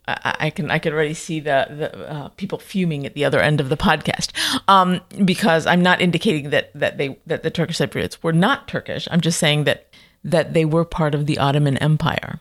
I, 0.08 0.36
I 0.40 0.50
can 0.50 0.70
I 0.70 0.78
can 0.78 0.92
already 0.92 1.14
see 1.14 1.40
the 1.40 1.66
the 1.70 2.10
uh, 2.10 2.28
people 2.30 2.58
fuming 2.58 3.06
at 3.06 3.14
the 3.14 3.24
other 3.24 3.40
end 3.40 3.60
of 3.60 3.68
the 3.68 3.76
podcast 3.76 4.30
um, 4.68 5.00
because 5.24 5.66
I'm 5.66 5.82
not 5.82 6.00
indicating 6.00 6.50
that 6.50 6.72
that 6.74 6.98
they 6.98 7.18
that 7.26 7.42
the 7.42 7.50
Turkish 7.50 7.78
Cypriots 7.78 8.18
were 8.22 8.32
not 8.32 8.68
Turkish. 8.68 9.06
I'm 9.10 9.20
just 9.20 9.38
saying 9.38 9.64
that 9.64 9.88
that 10.24 10.54
they 10.54 10.64
were 10.64 10.84
part 10.84 11.14
of 11.14 11.26
the 11.26 11.38
Ottoman 11.38 11.76
Empire 11.78 12.40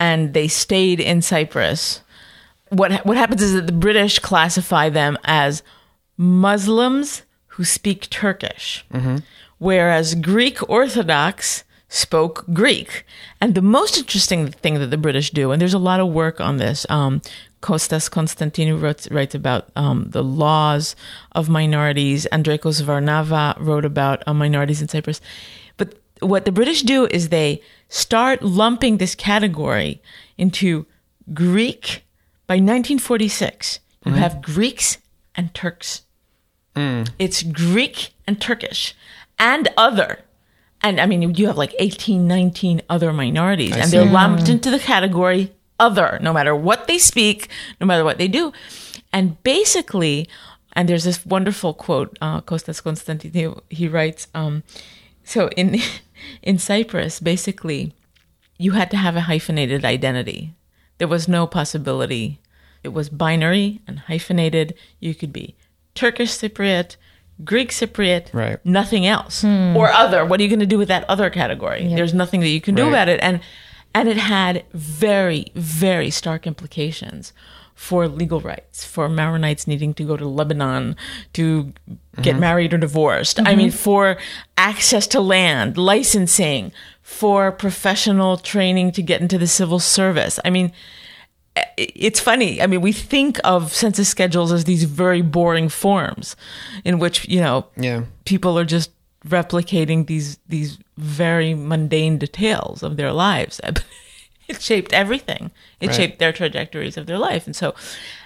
and 0.00 0.34
they 0.34 0.48
stayed 0.48 1.00
in 1.00 1.22
Cyprus. 1.22 2.00
What 2.70 3.04
what 3.06 3.16
happens 3.16 3.42
is 3.42 3.52
that 3.52 3.66
the 3.66 3.72
British 3.72 4.18
classify 4.18 4.88
them 4.88 5.18
as 5.24 5.62
Muslims 6.16 7.22
who 7.48 7.64
speak 7.64 8.08
Turkish, 8.10 8.84
whereas 9.58 10.14
Greek 10.16 10.68
Orthodox 10.68 11.64
spoke 11.94 12.44
Greek. 12.52 13.06
And 13.40 13.54
the 13.54 13.62
most 13.62 13.96
interesting 13.96 14.50
thing 14.50 14.74
that 14.74 14.88
the 14.88 14.96
British 14.96 15.30
do, 15.30 15.52
and 15.52 15.62
there's 15.62 15.74
a 15.74 15.78
lot 15.78 16.00
of 16.00 16.08
work 16.08 16.40
on 16.40 16.56
this. 16.56 16.84
Um, 16.90 17.22
Costas 17.60 18.08
Constantinou 18.08 18.80
wrote, 18.82 19.06
writes 19.12 19.34
about 19.34 19.68
um, 19.76 20.06
the 20.10 20.22
laws 20.24 20.96
of 21.32 21.48
minorities. 21.48 22.26
Andrekos 22.32 22.82
Varnava 22.82 23.56
wrote 23.60 23.84
about 23.84 24.24
uh, 24.26 24.34
minorities 24.34 24.82
in 24.82 24.88
Cyprus. 24.88 25.20
But 25.76 25.94
what 26.18 26.44
the 26.44 26.52
British 26.52 26.82
do 26.82 27.06
is 27.06 27.28
they 27.28 27.62
start 27.88 28.42
lumping 28.42 28.96
this 28.96 29.14
category 29.14 30.02
into 30.36 30.86
Greek. 31.32 32.02
By 32.46 32.54
1946, 32.56 33.78
you 34.04 34.12
have 34.12 34.42
Greeks 34.42 34.98
and 35.36 35.54
Turks. 35.54 36.02
It's 37.20 37.42
Greek 37.44 38.14
and 38.26 38.40
Turkish 38.40 38.94
and 39.38 39.68
other. 39.76 40.23
And 40.84 41.00
I 41.00 41.06
mean, 41.06 41.34
you 41.34 41.46
have 41.46 41.56
like 41.56 41.74
18, 41.78 42.28
19 42.28 42.82
other 42.90 43.10
minorities, 43.10 43.74
and 43.74 43.90
they're 43.90 44.04
lumped 44.04 44.50
into 44.50 44.70
the 44.70 44.78
category 44.78 45.50
other, 45.80 46.18
no 46.20 46.30
matter 46.30 46.54
what 46.54 46.86
they 46.86 46.98
speak, 46.98 47.48
no 47.80 47.86
matter 47.86 48.04
what 48.04 48.18
they 48.18 48.28
do. 48.28 48.52
And 49.10 49.42
basically, 49.42 50.28
and 50.74 50.86
there's 50.86 51.04
this 51.04 51.24
wonderful 51.24 51.72
quote, 51.72 52.18
uh, 52.20 52.42
Costas 52.42 52.82
Constantinou, 52.82 53.60
he 53.70 53.88
writes, 53.88 54.28
um, 54.34 54.62
so 55.24 55.48
in, 55.56 55.80
in 56.42 56.58
Cyprus, 56.58 57.18
basically, 57.18 57.94
you 58.58 58.72
had 58.72 58.90
to 58.90 58.98
have 58.98 59.16
a 59.16 59.22
hyphenated 59.22 59.86
identity. 59.86 60.52
There 60.98 61.08
was 61.08 61.26
no 61.26 61.46
possibility. 61.46 62.40
It 62.82 62.88
was 62.88 63.08
binary 63.08 63.80
and 63.86 64.00
hyphenated. 64.00 64.74
You 65.00 65.14
could 65.14 65.32
be 65.32 65.56
Turkish 65.94 66.32
Cypriot, 66.32 66.96
Greek 67.42 67.70
Cypriot, 67.70 68.32
Right. 68.32 68.58
nothing 68.64 69.06
else, 69.06 69.42
hmm. 69.42 69.76
or 69.76 69.90
other. 69.90 70.24
What 70.24 70.38
are 70.40 70.42
you 70.42 70.48
going 70.48 70.60
to 70.60 70.66
do 70.66 70.78
with 70.78 70.88
that 70.88 71.08
other 71.08 71.30
category? 71.30 71.88
There's 71.88 72.14
nothing 72.14 72.40
that 72.40 72.48
you 72.48 72.60
can 72.60 72.74
do 72.74 72.82
Right. 72.82 72.88
about 72.90 73.08
it, 73.08 73.20
and 73.22 73.40
and 73.94 74.08
it 74.08 74.16
had 74.16 74.64
very 74.72 75.46
very 75.54 76.10
stark 76.10 76.46
implications 76.46 77.32
for 77.74 78.06
legal 78.06 78.40
rights 78.40 78.84
for 78.84 79.08
Maronites 79.08 79.66
needing 79.66 79.94
to 79.94 80.04
go 80.04 80.16
to 80.16 80.26
Lebanon 80.26 80.96
to 81.32 81.72
get 82.22 82.32
mm-hmm. 82.32 82.40
married 82.40 82.72
or 82.72 82.78
divorced. 82.78 83.40
I 83.40 83.42
mm-hmm. 83.42 83.58
mean, 83.58 83.70
for 83.72 84.16
access 84.56 85.06
to 85.08 85.20
land, 85.20 85.76
licensing, 85.76 86.72
for 87.02 87.50
professional 87.50 88.36
training 88.36 88.92
to 88.92 89.02
get 89.02 89.20
into 89.20 89.38
the 89.38 89.46
civil 89.46 89.80
service. 89.80 90.38
I 90.44 90.50
mean, 90.50 90.72
it's 91.76 92.20
funny. 92.20 92.60
I 92.60 92.66
mean, 92.66 92.80
we 92.80 92.92
think 92.92 93.38
of 93.44 93.72
census 93.72 94.08
schedules 94.08 94.52
as 94.52 94.64
these 94.64 94.84
very 94.84 95.22
boring 95.22 95.68
forms 95.68 96.36
in 96.84 96.98
which, 96.98 97.28
you 97.28 97.40
know, 97.40 97.66
Yeah. 97.76 98.04
people 98.24 98.58
are 98.58 98.64
just 98.64 98.90
replicating 99.26 100.06
these 100.06 100.38
these 100.48 100.78
very 100.98 101.54
mundane 101.54 102.18
details 102.18 102.82
of 102.82 102.96
their 102.96 103.12
lives. 103.12 103.60
It 104.46 104.60
shaped 104.60 104.92
everything. 104.92 105.50
It 105.80 105.86
Right. 105.86 105.96
shaped 105.96 106.18
their 106.18 106.30
trajectories 106.32 106.98
of 106.98 107.06
their 107.06 107.16
life, 107.16 107.46
and 107.46 107.56
so, 107.56 107.74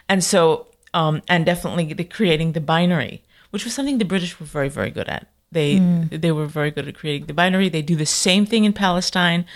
and 0.09 0.25
so, 0.25 0.67
um, 0.93 1.23
and 1.29 1.47
definitely 1.47 1.93
the 1.95 2.03
creating 2.03 2.55
the 2.55 2.61
binary, 2.61 3.23
which 3.51 3.65
was 3.65 3.73
something 3.73 3.99
the 3.99 4.05
British 4.05 4.41
were 4.41 4.47
very 4.47 4.69
very 4.69 4.91
good 4.91 5.09
at. 5.09 5.29
They 5.53 5.79
they 6.11 6.33
were 6.33 6.47
very 6.49 6.73
good 6.73 6.89
at 6.89 6.97
creating 6.97 7.27
the 7.27 7.35
binary. 7.35 7.69
They 7.69 7.83
do 7.83 7.95
the 7.95 8.05
same 8.05 8.47
thing 8.47 8.65
in 8.65 8.73
Palestine, 8.73 9.47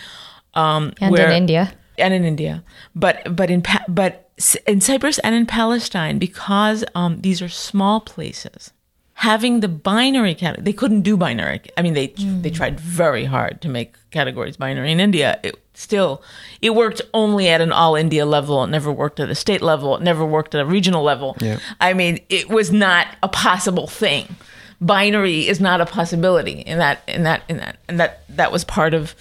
um, 0.54 0.92
And 1.00 1.11
where- 1.11 1.26
in 1.26 1.32
India. 1.37 1.72
And 1.98 2.14
in 2.14 2.24
India, 2.24 2.62
but 2.94 3.37
but 3.37 3.50
in 3.50 3.62
but 3.88 4.31
in 4.66 4.81
Cyprus 4.81 5.18
and 5.20 5.35
in 5.35 5.46
Palestine, 5.46 6.18
because 6.18 6.85
um, 6.94 7.20
these 7.20 7.42
are 7.42 7.48
small 7.48 8.00
places, 8.00 8.72
having 9.14 9.61
the 9.61 9.68
binary 9.68 10.35
category, 10.35 10.64
they 10.64 10.72
couldn't 10.72 11.02
do 11.02 11.16
binary. 11.16 11.61
I 11.76 11.83
mean, 11.83 11.94
they 11.94 12.09
they 12.09 12.50
tried 12.50 12.81
very 12.81 13.24
hard 13.24 13.61
to 13.62 13.68
make 13.68 13.94
categories 14.11 14.57
binary 14.57 14.90
in 14.90 15.00
India. 15.00 15.38
It 15.42 15.57
still 15.74 16.22
it 16.61 16.74
worked 16.74 17.00
only 17.14 17.48
at 17.48 17.61
an 17.61 17.72
all 17.72 17.94
India 17.94 18.26
level. 18.26 18.62
It 18.64 18.70
never 18.70 18.90
worked 18.90 19.20
at 19.20 19.31
a 19.31 19.35
state 19.35 19.62
level. 19.62 19.96
It 19.96 20.02
never 20.02 20.24
worked 20.24 20.55
at 20.55 20.61
a 20.61 20.66
regional 20.66 21.02
level. 21.02 21.37
Yeah. 21.40 21.59
I 21.81 21.92
mean, 21.94 22.20
it 22.28 22.48
was 22.48 22.72
not 22.72 23.07
a 23.22 23.28
possible 23.28 23.87
thing. 23.87 24.37
Binary 24.81 25.46
is 25.46 25.61
not 25.61 25.81
a 25.81 25.87
possibility 25.87 26.61
in 26.61 26.78
that 26.78 27.02
in 27.07 27.22
that 27.22 27.42
in 27.48 27.59
that 27.59 27.76
and 27.88 28.00
that 28.00 28.24
that 28.28 28.50
was 28.50 28.64
part 28.64 28.94
of 28.94 29.14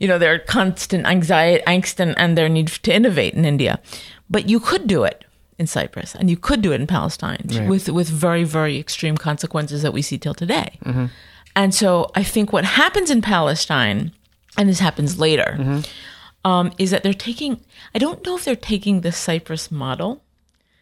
you 0.00 0.08
know 0.08 0.18
their 0.18 0.38
constant 0.38 1.06
anxiety 1.06 1.62
angst 1.66 2.00
and, 2.00 2.18
and 2.18 2.36
their 2.36 2.48
need 2.48 2.68
to 2.68 2.92
innovate 2.92 3.34
in 3.34 3.44
India. 3.44 3.78
But 4.28 4.48
you 4.48 4.58
could 4.58 4.86
do 4.86 5.04
it 5.04 5.24
in 5.58 5.66
Cyprus 5.66 6.14
and 6.14 6.30
you 6.30 6.36
could 6.36 6.62
do 6.62 6.72
it 6.72 6.80
in 6.80 6.86
Palestine 6.86 7.42
Right. 7.52 7.68
with 7.68 7.88
with 7.88 8.08
very 8.08 8.44
very 8.44 8.78
extreme 8.78 9.16
consequences 9.16 9.82
that 9.82 9.92
we 9.92 10.02
see 10.02 10.18
till 10.18 10.34
today. 10.34 10.78
Mm-hmm. 10.84 11.06
And 11.54 11.74
so 11.74 12.10
I 12.14 12.22
think 12.24 12.52
what 12.52 12.64
happens 12.64 13.10
in 13.10 13.20
Palestine 13.22 14.12
and 14.56 14.68
this 14.68 14.80
happens 14.80 15.18
later 15.18 15.56
mm-hmm. 15.58 15.80
um, 16.50 16.72
is 16.78 16.90
that 16.90 17.02
they're 17.02 17.12
taking 17.12 17.60
I 17.94 17.98
don't 17.98 18.24
know 18.24 18.36
if 18.36 18.44
they're 18.44 18.56
taking 18.56 19.02
the 19.02 19.12
Cyprus 19.12 19.70
model 19.70 20.22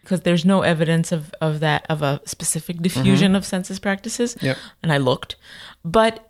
because 0.02 0.22
there's 0.22 0.44
no 0.44 0.62
evidence 0.62 1.12
of, 1.12 1.34
of 1.40 1.60
that 1.60 1.84
of 1.90 2.00
a 2.00 2.20
specific 2.24 2.80
diffusion 2.80 3.28
mm-hmm. 3.28 3.36
of 3.36 3.44
census 3.44 3.78
practices. 3.78 4.36
Yep. 4.40 4.56
And 4.82 4.92
I 4.92 4.96
looked. 4.98 5.36
But 5.84 6.27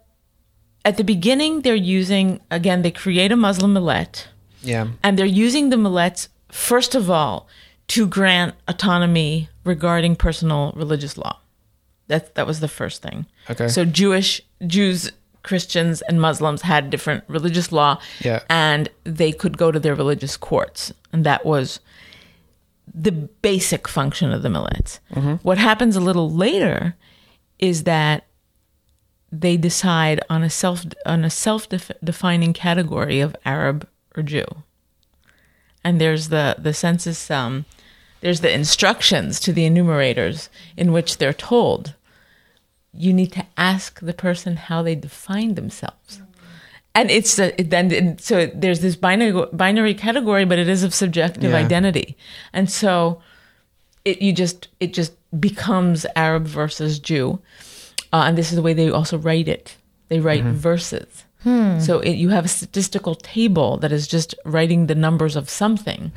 at 0.84 0.96
the 0.96 1.04
beginning 1.04 1.62
they're 1.62 1.74
using 1.74 2.40
again, 2.50 2.82
they 2.82 2.90
create 2.90 3.32
a 3.32 3.36
Muslim 3.36 3.72
millet 3.72 4.28
Yeah. 4.62 4.88
and 5.02 5.18
they're 5.18 5.26
using 5.46 5.70
the 5.70 5.76
millets 5.76 6.28
first 6.50 6.94
of 6.94 7.10
all 7.10 7.46
to 7.88 8.06
grant 8.06 8.54
autonomy 8.66 9.48
regarding 9.64 10.16
personal 10.16 10.72
religious 10.76 11.16
law. 11.16 11.38
That 12.08 12.34
that 12.36 12.46
was 12.46 12.60
the 12.60 12.68
first 12.68 13.02
thing. 13.02 13.26
Okay. 13.50 13.68
So 13.68 13.84
Jewish 13.84 14.40
Jews, 14.66 15.12
Christians, 15.42 16.02
and 16.02 16.20
Muslims 16.20 16.62
had 16.62 16.90
different 16.90 17.24
religious 17.28 17.70
law, 17.72 17.98
Yeah. 18.20 18.40
and 18.48 18.88
they 19.04 19.32
could 19.32 19.56
go 19.58 19.70
to 19.70 19.78
their 19.80 19.94
religious 19.94 20.36
courts, 20.36 20.92
and 21.12 21.24
that 21.24 21.44
was 21.44 21.80
the 22.94 23.12
basic 23.12 23.86
function 23.88 24.32
of 24.32 24.42
the 24.42 24.48
millets. 24.50 25.00
Mm-hmm. 25.14 25.34
What 25.42 25.58
happens 25.58 25.96
a 25.96 26.00
little 26.00 26.30
later 26.30 26.94
is 27.58 27.84
that 27.84 28.24
they 29.30 29.56
decide 29.56 30.20
on 30.30 30.42
a 30.42 30.50
self 30.50 30.84
on 31.04 31.24
a 31.24 31.30
self 31.30 31.68
defining 32.02 32.52
category 32.52 33.20
of 33.20 33.36
Arab 33.44 33.86
or 34.16 34.22
Jew, 34.22 34.46
and 35.84 36.00
there's 36.00 36.28
the 36.28 36.56
the 36.58 36.72
census. 36.74 37.30
Um, 37.30 37.64
there's 38.20 38.40
the 38.40 38.52
instructions 38.52 39.38
to 39.40 39.52
the 39.52 39.64
enumerators 39.64 40.48
in 40.76 40.90
which 40.92 41.18
they're 41.18 41.32
told 41.32 41.94
you 42.92 43.12
need 43.12 43.30
to 43.32 43.46
ask 43.56 44.00
the 44.00 44.12
person 44.14 44.56
how 44.56 44.82
they 44.82 44.96
define 44.96 45.54
themselves. 45.54 46.20
And 46.94 47.10
it's 47.12 47.36
then 47.36 48.18
so 48.18 48.46
there's 48.46 48.80
this 48.80 48.96
binary 48.96 49.46
binary 49.52 49.94
category, 49.94 50.44
but 50.44 50.58
it 50.58 50.68
is 50.68 50.82
of 50.82 50.92
subjective 50.94 51.52
Yeah. 51.52 51.56
identity, 51.58 52.16
and 52.52 52.68
so 52.68 53.20
it 54.04 54.20
you 54.20 54.32
just 54.32 54.66
it 54.80 54.94
just 54.94 55.12
becomes 55.38 56.06
Arab 56.16 56.46
versus 56.46 56.98
Jew, 56.98 57.38
uh, 58.12 58.24
and 58.26 58.36
this 58.38 58.50
is 58.50 58.56
the 58.56 58.62
way 58.62 58.72
they 58.74 58.90
also 58.90 59.18
write 59.18 59.48
it. 59.48 59.76
They 60.08 60.20
write 60.20 60.44
verses. 60.44 61.24
So 61.44 62.00
it, 62.00 62.16
you 62.16 62.28
have 62.28 62.44
a 62.44 62.48
statistical 62.48 63.14
table 63.14 63.78
that 63.78 63.90
is 63.90 64.06
just 64.06 64.34
writing 64.44 64.86
the 64.86 64.94
numbers 64.94 65.34
of 65.34 65.48
something, 65.48 66.12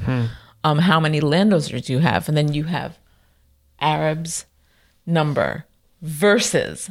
um, 0.65 0.79
how 0.79 0.99
many 0.99 1.21
landowners 1.21 1.89
you 1.89 1.99
have, 1.99 2.27
and 2.27 2.35
then 2.35 2.51
you 2.53 2.65
have 2.65 2.97
Arabs 3.79 4.45
number 5.05 5.65
versus 6.01 6.89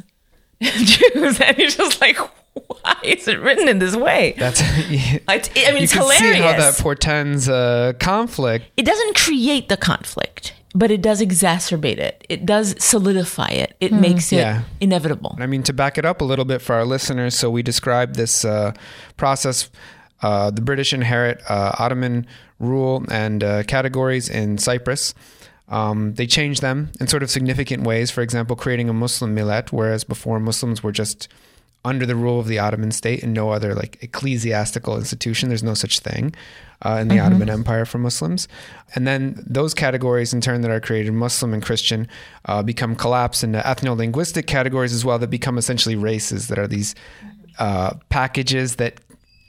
Jews, 0.61 1.39
and 1.45 1.57
you're 1.57 1.69
just 1.69 2.01
like, 2.01 2.17
why 2.17 2.95
is 3.03 3.27
it 3.27 3.39
written 3.41 3.67
in 3.67 3.77
this 3.79 3.95
way? 3.95 4.33
That's 4.37 4.61
It's, 4.79 5.23
I 5.27 5.35
mean, 5.71 5.77
you 5.77 5.83
it's 5.83 5.93
can 5.93 6.01
hilarious. 6.01 6.37
see 6.37 6.41
how 6.41 6.53
that 6.57 6.77
portends 6.79 7.47
uh, 7.47 7.93
conflict. 7.99 8.65
it 8.75 8.85
doesn't 8.85 9.15
create 9.15 9.69
the 9.69 9.77
conflict, 9.77 10.53
but 10.73 10.89
it 10.91 11.01
does 11.01 11.21
exacerbate 11.21 11.97
it. 11.97 12.25
It 12.29 12.45
does 12.45 12.75
solidify 12.83 13.49
it. 13.49 13.75
It 13.79 13.91
makes 13.91 14.31
it 14.31 14.37
Yeah. 14.37 14.61
inevitable. 14.79 15.35
I 15.39 15.45
mean, 15.45 15.63
to 15.63 15.73
back 15.73 15.97
it 15.97 16.05
up 16.05 16.21
a 16.21 16.23
little 16.23 16.45
bit 16.45 16.61
for 16.61 16.75
our 16.75 16.85
listeners, 16.85 17.35
so 17.35 17.49
we 17.49 17.61
described 17.63 18.15
this 18.15 18.45
uh, 18.45 18.73
process. 19.17 19.69
Uh, 20.21 20.51
the 20.51 20.61
British 20.61 20.93
inherit 20.93 21.41
uh, 21.49 21.71
Ottoman 21.79 22.27
rule 22.59 23.03
and 23.09 23.43
uh, 23.43 23.63
categories 23.63 24.29
in 24.29 24.57
Cyprus. 24.57 25.13
Um, 25.67 26.13
they 26.15 26.27
changed 26.27 26.61
them 26.61 26.91
in 26.99 27.07
sort 27.07 27.23
of 27.23 27.31
significant 27.31 27.83
ways. 27.83 28.11
For 28.11 28.21
example, 28.21 28.55
creating 28.55 28.87
a 28.89 28.93
Muslim 28.93 29.33
millet, 29.33 29.71
whereas 29.71 30.03
before 30.03 30.39
Muslims 30.39 30.83
were 30.83 30.91
just 30.91 31.27
under 31.83 32.05
the 32.05 32.15
rule 32.15 32.39
of 32.39 32.47
the 32.47 32.59
Ottoman 32.59 32.91
state 32.91 33.23
and 33.23 33.33
no 33.33 33.49
other 33.49 33.73
like 33.73 34.01
ecclesiastical 34.03 34.97
institution. 34.97 35.49
There's 35.49 35.63
no 35.63 35.73
such 35.73 35.99
thing 35.99 36.35
uh, 36.83 36.99
in 37.01 37.07
the 37.07 37.19
Ottoman 37.19 37.49
Empire 37.49 37.85
for 37.85 37.97
Muslims. 37.97 38.47
And 38.93 39.07
then 39.07 39.43
those 39.47 39.73
categories, 39.73 40.33
in 40.33 40.41
turn, 40.41 40.61
that 40.61 40.71
are 40.71 40.79
created, 40.79 41.13
Muslim 41.13 41.53
and 41.53 41.63
Christian, 41.63 42.07
uh, 42.45 42.61
become 42.61 42.95
collapsed 42.95 43.43
into 43.43 43.59
ethno-linguistic 43.59 44.45
categories 44.47 44.93
as 44.93 45.03
well 45.03 45.17
that 45.19 45.29
become 45.29 45.57
essentially 45.57 45.95
races 45.95 46.47
that 46.49 46.59
are 46.59 46.67
these 46.67 46.93
uh, 47.57 47.95
packages 48.09 48.75
that 48.75 49.01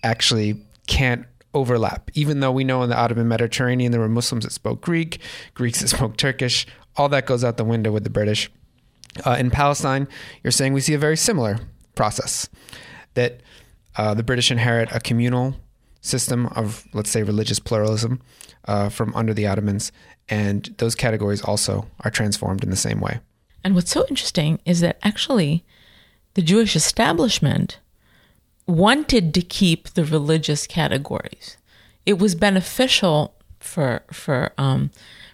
actually 0.02 0.56
can't 0.86 1.26
overlap. 1.54 2.10
Even 2.14 2.40
though 2.40 2.52
we 2.52 2.64
know 2.64 2.82
in 2.82 2.88
the 2.88 2.96
Ottoman 2.96 3.28
Mediterranean 3.28 3.92
there 3.92 4.00
were 4.00 4.08
Muslims 4.08 4.44
that 4.44 4.52
spoke 4.52 4.80
Greek, 4.80 5.20
Greeks 5.54 5.80
that 5.80 5.88
spoke 5.88 6.16
Turkish, 6.16 6.66
all 6.96 7.08
that 7.10 7.26
goes 7.26 7.44
out 7.44 7.56
the 7.56 7.64
window 7.64 7.92
with 7.92 8.04
the 8.04 8.10
British. 8.10 8.50
Uh, 9.26 9.36
in 9.38 9.50
Palestine, 9.50 10.08
you're 10.42 10.50
saying 10.50 10.72
we 10.72 10.80
see 10.80 10.94
a 10.94 10.98
very 10.98 11.16
similar 11.18 11.58
process 11.94 12.48
that 13.14 13.40
uh, 13.96 14.14
the 14.14 14.22
British 14.22 14.50
inherit 14.50 14.90
a 14.92 15.00
communal 15.00 15.56
system 16.00 16.46
of, 16.48 16.84
let's 16.92 17.10
say, 17.10 17.22
religious 17.22 17.58
pluralism 17.58 18.20
uh, 18.66 18.88
from 18.88 19.14
under 19.14 19.34
the 19.34 19.46
Ottomans, 19.46 19.92
and 20.28 20.74
those 20.78 20.94
categories 20.94 21.42
also 21.42 21.86
are 22.00 22.10
transformed 22.10 22.64
in 22.64 22.70
the 22.70 22.76
same 22.76 23.00
way. 23.00 23.20
And 23.64 23.74
what's 23.74 23.90
so 23.90 24.04
interesting 24.08 24.60
is 24.64 24.80
that 24.80 24.98
actually 25.02 25.64
the 26.34 26.42
Jewish 26.42 26.74
establishment 26.74 27.78
wanted 28.66 29.34
to 29.34 29.42
keep 29.42 29.90
the 29.90 30.04
religious 30.04 30.66
categories. 30.66 31.56
It 32.06 32.18
was 32.18 32.34
beneficial 32.34 33.34
for 33.60 34.02
for 34.12 34.52
um, 34.58 34.90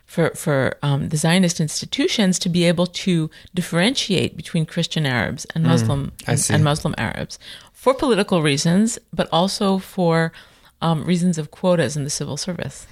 for 0.09 0.31
for 0.31 0.75
um, 0.83 1.11
the 1.11 1.16
Zionist 1.18 1.61
institutions 1.61 2.38
to 2.40 2.49
be 2.49 2.64
able 2.64 2.87
to 3.05 3.31
differentiate 3.55 4.37
between 4.37 4.64
Christian 4.66 5.05
Arabs 5.07 5.47
and 5.55 5.62
Muslim 5.64 6.12
I 6.27 6.33
and, 6.33 6.51
and 6.51 6.64
Muslim 6.64 6.94
Arabs 6.99 7.38
for 7.73 7.94
political 7.94 8.42
reasons, 8.42 8.99
but 9.12 9.29
also 9.31 9.79
for 9.79 10.33
um, 10.81 11.05
reasons 11.05 11.38
of 11.38 11.51
quotas 11.51 11.97
in 11.97 12.05
the 12.05 12.11
civil 12.11 12.37
service, 12.37 12.87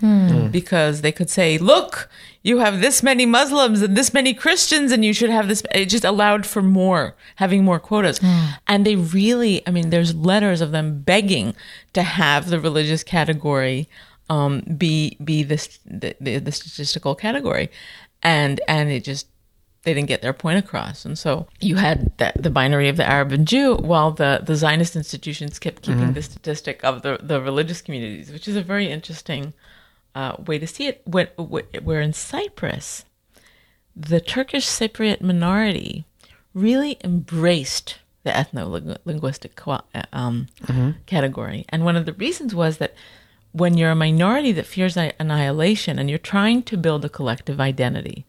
because 0.50 1.00
they 1.00 1.12
could 1.12 1.30
say, 1.30 1.56
"Look, 1.56 2.10
you 2.42 2.58
have 2.58 2.80
this 2.80 3.02
many 3.02 3.24
Muslims 3.26 3.80
and 3.80 3.96
this 3.96 4.12
many 4.12 4.34
Christians, 4.34 4.92
and 4.92 5.02
you 5.04 5.14
should 5.14 5.30
have 5.30 5.48
this." 5.48 5.62
It 5.72 5.86
just 5.86 6.04
allowed 6.04 6.44
for 6.46 6.62
more, 6.62 7.14
having 7.36 7.64
more 7.64 7.80
quotas, 7.80 8.20
and 8.68 8.84
they 8.84 8.96
really, 8.96 9.62
I 9.66 9.70
mean, 9.70 9.88
there's 9.90 10.14
letters 10.14 10.60
of 10.60 10.70
them 10.72 11.00
begging 11.00 11.54
to 11.94 12.02
have 12.02 12.50
the 12.50 12.60
religious 12.60 13.02
category 13.04 13.88
um, 14.28 14.60
be 14.76 15.16
be 15.22 15.42
this 15.42 15.78
the, 15.84 16.16
the, 16.20 16.38
the 16.38 16.52
statistical 16.52 17.14
category, 17.14 17.70
and 18.22 18.60
and 18.68 18.90
it 18.90 19.04
just 19.04 19.26
they 19.86 19.94
didn't 19.94 20.08
get 20.08 20.20
their 20.20 20.32
point 20.32 20.58
across. 20.58 21.04
And 21.04 21.16
so 21.16 21.46
you 21.60 21.76
had 21.76 22.10
the, 22.18 22.32
the 22.34 22.50
binary 22.50 22.88
of 22.88 22.96
the 22.96 23.08
Arab 23.08 23.30
and 23.30 23.46
Jew, 23.46 23.76
while 23.76 24.10
the, 24.10 24.42
the 24.44 24.56
Zionist 24.56 24.96
institutions 24.96 25.60
kept 25.60 25.82
keeping 25.82 26.12
the 26.12 26.22
statistic 26.22 26.84
of 26.84 27.02
the, 27.02 27.20
the 27.22 27.40
religious 27.40 27.80
communities, 27.82 28.32
which 28.32 28.48
is 28.48 28.56
a 28.56 28.62
very 28.62 28.90
interesting 28.90 29.52
uh, 30.16 30.34
way 30.44 30.58
to 30.58 30.66
see 30.66 30.88
it. 30.88 31.02
When, 31.04 31.28
where 31.36 32.00
in 32.00 32.12
Cyprus, 32.12 33.04
the 33.94 34.20
Turkish 34.20 34.66
Cypriot 34.66 35.20
minority 35.20 36.04
really 36.52 36.98
embraced 37.04 37.98
the 38.24 38.32
ethno 38.32 38.98
linguistic 39.04 39.60
um, 40.12 40.48
category. 41.06 41.64
And 41.68 41.84
one 41.84 41.94
of 41.94 42.06
the 42.06 42.12
reasons 42.12 42.56
was 42.56 42.78
that 42.78 42.92
when 43.56 43.78
you're 43.78 43.90
a 43.90 43.96
minority 43.96 44.52
that 44.52 44.66
fears 44.66 44.96
annihilation 44.96 45.98
and 45.98 46.10
you're 46.10 46.18
trying 46.18 46.62
to 46.62 46.76
build 46.76 47.04
a 47.04 47.08
collective 47.08 47.60
identity 47.60 48.26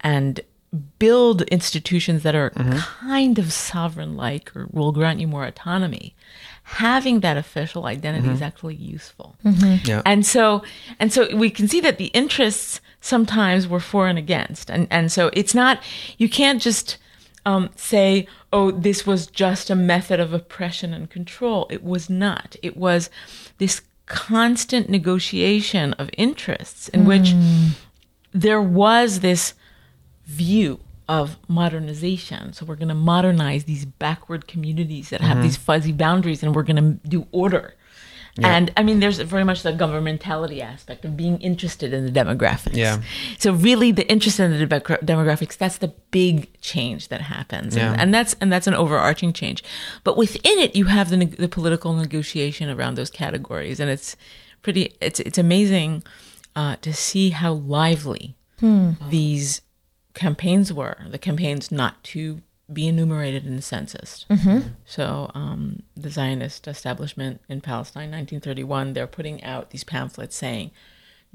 and 0.00 0.40
build 0.98 1.42
institutions 1.42 2.22
that 2.22 2.34
are 2.34 2.50
mm-hmm. 2.50 2.78
kind 3.06 3.38
of 3.38 3.52
sovereign 3.52 4.16
like 4.16 4.54
or 4.56 4.66
will 4.70 4.90
grant 4.90 5.20
you 5.20 5.26
more 5.26 5.44
autonomy 5.44 6.14
having 6.64 7.20
that 7.20 7.36
official 7.36 7.84
identity 7.84 8.26
is 8.28 8.36
mm-hmm. 8.36 8.44
actually 8.44 8.74
useful. 8.74 9.36
Mm-hmm. 9.44 9.86
Yeah. 9.86 10.02
and 10.04 10.24
so 10.24 10.62
and 10.98 11.12
so 11.12 11.34
we 11.36 11.50
can 11.50 11.68
see 11.68 11.80
that 11.80 11.98
the 11.98 12.06
interests 12.06 12.80
sometimes 13.00 13.68
were 13.68 13.80
for 13.80 14.08
and 14.08 14.18
against. 14.18 14.70
And 14.70 14.88
and 14.90 15.12
so 15.12 15.30
it's 15.34 15.54
not 15.54 15.80
you 16.16 16.28
can't 16.28 16.60
just 16.60 16.96
um, 17.46 17.68
say 17.76 18.26
oh 18.52 18.70
this 18.70 19.06
was 19.06 19.26
just 19.26 19.68
a 19.68 19.76
method 19.76 20.20
of 20.20 20.32
oppression 20.32 20.94
and 20.94 21.08
control. 21.10 21.66
It 21.70 21.84
was 21.84 22.08
not. 22.08 22.56
It 22.62 22.76
was 22.76 23.10
this 23.58 23.82
constant 24.06 24.88
negotiation 24.88 25.92
of 25.94 26.10
interests 26.16 26.88
in 26.88 27.04
which 27.04 27.34
there 28.32 28.60
was 28.60 29.20
this 29.20 29.54
view 30.26 30.80
of 31.08 31.36
modernization. 31.48 32.52
So 32.52 32.64
we're 32.64 32.76
going 32.76 32.88
to 32.88 32.94
modernize 32.94 33.64
these 33.64 33.84
backward 33.84 34.46
communities 34.46 35.10
that 35.10 35.20
have 35.20 35.34
mm-hmm. 35.34 35.42
these 35.42 35.56
fuzzy 35.56 35.92
boundaries 35.92 36.42
and 36.42 36.54
we're 36.54 36.62
going 36.62 36.76
to 36.76 37.08
do 37.08 37.26
order. 37.30 37.74
And 38.42 38.72
I 38.76 38.82
mean, 38.82 38.98
there's 38.98 39.18
very 39.20 39.44
much 39.44 39.62
the 39.62 39.72
governmentality 39.72 40.60
aspect 40.60 41.04
of 41.04 41.16
being 41.16 41.40
interested 41.40 41.92
in 41.92 42.04
the 42.04 42.10
demographics. 42.10 42.74
Yeah. 42.74 43.00
So 43.38 43.52
really, 43.52 43.92
the 43.92 44.10
interest 44.10 44.40
in 44.40 44.50
the 44.50 44.66
demogra- 44.66 45.02
demographics 45.04 45.56
that's 45.56 45.78
the 45.78 45.92
big 46.10 46.48
change 46.60 47.08
that 47.08 47.20
happens, 47.20 47.76
Yeah. 47.76 47.92
and, 47.92 48.00
and 48.00 48.14
that's 48.14 48.34
and 48.40 48.52
that's 48.52 48.66
an 48.66 48.74
overarching 48.74 49.32
change. 49.32 49.62
But 50.02 50.16
within 50.16 50.58
it, 50.58 50.74
you 50.74 50.86
have 50.86 51.10
the, 51.10 51.24
the 51.26 51.48
political 51.48 51.92
negotiation 51.94 52.68
around 52.68 52.96
those 52.96 53.10
categories, 53.10 53.78
and 53.78 53.88
it's 53.88 54.16
pretty. 54.62 54.94
It's 55.00 55.20
it's 55.20 55.38
amazing 55.38 56.02
uh, 56.56 56.74
to 56.82 56.92
see 56.92 57.30
how 57.30 57.52
lively 57.52 58.36
these 59.10 59.60
campaigns 60.14 60.72
were. 60.72 60.96
The 61.08 61.18
campaigns 61.18 61.70
not 61.70 62.02
to 62.04 62.40
be 62.72 62.88
enumerated 62.88 63.46
in 63.46 63.56
the 63.56 63.62
census. 63.62 64.24
So 64.86 65.30
um, 65.34 65.82
the 65.96 66.10
Zionist 66.10 66.66
establishment 66.66 67.40
in 67.48 67.60
Palestine, 67.60 68.10
1931, 68.10 68.94
they're 68.94 69.06
putting 69.06 69.42
out 69.44 69.70
these 69.70 69.84
pamphlets 69.84 70.34
saying, 70.36 70.70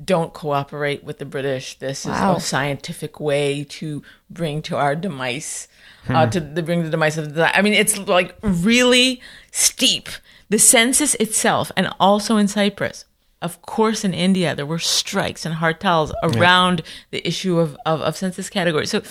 "Don't 0.03 0.33
cooperate 0.33 1.03
with 1.03 1.19
the 1.19 1.25
British. 1.25 1.77
This 1.77 2.05
Wow. 2.05 2.35
is 2.37 2.43
a 2.43 2.47
scientific 2.47 3.19
way 3.19 3.63
to 3.65 4.01
bring 4.29 4.61
to 4.63 4.75
our 4.75 4.95
demise, 4.95 5.67
uh, 6.07 6.25
to 6.27 6.39
the, 6.39 6.63
bring 6.63 6.83
the 6.83 6.89
demise 6.89 7.17
of 7.17 7.35
the." 7.35 7.55
I 7.55 7.61
mean, 7.61 7.73
it's 7.73 7.97
like 7.99 8.35
really 8.41 9.21
steep. 9.51 10.09
The 10.49 10.57
census 10.59 11.13
itself, 11.15 11.71
and 11.77 11.93
also 11.99 12.37
in 12.37 12.47
Cyprus, 12.47 13.05
of 13.39 13.61
course, 13.61 14.03
in 14.03 14.15
India, 14.15 14.55
there 14.55 14.65
were 14.65 14.79
strikes 14.79 15.45
and 15.45 15.55
hartals 15.55 16.11
around 16.23 16.81
the 17.11 17.25
issue 17.27 17.59
of, 17.59 17.77
of, 17.85 18.01
of 18.01 18.17
census 18.17 18.49
categories. 18.49 18.89
So, 18.89 19.01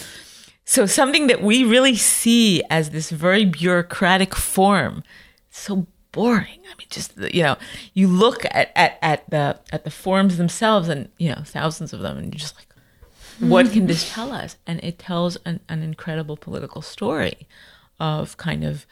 so 0.68 0.84
something 0.84 1.28
that 1.28 1.42
we 1.42 1.64
really 1.64 1.96
see 1.96 2.62
as 2.68 2.90
this 2.90 3.08
very 3.08 3.46
bureaucratic 3.46 4.34
form, 4.34 5.02
so 5.50 5.86
boring. 6.12 6.60
I 6.66 6.74
mean, 6.76 6.88
just 6.90 7.16
you 7.16 7.42
know, 7.42 7.56
you 7.94 8.06
look 8.06 8.44
at, 8.44 8.70
at 8.76 8.98
at 9.00 9.30
the 9.30 9.58
at 9.72 9.84
the 9.84 9.90
forms 9.90 10.36
themselves, 10.36 10.90
and 10.90 11.08
you 11.16 11.30
know, 11.30 11.40
thousands 11.42 11.94
of 11.94 12.00
them, 12.00 12.18
and 12.18 12.34
you're 12.34 12.38
just 12.38 12.54
like, 12.56 12.68
what 13.38 13.72
can 13.72 13.86
this 13.86 14.10
tell 14.14 14.30
us? 14.30 14.58
And 14.66 14.78
it 14.84 14.98
tells 14.98 15.36
an, 15.46 15.60
an 15.70 15.82
incredible 15.82 16.36
political 16.36 16.82
story 16.82 17.48
of 17.98 18.36
kind 18.36 18.62
of 18.62 18.84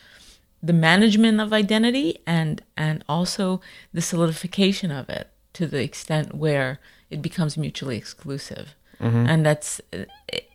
the 0.63 0.73
management 0.73 1.43
of 1.43 1.53
identity 1.53 2.21
and 2.27 2.63
and 2.79 3.05
also 3.07 3.61
the 3.93 4.01
solidification 4.01 4.91
of 4.91 5.11
it 5.11 5.29
to 5.53 5.67
the 5.67 5.83
extent 5.83 6.35
where 6.35 6.81
it 7.11 7.21
becomes 7.21 7.59
mutually 7.59 7.99
exclusive 7.99 8.75
and 9.01 9.45
that's 9.45 9.81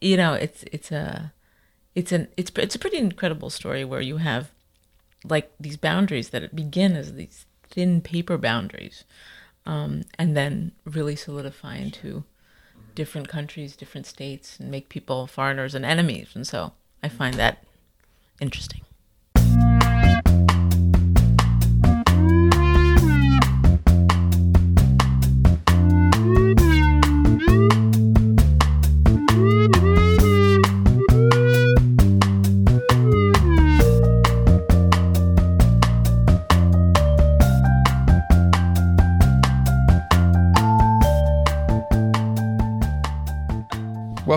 you 0.02 0.18
know 0.18 0.34
it's 0.34 0.64
it's 0.72 0.92
a 0.92 1.32
it's 1.96 2.12
an 2.12 2.28
it's 2.38 2.52
it's 2.56 2.76
a 2.76 2.80
pretty 2.80 2.98
incredible 2.98 3.50
story 3.50 3.84
where 3.86 4.02
you 4.02 4.18
have 4.18 4.52
like 5.24 5.52
these 5.60 5.78
boundaries 5.78 6.30
that 6.30 6.56
begin 6.56 6.96
as 6.96 7.14
these 7.14 7.46
thin 7.70 8.02
paper 8.02 8.38
boundaries 8.38 9.04
um, 9.66 10.02
and 10.18 10.36
then 10.36 10.72
really 10.86 11.16
solidify 11.16 11.76
into 11.76 12.24
different 12.96 13.28
countries 13.28 13.76
different 13.76 14.08
states 14.08 14.60
and 14.60 14.72
make 14.72 14.90
people 14.90 15.28
foreigners 15.28 15.76
and 15.76 15.86
enemies. 15.86 16.30
And 16.34 16.48
so 16.48 16.74
i 17.04 17.10
find 17.10 17.36
that 17.36 17.64
interesting 18.40 18.82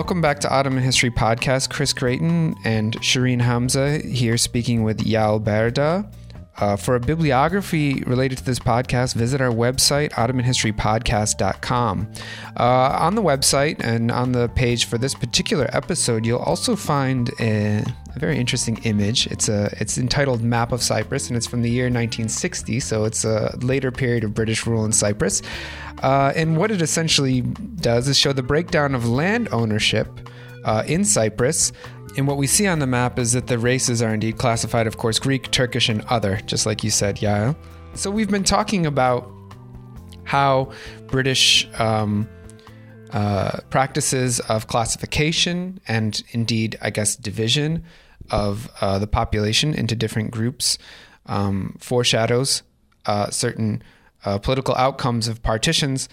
Welcome 0.05 0.21
back 0.21 0.39
to 0.41 0.53
Ottoman 0.53 0.83
History 0.83 1.09
Podcast. 1.09 1.71
Chris 1.71 1.91
Gratien 1.91 2.55
and 2.63 2.93
Shireen 3.01 3.41
Hamza 3.41 3.97
here 3.97 4.37
speaking 4.37 4.83
with 4.83 4.99
Yael 4.99 5.43
Berda. 5.43 6.07
Uh, 6.57 6.77
for 6.77 6.95
a 6.95 6.99
bibliography 6.99 8.01
related 8.03 8.37
to 8.37 8.45
this 8.45 8.59
podcast, 8.59 9.15
visit 9.15 9.41
our 9.41 9.51
website, 9.51 10.11
OttomanHistoryPodcast.com. 10.11 12.11
Uh, 12.57 12.97
on 12.99 13.15
the 13.15 13.21
website 13.21 13.83
and 13.83 14.09
on 14.09 14.31
the 14.31 14.47
page 14.49 14.85
for 14.85 14.97
this 14.97 15.13
particular 15.13 15.69
episode, 15.73 16.25
you'll 16.25 16.39
also 16.39 16.77
find 16.77 17.29
a, 17.41 17.83
a 18.15 18.19
very 18.19 18.37
interesting 18.37 18.77
image. 18.83 19.27
It's 19.27 19.49
a 19.49 19.69
it's 19.81 19.97
entitled 19.97 20.41
"Map 20.41 20.71
of 20.71 20.81
Cyprus" 20.81 21.27
and 21.27 21.35
it's 21.35 21.47
from 21.47 21.61
the 21.61 21.69
year 21.69 21.85
1960, 21.85 22.79
so 22.79 23.03
it's 23.03 23.25
a 23.25 23.57
later 23.61 23.91
period 23.91 24.23
of 24.23 24.33
British 24.33 24.65
rule 24.65 24.85
in 24.85 24.93
Cyprus. 24.93 25.41
Uh, 26.03 26.31
and 26.35 26.55
what 26.55 26.71
it 26.71 26.81
essentially 26.81 27.41
does 27.41 28.07
is 28.07 28.17
show 28.17 28.31
the 28.31 28.43
breakdown 28.43 28.95
of 28.95 29.07
land 29.07 29.49
ownership 29.51 30.07
uh, 30.65 30.83
in 30.87 31.05
Cyprus. 31.05 31.71
And 32.17 32.27
what 32.27 32.37
we 32.37 32.47
see 32.47 32.65
on 32.67 32.79
the 32.79 32.87
map 32.87 33.19
is 33.19 33.33
that 33.33 33.47
the 33.47 33.59
races 33.59 34.01
are 34.01 34.13
indeed 34.13 34.37
classified, 34.37 34.87
of 34.87 34.97
course, 34.97 35.19
Greek, 35.19 35.51
Turkish, 35.51 35.89
and 35.89 36.01
other, 36.03 36.37
just 36.45 36.65
like 36.65 36.83
you 36.83 36.89
said, 36.89 37.17
Yael. 37.17 37.55
So 37.93 38.09
we've 38.09 38.29
been 38.29 38.43
talking 38.43 38.85
about 38.85 39.29
how 40.23 40.71
British 41.07 41.67
um, 41.79 42.27
uh, 43.11 43.59
practices 43.69 44.39
of 44.41 44.67
classification 44.67 45.79
and 45.87 46.23
indeed, 46.31 46.77
I 46.81 46.89
guess, 46.89 47.15
division 47.15 47.83
of 48.31 48.69
uh, 48.81 48.97
the 48.97 49.07
population 49.07 49.73
into 49.73 49.95
different 49.95 50.31
groups 50.31 50.77
um, 51.27 51.75
foreshadows 51.79 52.63
uh, 53.05 53.29
certain 53.29 53.83
uh, 54.23 54.37
political 54.39 54.75
outcomes 54.75 55.27
of 55.27 55.43
partitions. 55.43 56.09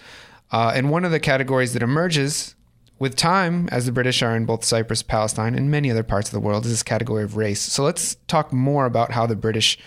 Uh, 0.51 0.71
and 0.75 0.91
one 0.91 1.03
of 1.03 1.11
the 1.11 1.19
categories 1.19 1.73
that 1.73 1.81
emerges 1.81 2.55
with 2.99 3.15
time, 3.15 3.67
as 3.71 3.85
the 3.85 3.91
British 3.91 4.21
are 4.21 4.35
in 4.35 4.45
both 4.45 4.63
Cyprus, 4.63 5.03
Palestine, 5.03 5.55
and 5.55 5.69
many 5.69 5.91
other 5.91 6.03
parts 6.03 6.29
of 6.29 6.33
the 6.33 6.39
world, 6.39 6.65
is 6.65 6.71
this 6.71 6.83
category 6.83 7.23
of 7.23 7.35
race. 7.35 7.61
So 7.61 7.83
let's 7.83 8.15
talk 8.27 8.53
more 8.53 8.85
about 8.85 9.11
how 9.11 9.25
the 9.25 9.35
British 9.35 9.77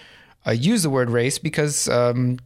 uh, 0.47 0.51
use 0.51 0.83
the 0.83 0.91
word 0.91 1.11
race 1.11 1.39
because, 1.39 1.89
um, 1.89 2.39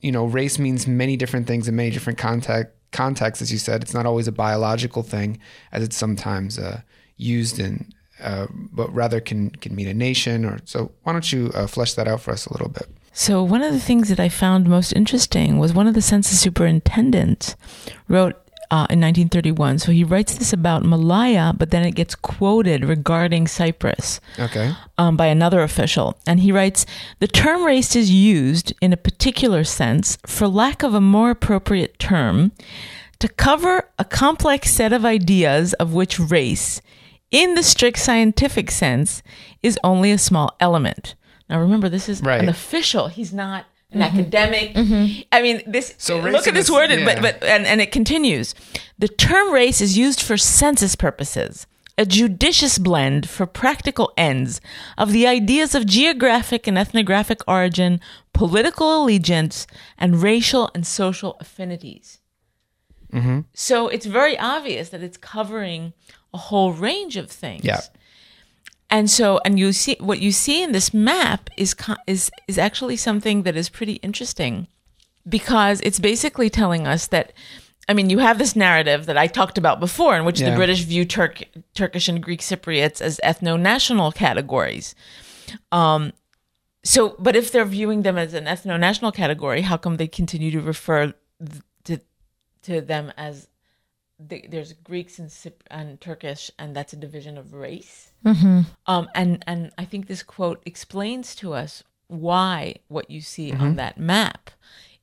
you 0.00 0.12
know, 0.12 0.24
race 0.24 0.58
means 0.58 0.86
many 0.86 1.16
different 1.16 1.46
things 1.46 1.68
in 1.68 1.76
many 1.76 1.90
different 1.90 2.18
context, 2.18 2.72
contexts, 2.90 3.42
as 3.42 3.52
you 3.52 3.58
said. 3.58 3.82
It's 3.82 3.94
not 3.94 4.06
always 4.06 4.28
a 4.28 4.32
biological 4.32 5.02
thing, 5.02 5.38
as 5.72 5.82
it's 5.82 5.96
sometimes 5.96 6.58
uh, 6.58 6.82
used 7.16 7.58
in, 7.58 7.92
uh, 8.20 8.46
but 8.50 8.92
rather 8.94 9.20
can, 9.20 9.50
can 9.50 9.74
mean 9.74 9.88
a 9.88 9.94
nation. 9.94 10.44
Or 10.44 10.58
So 10.64 10.92
why 11.02 11.12
don't 11.12 11.32
you 11.32 11.50
uh, 11.54 11.66
flesh 11.66 11.94
that 11.94 12.08
out 12.08 12.20
for 12.20 12.32
us 12.32 12.46
a 12.46 12.52
little 12.52 12.68
bit? 12.68 12.88
So 13.12 13.42
one 13.42 13.62
of 13.62 13.72
the 13.72 13.80
things 13.80 14.08
that 14.08 14.18
I 14.18 14.28
found 14.28 14.68
most 14.68 14.92
interesting 14.94 15.58
was 15.58 15.74
one 15.74 15.86
of 15.86 15.94
the 15.94 16.00
census 16.00 16.40
superintendents 16.40 17.56
wrote 18.08 18.36
uh, 18.72 18.88
in 18.90 19.00
1931. 19.00 19.78
So 19.78 19.92
he 19.92 20.02
writes 20.02 20.34
this 20.34 20.52
about 20.52 20.82
Malaya, 20.82 21.52
but 21.56 21.70
then 21.70 21.84
it 21.84 21.92
gets 21.94 22.14
quoted 22.14 22.84
regarding 22.84 23.46
Cyprus 23.46 24.18
Okay. 24.38 24.72
um, 24.96 25.16
by 25.16 25.26
another 25.26 25.60
official. 25.62 26.16
And 26.26 26.40
he 26.40 26.50
writes 26.50 26.86
The 27.20 27.28
term 27.28 27.64
race 27.64 27.94
is 27.94 28.10
used 28.10 28.72
in 28.80 28.92
a 28.92 28.96
particular 28.96 29.62
sense, 29.62 30.16
for 30.26 30.48
lack 30.48 30.82
of 30.82 30.94
a 30.94 31.00
more 31.02 31.30
appropriate 31.30 31.98
term, 31.98 32.52
to 33.18 33.28
cover 33.28 33.88
a 33.98 34.04
complex 34.04 34.72
set 34.72 34.92
of 34.92 35.04
ideas 35.04 35.74
of 35.74 35.92
which 35.92 36.18
race, 36.18 36.80
in 37.30 37.54
the 37.54 37.62
strict 37.62 37.98
scientific 37.98 38.70
sense, 38.70 39.22
is 39.62 39.78
only 39.84 40.10
a 40.12 40.18
small 40.18 40.56
element. 40.60 41.14
Now 41.48 41.60
remember, 41.60 41.88
this 41.90 42.08
is 42.08 42.22
Right. 42.22 42.40
an 42.40 42.48
official. 42.48 43.08
He's 43.08 43.32
not 43.34 43.66
an 43.92 44.00
mm-hmm. 44.00 44.18
academic. 44.18 44.74
Mm-hmm. 44.74 45.20
I 45.30 45.42
mean, 45.42 45.62
this. 45.66 45.94
So 45.98 46.18
look 46.18 46.46
at 46.46 46.54
this 46.54 46.66
this- 46.66 46.70
word, 46.70 46.90
yeah. 46.90 47.04
but 47.04 47.22
but 47.22 47.42
and, 47.44 47.66
and 47.66 47.80
it 47.80 47.92
continues. 47.92 48.54
The 48.98 49.08
term 49.08 49.52
race 49.52 49.80
is 49.80 49.96
used 49.98 50.20
for 50.20 50.36
census 50.36 50.94
purposes, 50.94 51.66
a 51.98 52.06
judicious 52.06 52.78
blend 52.78 53.28
for 53.28 53.46
practical 53.46 54.12
ends 54.16 54.60
of 54.96 55.12
the 55.12 55.26
ideas 55.26 55.74
of 55.74 55.86
geographic 55.86 56.66
and 56.66 56.78
ethnographic 56.78 57.40
origin, 57.46 58.00
political 58.32 59.02
allegiance, 59.02 59.66
and 59.98 60.22
racial 60.22 60.70
and 60.74 60.86
social 60.86 61.36
affinities. 61.40 62.20
Mm-hmm. 63.12 63.40
So 63.52 63.88
it's 63.88 64.06
very 64.06 64.38
obvious 64.38 64.88
that 64.88 65.02
it's 65.02 65.18
covering 65.18 65.92
a 66.32 66.38
whole 66.38 66.72
range 66.72 67.16
of 67.16 67.30
things. 67.30 67.64
Yeah. 67.64 67.80
And 68.92 69.10
so, 69.10 69.40
and 69.44 69.58
you 69.58 69.72
see 69.72 69.96
what 70.00 70.20
you 70.20 70.30
see 70.32 70.62
in 70.62 70.72
this 70.72 70.92
map 70.92 71.48
is 71.56 71.74
is 72.06 72.30
is 72.46 72.58
actually 72.58 72.96
something 72.96 73.42
that 73.44 73.56
is 73.56 73.70
pretty 73.70 73.94
interesting, 73.94 74.68
because 75.26 75.80
it's 75.80 75.98
basically 75.98 76.50
telling 76.50 76.86
us 76.86 77.06
that, 77.06 77.32
I 77.88 77.94
mean, 77.94 78.10
you 78.10 78.18
have 78.18 78.36
this 78.38 78.54
narrative 78.54 79.06
that 79.06 79.16
I 79.16 79.28
talked 79.28 79.56
about 79.56 79.80
before, 79.80 80.14
in 80.18 80.26
which 80.26 80.40
Yeah. 80.40 80.50
the 80.50 80.56
British 80.56 80.82
view 80.82 81.06
Turk, 81.06 81.42
Turkish 81.74 82.06
and 82.08 82.22
Greek 82.22 82.40
Cypriots 82.42 83.00
as 83.00 83.18
ethno-national 83.24 84.12
categories. 84.12 84.94
Um, 85.72 86.12
so, 86.84 87.16
but 87.18 87.34
if 87.34 87.50
they're 87.50 87.64
viewing 87.64 88.02
them 88.02 88.18
as 88.18 88.34
an 88.34 88.44
ethno-national 88.44 89.12
category, 89.12 89.62
how 89.62 89.78
come 89.78 89.96
they 89.96 90.08
continue 90.08 90.50
to 90.50 90.60
refer 90.60 91.14
th- 91.40 91.62
to 91.84 91.98
to 92.64 92.80
them 92.82 93.10
as 93.16 93.48
the, 94.28 94.46
there's 94.48 94.72
Greeks 94.72 95.18
and, 95.18 95.32
and 95.70 96.00
Turkish, 96.00 96.50
and 96.58 96.74
that's 96.74 96.92
a 96.92 96.96
division 96.96 97.38
of 97.38 97.54
race? 97.54 98.12
Um, 98.86 99.08
and 99.14 99.42
and 99.46 99.70
I 99.78 99.84
think 99.84 100.06
this 100.06 100.22
quote 100.22 100.62
explains 100.64 101.34
to 101.36 101.54
us 101.54 101.82
why 102.08 102.76
what 102.88 103.10
you 103.10 103.20
see 103.20 103.52
on 103.52 103.76
that 103.76 103.98
map 103.98 104.50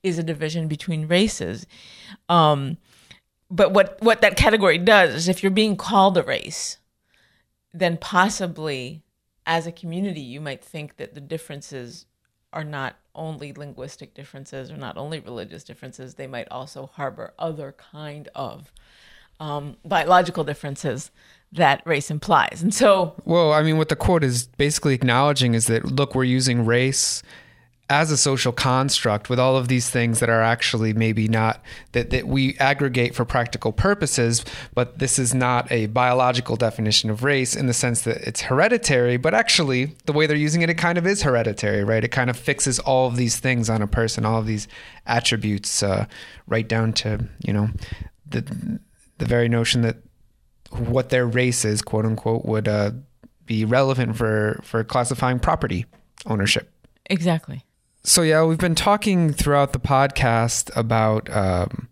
is 0.02 0.18
a 0.18 0.22
division 0.22 0.68
between 0.68 1.08
races. 1.08 1.66
Um, 2.28 2.78
but 3.50 3.72
what 3.72 3.98
what 4.00 4.20
that 4.22 4.36
category 4.36 4.78
does 4.78 5.14
is 5.14 5.28
if 5.28 5.42
you're 5.42 5.50
being 5.50 5.76
called 5.76 6.16
a 6.16 6.22
race, 6.22 6.78
then 7.74 7.96
possibly 7.96 9.02
as 9.46 9.66
a 9.66 9.72
community 9.72 10.20
you 10.20 10.40
might 10.40 10.64
think 10.64 10.96
that 10.96 11.14
the 11.14 11.20
differences 11.20 12.06
are 12.52 12.64
not 12.64 12.96
only 13.14 13.52
linguistic 13.52 14.14
differences 14.14 14.70
or 14.70 14.76
not 14.76 14.96
only 14.96 15.20
religious 15.20 15.64
differences 15.64 16.14
they 16.14 16.26
might 16.26 16.48
also 16.50 16.90
harbor 16.94 17.32
other 17.38 17.74
kind 17.78 18.28
of 18.34 18.72
um, 19.40 19.76
biological 19.84 20.44
differences 20.44 21.10
that 21.52 21.82
race 21.84 22.10
implies 22.10 22.62
and 22.62 22.72
so 22.72 23.14
Well, 23.24 23.52
I 23.52 23.62
mean, 23.62 23.76
what 23.76 23.88
the 23.88 23.96
quote 23.96 24.22
is 24.22 24.46
basically 24.46 24.94
acknowledging 24.94 25.54
is 25.54 25.66
that, 25.66 25.84
look, 25.84 26.14
we're 26.14 26.24
using 26.24 26.64
race 26.64 27.22
as 27.90 28.12
a 28.12 28.16
social 28.16 28.52
construct 28.52 29.28
with 29.28 29.40
all 29.40 29.56
of 29.56 29.66
these 29.66 29.90
things 29.90 30.20
that 30.20 30.30
are 30.30 30.42
actually 30.42 30.92
maybe 30.92 31.26
not, 31.26 31.60
that, 31.90 32.10
that 32.10 32.28
we 32.28 32.56
aggregate 32.58 33.16
for 33.16 33.24
practical 33.24 33.72
purposes, 33.72 34.44
but 34.74 35.00
this 35.00 35.18
is 35.18 35.34
not 35.34 35.70
a 35.72 35.86
biological 35.86 36.54
definition 36.54 37.10
of 37.10 37.24
race 37.24 37.56
in 37.56 37.66
the 37.66 37.74
sense 37.74 38.02
that 38.02 38.18
it's 38.18 38.42
hereditary, 38.42 39.16
but 39.16 39.34
actually, 39.34 39.96
the 40.06 40.12
way 40.12 40.24
they're 40.28 40.36
using 40.36 40.62
it, 40.62 40.70
it 40.70 40.74
kind 40.74 40.98
of 40.98 41.06
is 41.06 41.22
hereditary, 41.22 41.82
right? 41.82 42.04
It 42.04 42.12
kind 42.12 42.30
of 42.30 42.36
fixes 42.36 42.78
all 42.78 43.08
of 43.08 43.16
these 43.16 43.40
things 43.40 43.68
on 43.68 43.82
a 43.82 43.88
person, 43.88 44.24
all 44.24 44.38
of 44.38 44.46
these 44.46 44.68
attributes, 45.06 45.82
uh, 45.82 46.06
right 46.46 46.68
down 46.68 46.92
to, 46.92 47.26
you 47.44 47.52
know, 47.52 47.70
the, 48.24 48.78
the 49.20 49.26
very 49.26 49.48
notion 49.48 49.82
that 49.82 49.98
what 50.70 51.10
their 51.10 51.26
race 51.26 51.64
is, 51.64 51.82
quote 51.82 52.04
unquote, 52.04 52.44
would 52.44 52.66
uh, 52.66 52.90
be 53.46 53.64
relevant 53.64 54.16
for 54.16 54.60
for 54.64 54.82
classifying 54.82 55.38
property 55.38 55.86
ownership. 56.26 56.70
exactly 57.08 57.64
So 58.02 58.22
yeah, 58.22 58.44
we've 58.44 58.58
been 58.58 58.74
talking 58.74 59.32
throughout 59.32 59.72
the 59.72 59.78
podcast 59.78 60.74
about 60.74 61.28
um, 61.34 61.88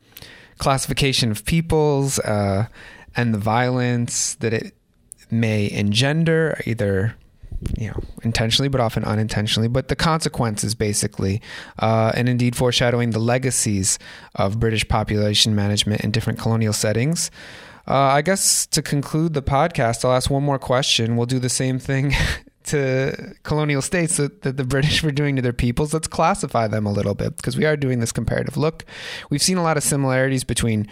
classification 0.59 1.31
of 1.31 1.45
peoples 1.45 2.19
uh, 2.21 2.67
and 3.15 3.35
the 3.35 3.39
violence 3.39 4.35
that 4.37 4.53
it 4.53 4.75
may 5.31 5.71
engender, 5.71 6.61
either 6.65 7.15
you 7.77 7.89
know 7.89 8.01
intentionally 8.23 8.69
but 8.69 8.81
often 8.81 9.05
unintentionally. 9.05 9.69
But 9.69 9.89
the 9.89 9.97
consequences 9.97 10.75
basically 10.75 11.41
uh, 11.79 12.13
and 12.15 12.29
indeed 12.29 12.57
foreshadowing 12.57 13.11
the 13.11 13.19
legacies 13.19 13.99
of 14.35 14.61
british 14.61 14.87
population 14.89 15.55
management 15.55 16.03
in 16.03 16.11
different 16.11 16.39
colonial 16.39 16.73
settings. 16.73 17.31
Uh, 17.87 17.95
i 17.95 18.23
guess 18.23 18.67
to 18.67 18.83
conclude 18.83 19.33
the 19.33 19.43
podcast 19.43 20.05
i'll 20.05 20.13
ask 20.13 20.31
one 20.31 20.43
more 20.43 20.59
question. 20.59 21.17
We'll 21.17 21.27
do 21.27 21.39
the 21.39 21.49
same 21.49 21.79
thing 21.79 22.15
to 22.65 23.35
colonial 23.45 23.81
states 23.83 24.19
that, 24.19 24.43
that 24.43 24.57
the 24.57 24.65
british 24.65 25.03
were 25.03 25.13
doing 25.13 25.37
to 25.37 25.43
their 25.43 25.53
peoples. 25.53 25.95
Let's 25.95 26.09
classify 26.09 26.69
them 26.69 26.87
a 26.87 26.93
little 26.93 27.15
bit 27.15 27.37
because 27.37 27.57
we 27.57 27.65
are 27.65 27.77
doing 27.77 28.01
this 28.01 28.13
comparative 28.13 28.57
look. 28.57 28.85
We've 29.31 29.43
seen 29.43 29.57
a 29.57 29.63
lot 29.63 29.77
of 29.77 29.83
similarities 29.83 30.45
between 30.45 30.87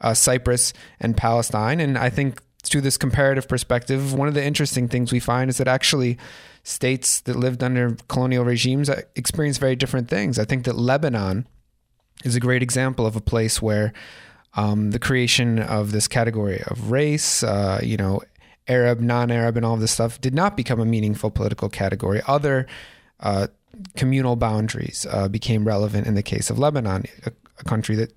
uh, 0.00 0.14
cyprus 0.14 0.72
and 1.00 1.16
palestine 1.16 1.80
and 1.80 1.98
i 1.98 2.08
think 2.08 2.40
to 2.64 2.80
this 2.80 2.96
comparative 2.96 3.48
perspective, 3.48 4.12
one 4.12 4.28
of 4.28 4.34
the 4.34 4.44
interesting 4.44 4.88
things 4.88 5.12
we 5.12 5.20
find 5.20 5.48
is 5.48 5.58
that 5.58 5.68
actually 5.68 6.18
states 6.64 7.20
that 7.20 7.36
lived 7.36 7.62
under 7.62 7.96
colonial 8.08 8.44
regimes 8.44 8.90
experience 9.14 9.58
very 9.58 9.76
different 9.76 10.08
things. 10.08 10.38
I 10.38 10.44
think 10.44 10.64
that 10.64 10.76
Lebanon 10.76 11.46
is 12.24 12.34
a 12.34 12.40
great 12.40 12.62
example 12.62 13.06
of 13.06 13.16
a 13.16 13.20
place 13.20 13.62
where 13.62 13.92
um, 14.54 14.90
the 14.90 14.98
creation 14.98 15.60
of 15.60 15.92
this 15.92 16.08
category 16.08 16.62
of 16.66 16.90
race, 16.90 17.42
uh, 17.42 17.80
you 17.82 17.96
know, 17.96 18.20
Arab, 18.66 19.00
non-Arab, 19.00 19.56
and 19.56 19.64
all 19.64 19.74
of 19.74 19.80
this 19.80 19.92
stuff 19.92 20.20
did 20.20 20.34
not 20.34 20.56
become 20.56 20.80
a 20.80 20.84
meaningful 20.84 21.30
political 21.30 21.68
category. 21.68 22.20
Other 22.26 22.66
uh, 23.20 23.46
communal 23.96 24.36
boundaries 24.36 25.06
uh, 25.10 25.28
became 25.28 25.66
relevant 25.66 26.06
in 26.06 26.14
the 26.14 26.22
case 26.22 26.50
of 26.50 26.58
Lebanon, 26.58 27.04
a, 27.24 27.32
a 27.60 27.64
country 27.64 27.96
that 27.96 28.12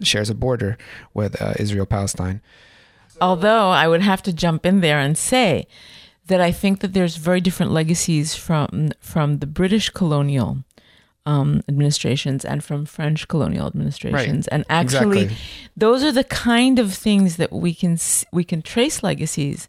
shares 0.00 0.30
a 0.30 0.34
border 0.34 0.78
with 1.14 1.40
uh, 1.42 1.54
Israel, 1.58 1.84
Palestine. 1.84 2.40
Although 3.22 3.68
I 3.82 3.86
would 3.90 4.02
have 4.02 4.22
to 4.24 4.32
jump 4.44 4.66
in 4.66 4.80
there 4.80 4.98
and 5.06 5.16
say 5.16 5.66
that 6.26 6.40
I 6.48 6.52
think 6.52 6.80
that 6.80 6.92
there's 6.92 7.16
very 7.28 7.40
different 7.40 7.72
legacies 7.80 8.34
from 8.46 8.68
from 9.12 9.38
the 9.38 9.46
British 9.60 9.86
colonial 9.90 10.50
um, 11.24 11.62
administrations 11.68 12.44
and 12.44 12.64
from 12.68 12.84
French 12.84 13.28
colonial 13.28 13.66
administrations, 13.72 14.48
Right. 14.50 14.54
and 14.54 14.64
actually, 14.68 15.22
Exactly. 15.22 15.36
those 15.84 16.02
are 16.06 16.10
the 16.20 16.24
kind 16.48 16.78
of 16.80 16.88
things 17.06 17.36
that 17.36 17.52
we 17.52 17.72
can 17.82 17.96
we 18.38 18.44
can 18.50 18.60
trace 18.62 19.02
legacies 19.10 19.68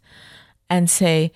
and 0.68 0.90
say 0.90 1.30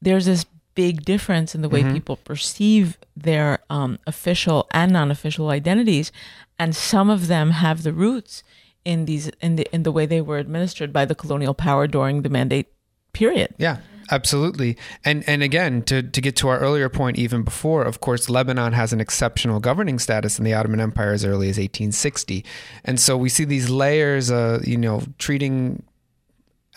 there's 0.00 0.26
this 0.26 0.46
big 0.76 0.96
difference 1.04 1.54
in 1.56 1.62
the 1.62 1.68
way 1.74 1.82
people 1.96 2.16
perceive 2.16 2.86
their 3.16 3.58
um, 3.70 3.98
official 4.06 4.66
and 4.70 4.92
non-official 4.92 5.48
identities, 5.50 6.12
and 6.58 6.74
some 6.76 7.08
of 7.10 7.26
them 7.26 7.50
have 7.50 7.82
the 7.82 7.92
roots 7.92 8.42
in 8.84 9.06
these 9.06 9.28
in 9.40 9.56
the 9.56 9.66
in 9.72 9.82
the 9.82 9.92
way 9.92 10.06
they 10.06 10.20
were 10.20 10.38
administered 10.38 10.92
by 10.92 11.04
the 11.04 11.14
colonial 11.14 11.54
power 11.54 11.86
during 11.86 12.22
the 12.22 12.28
mandate 12.28 12.68
period. 13.12 13.54
Yeah, 13.58 13.78
absolutely. 14.10 14.76
And 15.04 15.26
and 15.26 15.42
again, 15.42 15.82
to 15.84 16.02
to 16.02 16.20
get 16.20 16.36
to 16.36 16.48
our 16.48 16.58
earlier 16.58 16.88
point 16.88 17.18
even 17.18 17.42
before, 17.42 17.82
of 17.82 18.00
course, 18.00 18.28
Lebanon 18.28 18.72
has 18.72 18.92
an 18.92 19.00
exceptional 19.00 19.60
governing 19.60 19.98
status 19.98 20.38
in 20.38 20.44
the 20.44 20.54
Ottoman 20.54 20.80
Empire 20.80 21.12
as 21.12 21.24
early 21.24 21.48
as 21.48 21.56
1860. 21.56 22.44
And 22.84 23.00
so 23.00 23.16
we 23.16 23.28
see 23.28 23.44
these 23.44 23.70
layers 23.70 24.30
uh, 24.30 24.60
you 24.64 24.76
know, 24.76 25.02
treating 25.18 25.82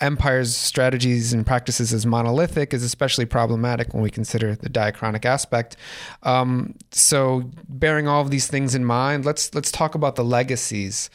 empires 0.00 0.56
strategies 0.56 1.32
and 1.32 1.44
practices 1.44 1.92
as 1.92 2.06
monolithic 2.06 2.72
is 2.72 2.84
especially 2.84 3.26
problematic 3.26 3.92
when 3.92 4.00
we 4.00 4.10
consider 4.10 4.54
the 4.54 4.68
diachronic 4.68 5.24
aspect 5.24 5.76
um, 6.22 6.72
so 6.92 7.50
bearing 7.68 8.06
all 8.06 8.20
of 8.20 8.30
these 8.30 8.46
things 8.46 8.76
in 8.76 8.84
mind 8.84 9.24
let's 9.24 9.52
let's 9.56 9.72
talk 9.72 9.96
about 9.96 10.14
the 10.14 10.24
legacies 10.24 11.10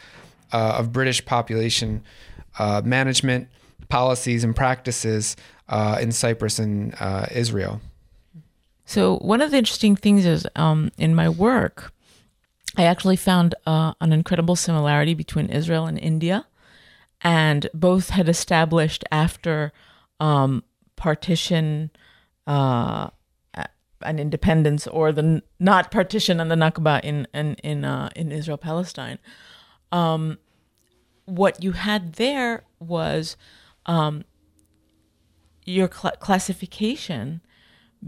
uh, 0.54 0.78
of 0.80 0.92
british 0.94 1.26
population 1.26 2.04
uh, 2.60 2.82
management 2.86 3.48
policies 3.90 4.44
and 4.44 4.56
practices 4.56 5.36
uh, 5.70 5.98
in 6.02 6.12
cyprus 6.12 6.60
and 6.60 6.96
uh, 7.00 7.26
israel 7.32 7.82
So 8.86 9.18
one 9.20 9.42
of 9.42 9.52
the 9.52 9.58
interesting 9.58 9.96
things 9.96 10.26
is 10.26 10.46
um, 10.56 10.92
in 10.98 11.16
my 11.16 11.30
work, 11.30 11.94
I 12.76 12.84
actually 12.84 13.16
found 13.16 13.56
uh, 13.66 13.94
an 14.02 14.12
incredible 14.12 14.56
similarity 14.56 15.14
between 15.14 15.48
Israel 15.48 15.86
and 15.86 15.98
India, 15.98 16.46
and 17.22 17.70
both 17.74 18.10
had 18.10 18.28
established 18.28 19.04
after 19.12 19.72
um, 20.20 20.64
partition 20.96 21.92
uh, 22.46 23.10
an 24.02 24.20
independence, 24.20 24.86
or 24.86 25.14
the 25.14 25.42
not 25.60 25.90
partition 25.90 26.42
and 26.42 26.52
the 26.52 26.56
Nakba 26.56 27.00
in 27.02 27.26
in 27.34 27.56
in, 27.64 27.86
uh, 27.86 28.10
in 28.16 28.32
Israel 28.32 28.58
Palestine. 28.58 29.20
Um, 29.94 30.40
what 31.26 31.64
you 31.64 31.72
had 31.74 32.14
there 32.14 32.64
was 32.80 33.38
um, 33.86 34.24
your 35.66 35.90
cl- 35.92 36.16
classification 36.20 37.42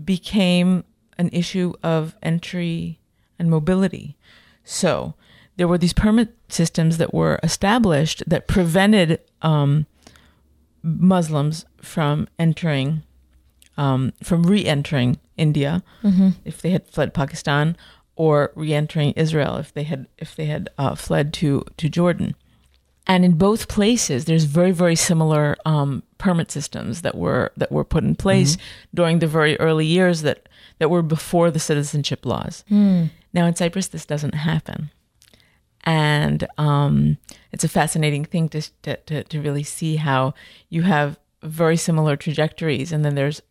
became 0.03 0.83
an 1.17 1.29
issue 1.31 1.73
of 1.81 2.15
entry 2.21 2.99
and 3.39 3.49
mobility. 3.49 4.17
So 4.63 5.13
there 5.57 5.67
were 5.67 5.77
these 5.77 5.93
permit 5.93 6.35
systems 6.49 6.97
that 6.97 7.13
were 7.13 7.39
established 7.43 8.23
that 8.27 8.47
prevented 8.47 9.21
um, 9.41 9.85
Muslims 10.83 11.65
from 11.81 12.27
entering, 12.37 13.03
um, 13.77 14.11
from 14.21 14.43
re-entering 14.43 15.17
India 15.37 15.83
if 16.43 16.61
they 16.61 16.71
had 16.71 16.87
fled 16.89 17.13
Pakistan, 17.13 17.77
or 18.15 18.51
re-entering 18.55 19.11
Israel 19.15 19.57
if 19.57 19.73
they 19.73 19.83
had 19.83 20.07
if 20.17 20.35
they 20.35 20.45
had 20.45 20.69
uh, 20.77 20.95
fled 20.95 21.33
to 21.33 21.63
to 21.77 21.89
Jordan. 21.89 22.35
And 23.07 23.23
in 23.23 23.37
both 23.37 23.67
places, 23.67 24.25
there's 24.25 24.45
very, 24.45 24.71
very 24.71 24.95
similar 24.95 25.55
um, 25.65 26.01
permit 26.17 26.49
systems 26.51 27.01
that 27.01 27.15
were 27.15 27.51
that 27.55 27.71
were 27.71 27.83
put 27.83 28.03
in 28.03 28.15
place 28.15 28.57
during 28.93 29.19
the 29.19 29.27
very 29.27 29.59
early 29.59 29.85
years 29.85 30.21
that 30.23 30.49
that 30.79 30.89
were 30.89 31.03
before 31.03 31.51
the 31.51 31.59
citizenship 31.59 32.25
laws. 32.25 32.63
Now 33.33 33.45
in 33.45 33.55
Cyprus, 33.55 33.87
this 33.89 34.05
doesn't 34.05 34.33
happen, 34.33 34.89
and 35.83 36.47
um, 36.57 37.17
it's 37.51 37.63
a 37.63 37.69
fascinating 37.69 38.25
thing 38.25 38.49
to, 38.49 38.61
to 38.81 38.97
to 38.97 39.23
to 39.23 39.41
really 39.41 39.63
see 39.63 39.97
how 39.97 40.33
you 40.69 40.81
have 40.83 41.19
very 41.43 41.77
similar 41.77 42.15
trajectories, 42.15 42.91
and 42.91 43.05
then 43.05 43.15
there's 43.15 43.41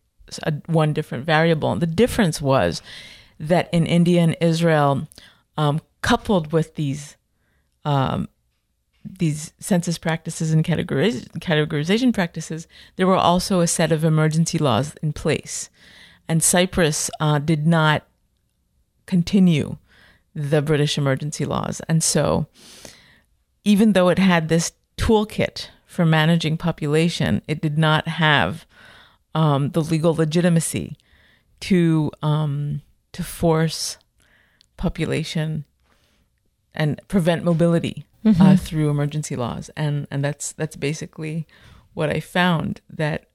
a, 0.42 0.52
one 0.66 0.92
different 0.92 1.24
variable. 1.24 1.70
And 1.70 1.80
the 1.80 1.86
difference 1.86 2.42
was 2.42 2.82
that 3.38 3.68
in 3.72 3.86
India 3.86 4.20
and 4.20 4.36
Israel, 4.40 5.06
um, 5.56 5.80
coupled 6.02 6.52
with 6.52 6.74
these 6.74 7.16
um, 7.84 8.28
these 9.04 9.52
census 9.58 9.98
practices 9.98 10.52
and 10.52 10.64
categoriz- 10.64 11.28
categorization 11.38 12.12
practices, 12.12 12.66
there 12.96 13.06
were 13.06 13.16
also 13.16 13.60
a 13.60 13.66
set 13.66 13.92
of 13.92 14.04
emergency 14.04 14.58
laws 14.58 14.94
in 15.02 15.12
place. 15.12 15.68
And 16.28 16.42
Cyprus 16.42 17.10
uh, 17.20 17.38
did 17.38 17.66
not 17.66 18.04
continue 19.06 19.76
the 20.34 20.62
British 20.62 20.96
emergency 20.96 21.44
laws. 21.44 21.80
And 21.88 22.02
so, 22.02 22.46
even 23.62 23.92
though 23.92 24.08
it 24.08 24.18
had 24.18 24.48
this 24.48 24.72
toolkit 24.96 25.68
for 25.86 26.04
managing 26.04 26.56
population, 26.56 27.42
it 27.46 27.60
did 27.60 27.78
not 27.78 28.08
have 28.08 28.66
um, 29.34 29.70
the 29.70 29.82
legal 29.82 30.14
legitimacy 30.14 30.96
to 31.60 32.10
um, 32.22 32.82
to 33.12 33.22
force 33.22 33.98
population 34.76 35.64
and 36.74 37.00
prevent 37.08 37.44
mobility 37.44 38.04
uh, 38.40 38.56
through 38.56 38.90
emergency 38.90 39.36
laws, 39.36 39.70
and 39.76 40.06
and 40.10 40.24
that's 40.24 40.52
that's 40.52 40.76
basically 40.76 41.46
what 41.94 42.10
I 42.10 42.20
found 42.20 42.80
that 42.88 43.28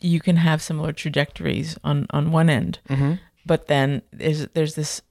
you 0.00 0.20
can 0.20 0.36
have 0.36 0.62
similar 0.62 0.92
trajectories 0.92 1.76
on 1.84 2.06
on 2.10 2.32
one 2.32 2.48
end, 2.50 2.78
but 3.46 3.66
then 3.66 4.02
there's 4.12 4.46
there's 4.54 4.74
this 4.74 5.02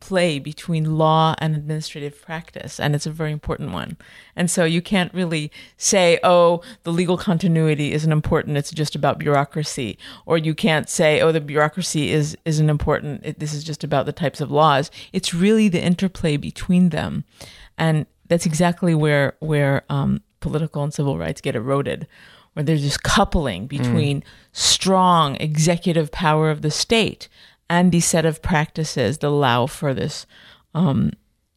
play 0.00 0.38
between 0.38 0.98
law 0.98 1.34
and 1.38 1.56
administrative 1.56 2.20
practice, 2.20 2.78
and 2.78 2.94
it's 2.94 3.06
a 3.06 3.10
very 3.10 3.32
important 3.32 3.72
one. 3.72 3.96
And 4.36 4.50
so 4.50 4.64
you 4.64 4.82
can't 4.82 5.12
really 5.14 5.50
say, 5.78 6.18
oh, 6.22 6.60
the 6.82 6.92
legal 6.92 7.16
continuity 7.16 7.92
isn't 7.94 8.12
important; 8.12 8.58
it's 8.58 8.70
just 8.70 8.94
about 8.94 9.18
bureaucracy, 9.18 9.96
or 10.26 10.36
you 10.36 10.54
can't 10.54 10.90
say, 10.90 11.22
oh, 11.22 11.32
the 11.32 11.40
bureaucracy 11.40 12.10
is 12.10 12.36
isn't 12.44 12.68
important; 12.68 13.22
it, 13.24 13.38
this 13.38 13.54
is 13.54 13.64
just 13.64 13.82
about 13.82 14.04
the 14.04 14.12
types 14.12 14.40
of 14.42 14.50
laws. 14.50 14.90
It's 15.12 15.32
really 15.32 15.68
the 15.70 15.82
interplay 15.82 16.36
between 16.36 16.90
them, 16.90 17.24
and 17.78 18.04
that's 18.34 18.46
exactly 18.46 18.96
where 18.96 19.36
where 19.38 19.84
um, 19.88 20.20
political 20.40 20.82
and 20.82 20.92
civil 20.92 21.16
rights 21.16 21.40
get 21.40 21.54
eroded, 21.54 22.08
where 22.54 22.64
there's 22.64 22.82
this 22.82 22.96
coupling 22.96 23.68
between 23.68 24.24
strong 24.52 25.36
executive 25.36 26.10
power 26.10 26.50
of 26.50 26.60
the 26.60 26.70
state 26.70 27.28
and 27.70 27.92
the 27.92 28.00
set 28.00 28.26
of 28.26 28.42
practices 28.42 29.18
that 29.18 29.28
allow 29.28 29.66
for 29.66 29.94
this 29.94 30.26
um, 30.74 31.12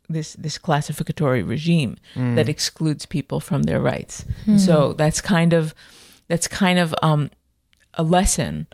this 0.07 0.33
this 0.33 0.59
classificatory 0.59 1.41
regime 1.41 1.97
that 2.35 2.47
excludes 2.47 3.07
people 3.07 3.39
from 3.39 3.63
their 3.63 3.81
rights. 3.81 4.23
So 4.59 4.93
that's 4.93 5.19
kind 5.19 5.53
of 5.53 5.73
that's 6.27 6.47
kind 6.47 6.77
of 6.77 6.93
um, 7.01 7.31
a 7.95 8.03
lesson 8.03 8.67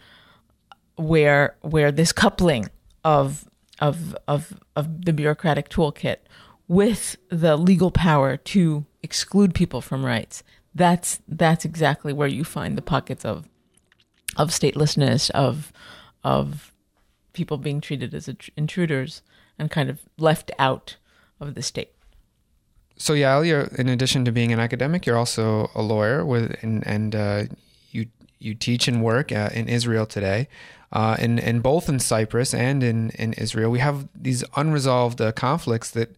where 0.98 1.56
where 1.62 1.90
this 1.90 2.12
coupling 2.12 2.68
of 3.06 3.46
of 3.80 3.96
of 4.28 4.54
of 4.76 5.06
the 5.06 5.14
bureaucratic 5.14 5.70
toolkit 5.70 6.18
with 6.74 7.18
the 7.30 7.56
legal 7.56 7.92
power 7.92 8.36
to 8.36 8.86
exclude 9.04 9.54
people 9.54 9.82
from 9.82 10.04
rights. 10.04 10.44
That's 10.74 11.22
that's 11.28 11.66
exactly 11.66 12.14
where 12.14 12.28
you 12.28 12.44
find 12.44 12.76
the 12.76 12.82
pockets 12.82 13.24
of 13.24 13.48
of 14.36 14.50
statelessness 14.50 15.30
of 15.32 15.72
of 16.24 16.74
people 17.34 17.58
being 17.58 17.80
treated 17.80 18.14
as 18.14 18.30
intruders 18.58 19.22
and 19.60 19.70
kind 19.70 19.90
of 19.90 20.00
left 20.18 20.52
out 20.58 20.98
of 21.40 21.54
the 21.54 21.62
state. 21.62 21.92
So 22.98 23.14
Yael, 23.14 23.46
you're 23.46 23.70
in 23.78 23.90
addition 23.90 24.26
to 24.26 24.32
being 24.32 24.52
an 24.52 24.60
academic, 24.60 25.06
you're 25.06 25.18
also 25.18 25.70
a 25.76 25.82
lawyer 25.82 26.26
with 26.26 26.56
and, 26.64 26.86
and 26.88 27.16
uh, 27.16 27.44
you 27.92 28.08
you 28.40 28.56
teach 28.56 28.88
and 28.88 29.04
work 29.04 29.32
uh, 29.32 29.50
in 29.54 29.70
Israel 29.70 30.08
today. 30.08 30.48
Uh, 30.92 31.18
and, 31.18 31.40
and 31.40 31.64
both 31.64 31.90
in 31.90 31.98
Cyprus 32.00 32.54
and 32.54 32.84
in, 32.84 33.10
in 33.12 33.34
Israel, 33.34 33.72
we 33.72 33.80
have 33.80 34.08
these 34.14 34.44
unresolved 34.56 35.20
uh, 35.20 35.32
conflicts 35.32 35.90
that 35.90 36.16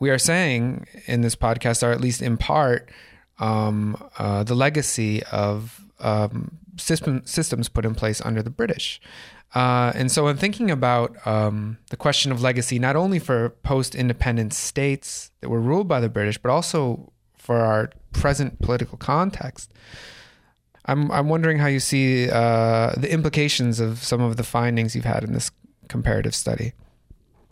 we 0.00 0.10
are 0.10 0.18
saying 0.18 0.86
in 1.06 1.20
this 1.20 1.36
podcast 1.36 1.86
are 1.86 1.92
at 1.92 2.00
least 2.00 2.20
in 2.20 2.36
part 2.36 2.90
um, 3.38 3.96
uh, 4.18 4.42
the 4.42 4.54
legacy 4.54 5.22
of 5.24 5.80
um, 6.00 6.58
system, 6.76 7.22
systems 7.24 7.68
put 7.68 7.84
in 7.84 7.94
place 7.94 8.20
under 8.22 8.42
the 8.42 8.50
British. 8.50 9.00
Uh, 9.54 9.92
and 9.94 10.10
so, 10.12 10.28
in 10.28 10.36
thinking 10.36 10.70
about 10.70 11.14
um, 11.26 11.76
the 11.90 11.96
question 11.96 12.30
of 12.30 12.40
legacy, 12.40 12.78
not 12.78 12.96
only 12.96 13.18
for 13.18 13.50
post 13.50 13.94
independent 13.94 14.52
states 14.52 15.32
that 15.40 15.48
were 15.48 15.60
ruled 15.60 15.88
by 15.88 16.00
the 16.00 16.08
British, 16.08 16.38
but 16.38 16.50
also 16.50 17.12
for 17.36 17.56
our 17.56 17.90
present 18.12 18.60
political 18.60 18.96
context, 18.96 19.72
I'm, 20.86 21.10
I'm 21.10 21.28
wondering 21.28 21.58
how 21.58 21.66
you 21.66 21.80
see 21.80 22.30
uh, 22.30 22.92
the 22.96 23.12
implications 23.12 23.80
of 23.80 24.04
some 24.04 24.20
of 24.20 24.36
the 24.36 24.44
findings 24.44 24.94
you've 24.94 25.04
had 25.04 25.24
in 25.24 25.32
this 25.32 25.50
comparative 25.88 26.34
study. 26.34 26.72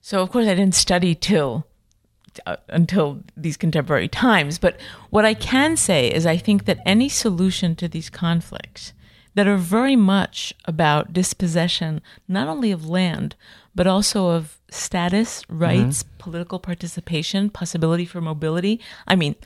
So, 0.00 0.22
of 0.22 0.30
course, 0.30 0.46
I 0.46 0.54
didn't 0.54 0.76
study 0.76 1.16
till 1.16 1.66
uh, 2.46 2.56
until 2.68 3.22
these 3.36 3.56
contemporary 3.56 4.08
times, 4.08 4.58
but 4.58 4.78
what 5.10 5.24
I 5.24 5.34
can 5.34 5.76
say 5.76 6.08
is 6.08 6.26
I 6.26 6.36
think 6.36 6.64
that 6.64 6.78
any 6.84 7.08
solution 7.08 7.76
to 7.76 7.88
these 7.88 8.10
conflicts 8.10 8.92
that 9.34 9.46
are 9.46 9.56
very 9.56 9.96
much 9.96 10.52
about 10.64 11.12
dispossession, 11.12 12.00
not 12.26 12.48
only 12.48 12.72
of 12.72 12.88
land, 12.88 13.36
but 13.74 13.86
also 13.86 14.30
of 14.30 14.58
status, 14.70 15.44
rights, 15.48 16.02
mm-hmm. 16.02 16.18
political 16.18 16.58
participation, 16.58 17.48
possibility 17.48 18.04
for 18.04 18.20
mobility. 18.20 18.80
I 19.06 19.14
mean, 19.14 19.36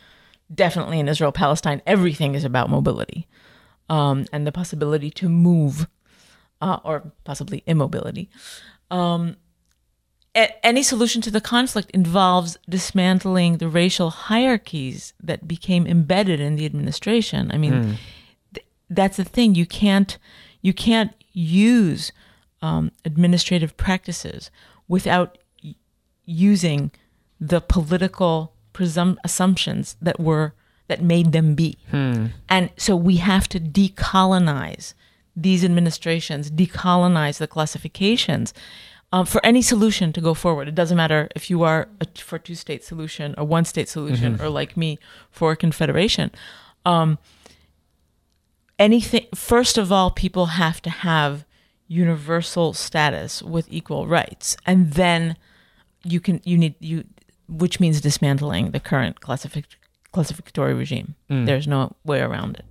definitely 0.52 0.98
in 0.98 1.08
Israel 1.08 1.32
Palestine, 1.32 1.82
everything 1.86 2.34
is 2.34 2.44
about 2.44 2.70
mobility 2.70 3.28
um, 3.88 4.24
and 4.32 4.46
the 4.46 4.52
possibility 4.52 5.10
to 5.10 5.28
move, 5.28 5.86
uh, 6.60 6.78
or 6.84 7.12
possibly 7.24 7.62
immobility. 7.66 8.30
Um, 8.90 9.36
a- 10.34 10.66
any 10.66 10.82
solution 10.82 11.20
to 11.22 11.30
the 11.30 11.40
conflict 11.40 11.90
involves 11.92 12.56
dismantling 12.68 13.58
the 13.58 13.68
racial 13.68 14.10
hierarchies 14.10 15.12
that 15.22 15.46
became 15.46 15.86
embedded 15.86 16.40
in 16.40 16.56
the 16.56 16.66
administration. 16.66 17.50
I 17.52 17.58
mean, 17.58 17.72
mm 17.72 17.96
that's 18.94 19.16
the 19.16 19.24
thing. 19.24 19.54
You 19.54 19.64
can't 19.64 20.18
you 20.60 20.74
can't 20.74 21.12
use 21.32 22.12
um, 22.60 22.92
administrative 23.06 23.74
practices 23.78 24.50
without 24.86 25.38
y- 25.64 25.74
using 26.26 26.90
the 27.40 27.60
political 27.60 28.52
presum- 28.74 29.16
assumptions 29.24 29.96
that 30.02 30.20
were 30.20 30.52
that 30.88 31.02
made 31.02 31.32
them 31.32 31.54
be. 31.54 31.78
Hmm. 31.90 32.26
And 32.50 32.68
so 32.76 32.94
we 32.94 33.16
have 33.16 33.48
to 33.48 33.58
decolonize 33.58 34.92
these 35.34 35.64
administrations, 35.64 36.50
decolonize 36.50 37.38
the 37.38 37.46
classifications. 37.46 38.52
Um, 39.14 39.26
for 39.26 39.44
any 39.44 39.60
solution 39.60 40.12
to 40.14 40.22
go 40.22 40.32
forward, 40.32 40.68
it 40.68 40.74
doesn't 40.74 40.96
matter 40.96 41.28
if 41.36 41.50
you 41.50 41.62
are 41.64 41.88
a, 42.00 42.06
for 42.18 42.38
two 42.38 42.54
state 42.54 42.82
solution, 42.82 43.34
a 43.36 43.44
one 43.44 43.66
state 43.66 43.88
solution, 43.88 44.34
mm-hmm. 44.34 44.42
or 44.42 44.48
like 44.48 44.74
me 44.74 44.98
for 45.30 45.52
a 45.52 45.56
confederation. 45.56 46.30
Um, 46.86 47.18
anything 48.82 49.26
first 49.34 49.78
of 49.78 49.92
all 49.92 50.10
people 50.10 50.46
have 50.46 50.82
to 50.82 50.90
have 50.90 51.44
universal 51.86 52.72
status 52.72 53.42
with 53.42 53.66
equal 53.70 54.06
rights 54.08 54.56
and 54.66 54.92
then 54.94 55.36
you 56.02 56.18
can 56.20 56.40
you 56.44 56.58
need 56.58 56.74
you 56.80 57.04
which 57.48 57.78
means 57.78 58.00
dismantling 58.00 58.70
the 58.70 58.80
current 58.80 59.20
classific, 59.20 59.66
classificatory 60.12 60.74
regime 60.74 61.14
mm. 61.30 61.46
there's 61.46 61.68
no 61.68 61.94
way 62.04 62.20
around 62.20 62.56
it 62.56 62.64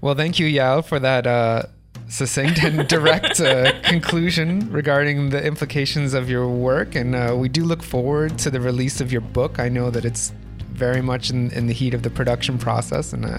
well 0.00 0.14
thank 0.14 0.38
you 0.38 0.46
Yael, 0.46 0.84
for 0.84 1.00
that 1.00 1.26
uh, 1.26 1.62
succinct 2.10 2.62
and 2.62 2.86
direct 2.96 3.40
uh, 3.40 3.72
conclusion 3.82 4.70
regarding 4.70 5.30
the 5.30 5.42
implications 5.42 6.12
of 6.12 6.28
your 6.28 6.48
work 6.48 6.94
and 6.94 7.14
uh, 7.14 7.34
we 7.36 7.48
do 7.48 7.64
look 7.64 7.82
forward 7.82 8.38
to 8.38 8.50
the 8.50 8.60
release 8.60 9.00
of 9.00 9.10
your 9.10 9.22
book 9.22 9.58
i 9.58 9.68
know 9.68 9.90
that 9.90 10.04
it's 10.04 10.32
very 10.80 11.02
much 11.02 11.30
in, 11.30 11.50
in 11.52 11.66
the 11.66 11.74
heat 11.74 11.92
of 11.92 12.02
the 12.02 12.10
production 12.10 12.58
process, 12.58 13.12
and 13.12 13.26
uh, 13.26 13.38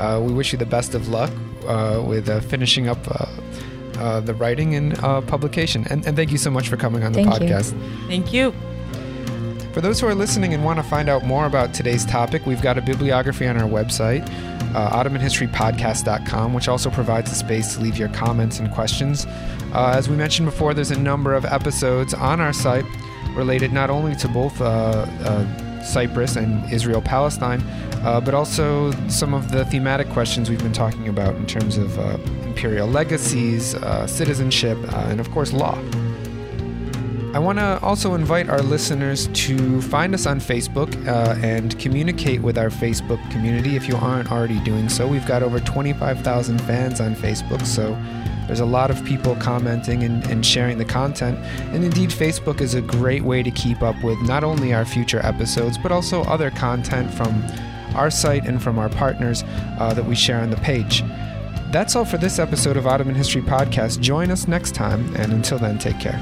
uh, 0.00 0.20
we 0.26 0.32
wish 0.32 0.50
you 0.52 0.58
the 0.58 0.72
best 0.78 0.94
of 0.94 1.08
luck 1.08 1.30
uh, 1.66 2.02
with 2.04 2.28
uh, 2.28 2.40
finishing 2.40 2.88
up 2.88 2.98
uh, 3.06 4.20
the 4.20 4.34
writing 4.34 4.74
and 4.74 4.96
publication. 5.28 5.86
And, 5.90 6.06
and, 6.06 6.16
thank 6.16 6.30
you 6.32 6.38
so 6.38 6.50
much 6.50 6.68
for 6.70 6.78
coming 6.78 7.04
on 7.04 7.12
the 7.12 7.22
thank 7.22 7.34
podcast. 7.34 7.74
You. 7.74 8.08
Thank 8.08 8.32
you. 8.32 8.69
For 9.72 9.80
those 9.80 10.00
who 10.00 10.08
are 10.08 10.16
listening 10.16 10.52
and 10.52 10.64
want 10.64 10.80
to 10.80 10.82
find 10.82 11.08
out 11.08 11.24
more 11.24 11.46
about 11.46 11.72
today's 11.72 12.04
topic, 12.04 12.44
we've 12.44 12.60
got 12.60 12.76
a 12.76 12.82
bibliography 12.82 13.46
on 13.46 13.56
our 13.56 13.68
website, 13.68 14.28
uh, 14.74 14.90
OttomanHistoryPodcast.com, 14.90 16.52
which 16.52 16.66
also 16.66 16.90
provides 16.90 17.30
a 17.30 17.36
space 17.36 17.74
to 17.74 17.80
leave 17.80 17.96
your 17.96 18.08
comments 18.08 18.58
and 18.58 18.68
questions. 18.72 19.26
Uh, 19.72 19.94
as 19.94 20.08
we 20.08 20.16
mentioned 20.16 20.46
before, 20.46 20.74
there's 20.74 20.90
a 20.90 20.98
number 20.98 21.34
of 21.34 21.44
episodes 21.44 22.14
on 22.14 22.40
our 22.40 22.52
site 22.52 22.84
related 23.36 23.72
not 23.72 23.90
only 23.90 24.16
to 24.16 24.26
both 24.28 24.60
uh, 24.60 25.06
uh 25.24 25.66
Cyprus 25.84 26.36
and 26.36 26.70
Israel 26.70 27.00
Palestine, 27.00 27.62
uh, 28.02 28.20
but 28.20 28.34
also 28.34 28.90
some 29.08 29.32
of 29.32 29.50
the 29.50 29.64
thematic 29.66 30.10
questions 30.10 30.50
we've 30.50 30.62
been 30.62 30.72
talking 30.72 31.08
about 31.08 31.34
in 31.36 31.46
terms 31.46 31.78
of 31.78 31.98
uh, 31.98 32.18
imperial 32.44 32.86
legacies, 32.86 33.74
uh, 33.76 34.06
citizenship, 34.06 34.76
uh, 34.92 35.06
and 35.08 35.20
of 35.20 35.30
course, 35.30 35.52
law. 35.54 35.78
I 37.32 37.38
want 37.38 37.60
to 37.60 37.78
also 37.80 38.14
invite 38.14 38.48
our 38.48 38.60
listeners 38.60 39.28
to 39.28 39.80
find 39.82 40.14
us 40.14 40.26
on 40.26 40.40
Facebook 40.40 41.06
uh, 41.06 41.38
and 41.44 41.78
communicate 41.78 42.42
with 42.42 42.58
our 42.58 42.70
Facebook 42.70 43.20
community 43.30 43.76
if 43.76 43.86
you 43.86 43.94
aren't 43.94 44.32
already 44.32 44.58
doing 44.64 44.88
so. 44.88 45.06
We've 45.06 45.26
got 45.26 45.44
over 45.44 45.60
25,000 45.60 46.60
fans 46.62 47.00
on 47.00 47.14
Facebook, 47.14 47.64
so 47.64 47.96
there's 48.48 48.58
a 48.58 48.66
lot 48.66 48.90
of 48.90 49.04
people 49.04 49.36
commenting 49.36 50.02
and, 50.02 50.26
and, 50.26 50.44
sharing 50.44 50.76
the 50.76 50.84
content. 50.84 51.38
And 51.72 51.84
indeed, 51.84 52.10
Facebook 52.10 52.60
is 52.60 52.74
a 52.74 52.80
great 52.80 53.22
way 53.22 53.44
to 53.44 53.50
keep 53.52 53.80
up 53.80 54.02
with 54.02 54.20
not 54.22 54.42
only 54.42 54.74
our 54.74 54.84
future 54.84 55.24
episodes, 55.24 55.78
but 55.78 55.92
also 55.92 56.22
other 56.22 56.50
content 56.50 57.14
from 57.14 57.44
our 57.94 58.10
site 58.10 58.44
and 58.44 58.60
from 58.60 58.76
our 58.76 58.88
partners 58.88 59.44
uh, 59.78 59.94
that 59.94 60.04
we 60.04 60.16
share 60.16 60.40
on 60.40 60.50
the 60.50 60.56
page. 60.56 61.04
That's 61.70 61.94
all 61.94 62.04
for 62.04 62.18
this 62.18 62.40
episode 62.40 62.76
of 62.76 62.88
Ottoman 62.88 63.14
History 63.14 63.42
Podcast. 63.42 64.00
Join 64.00 64.32
us 64.32 64.48
next 64.48 64.74
time, 64.74 65.14
and 65.14 65.32
until 65.32 65.58
then, 65.58 65.78
take 65.78 66.00
care. 66.00 66.20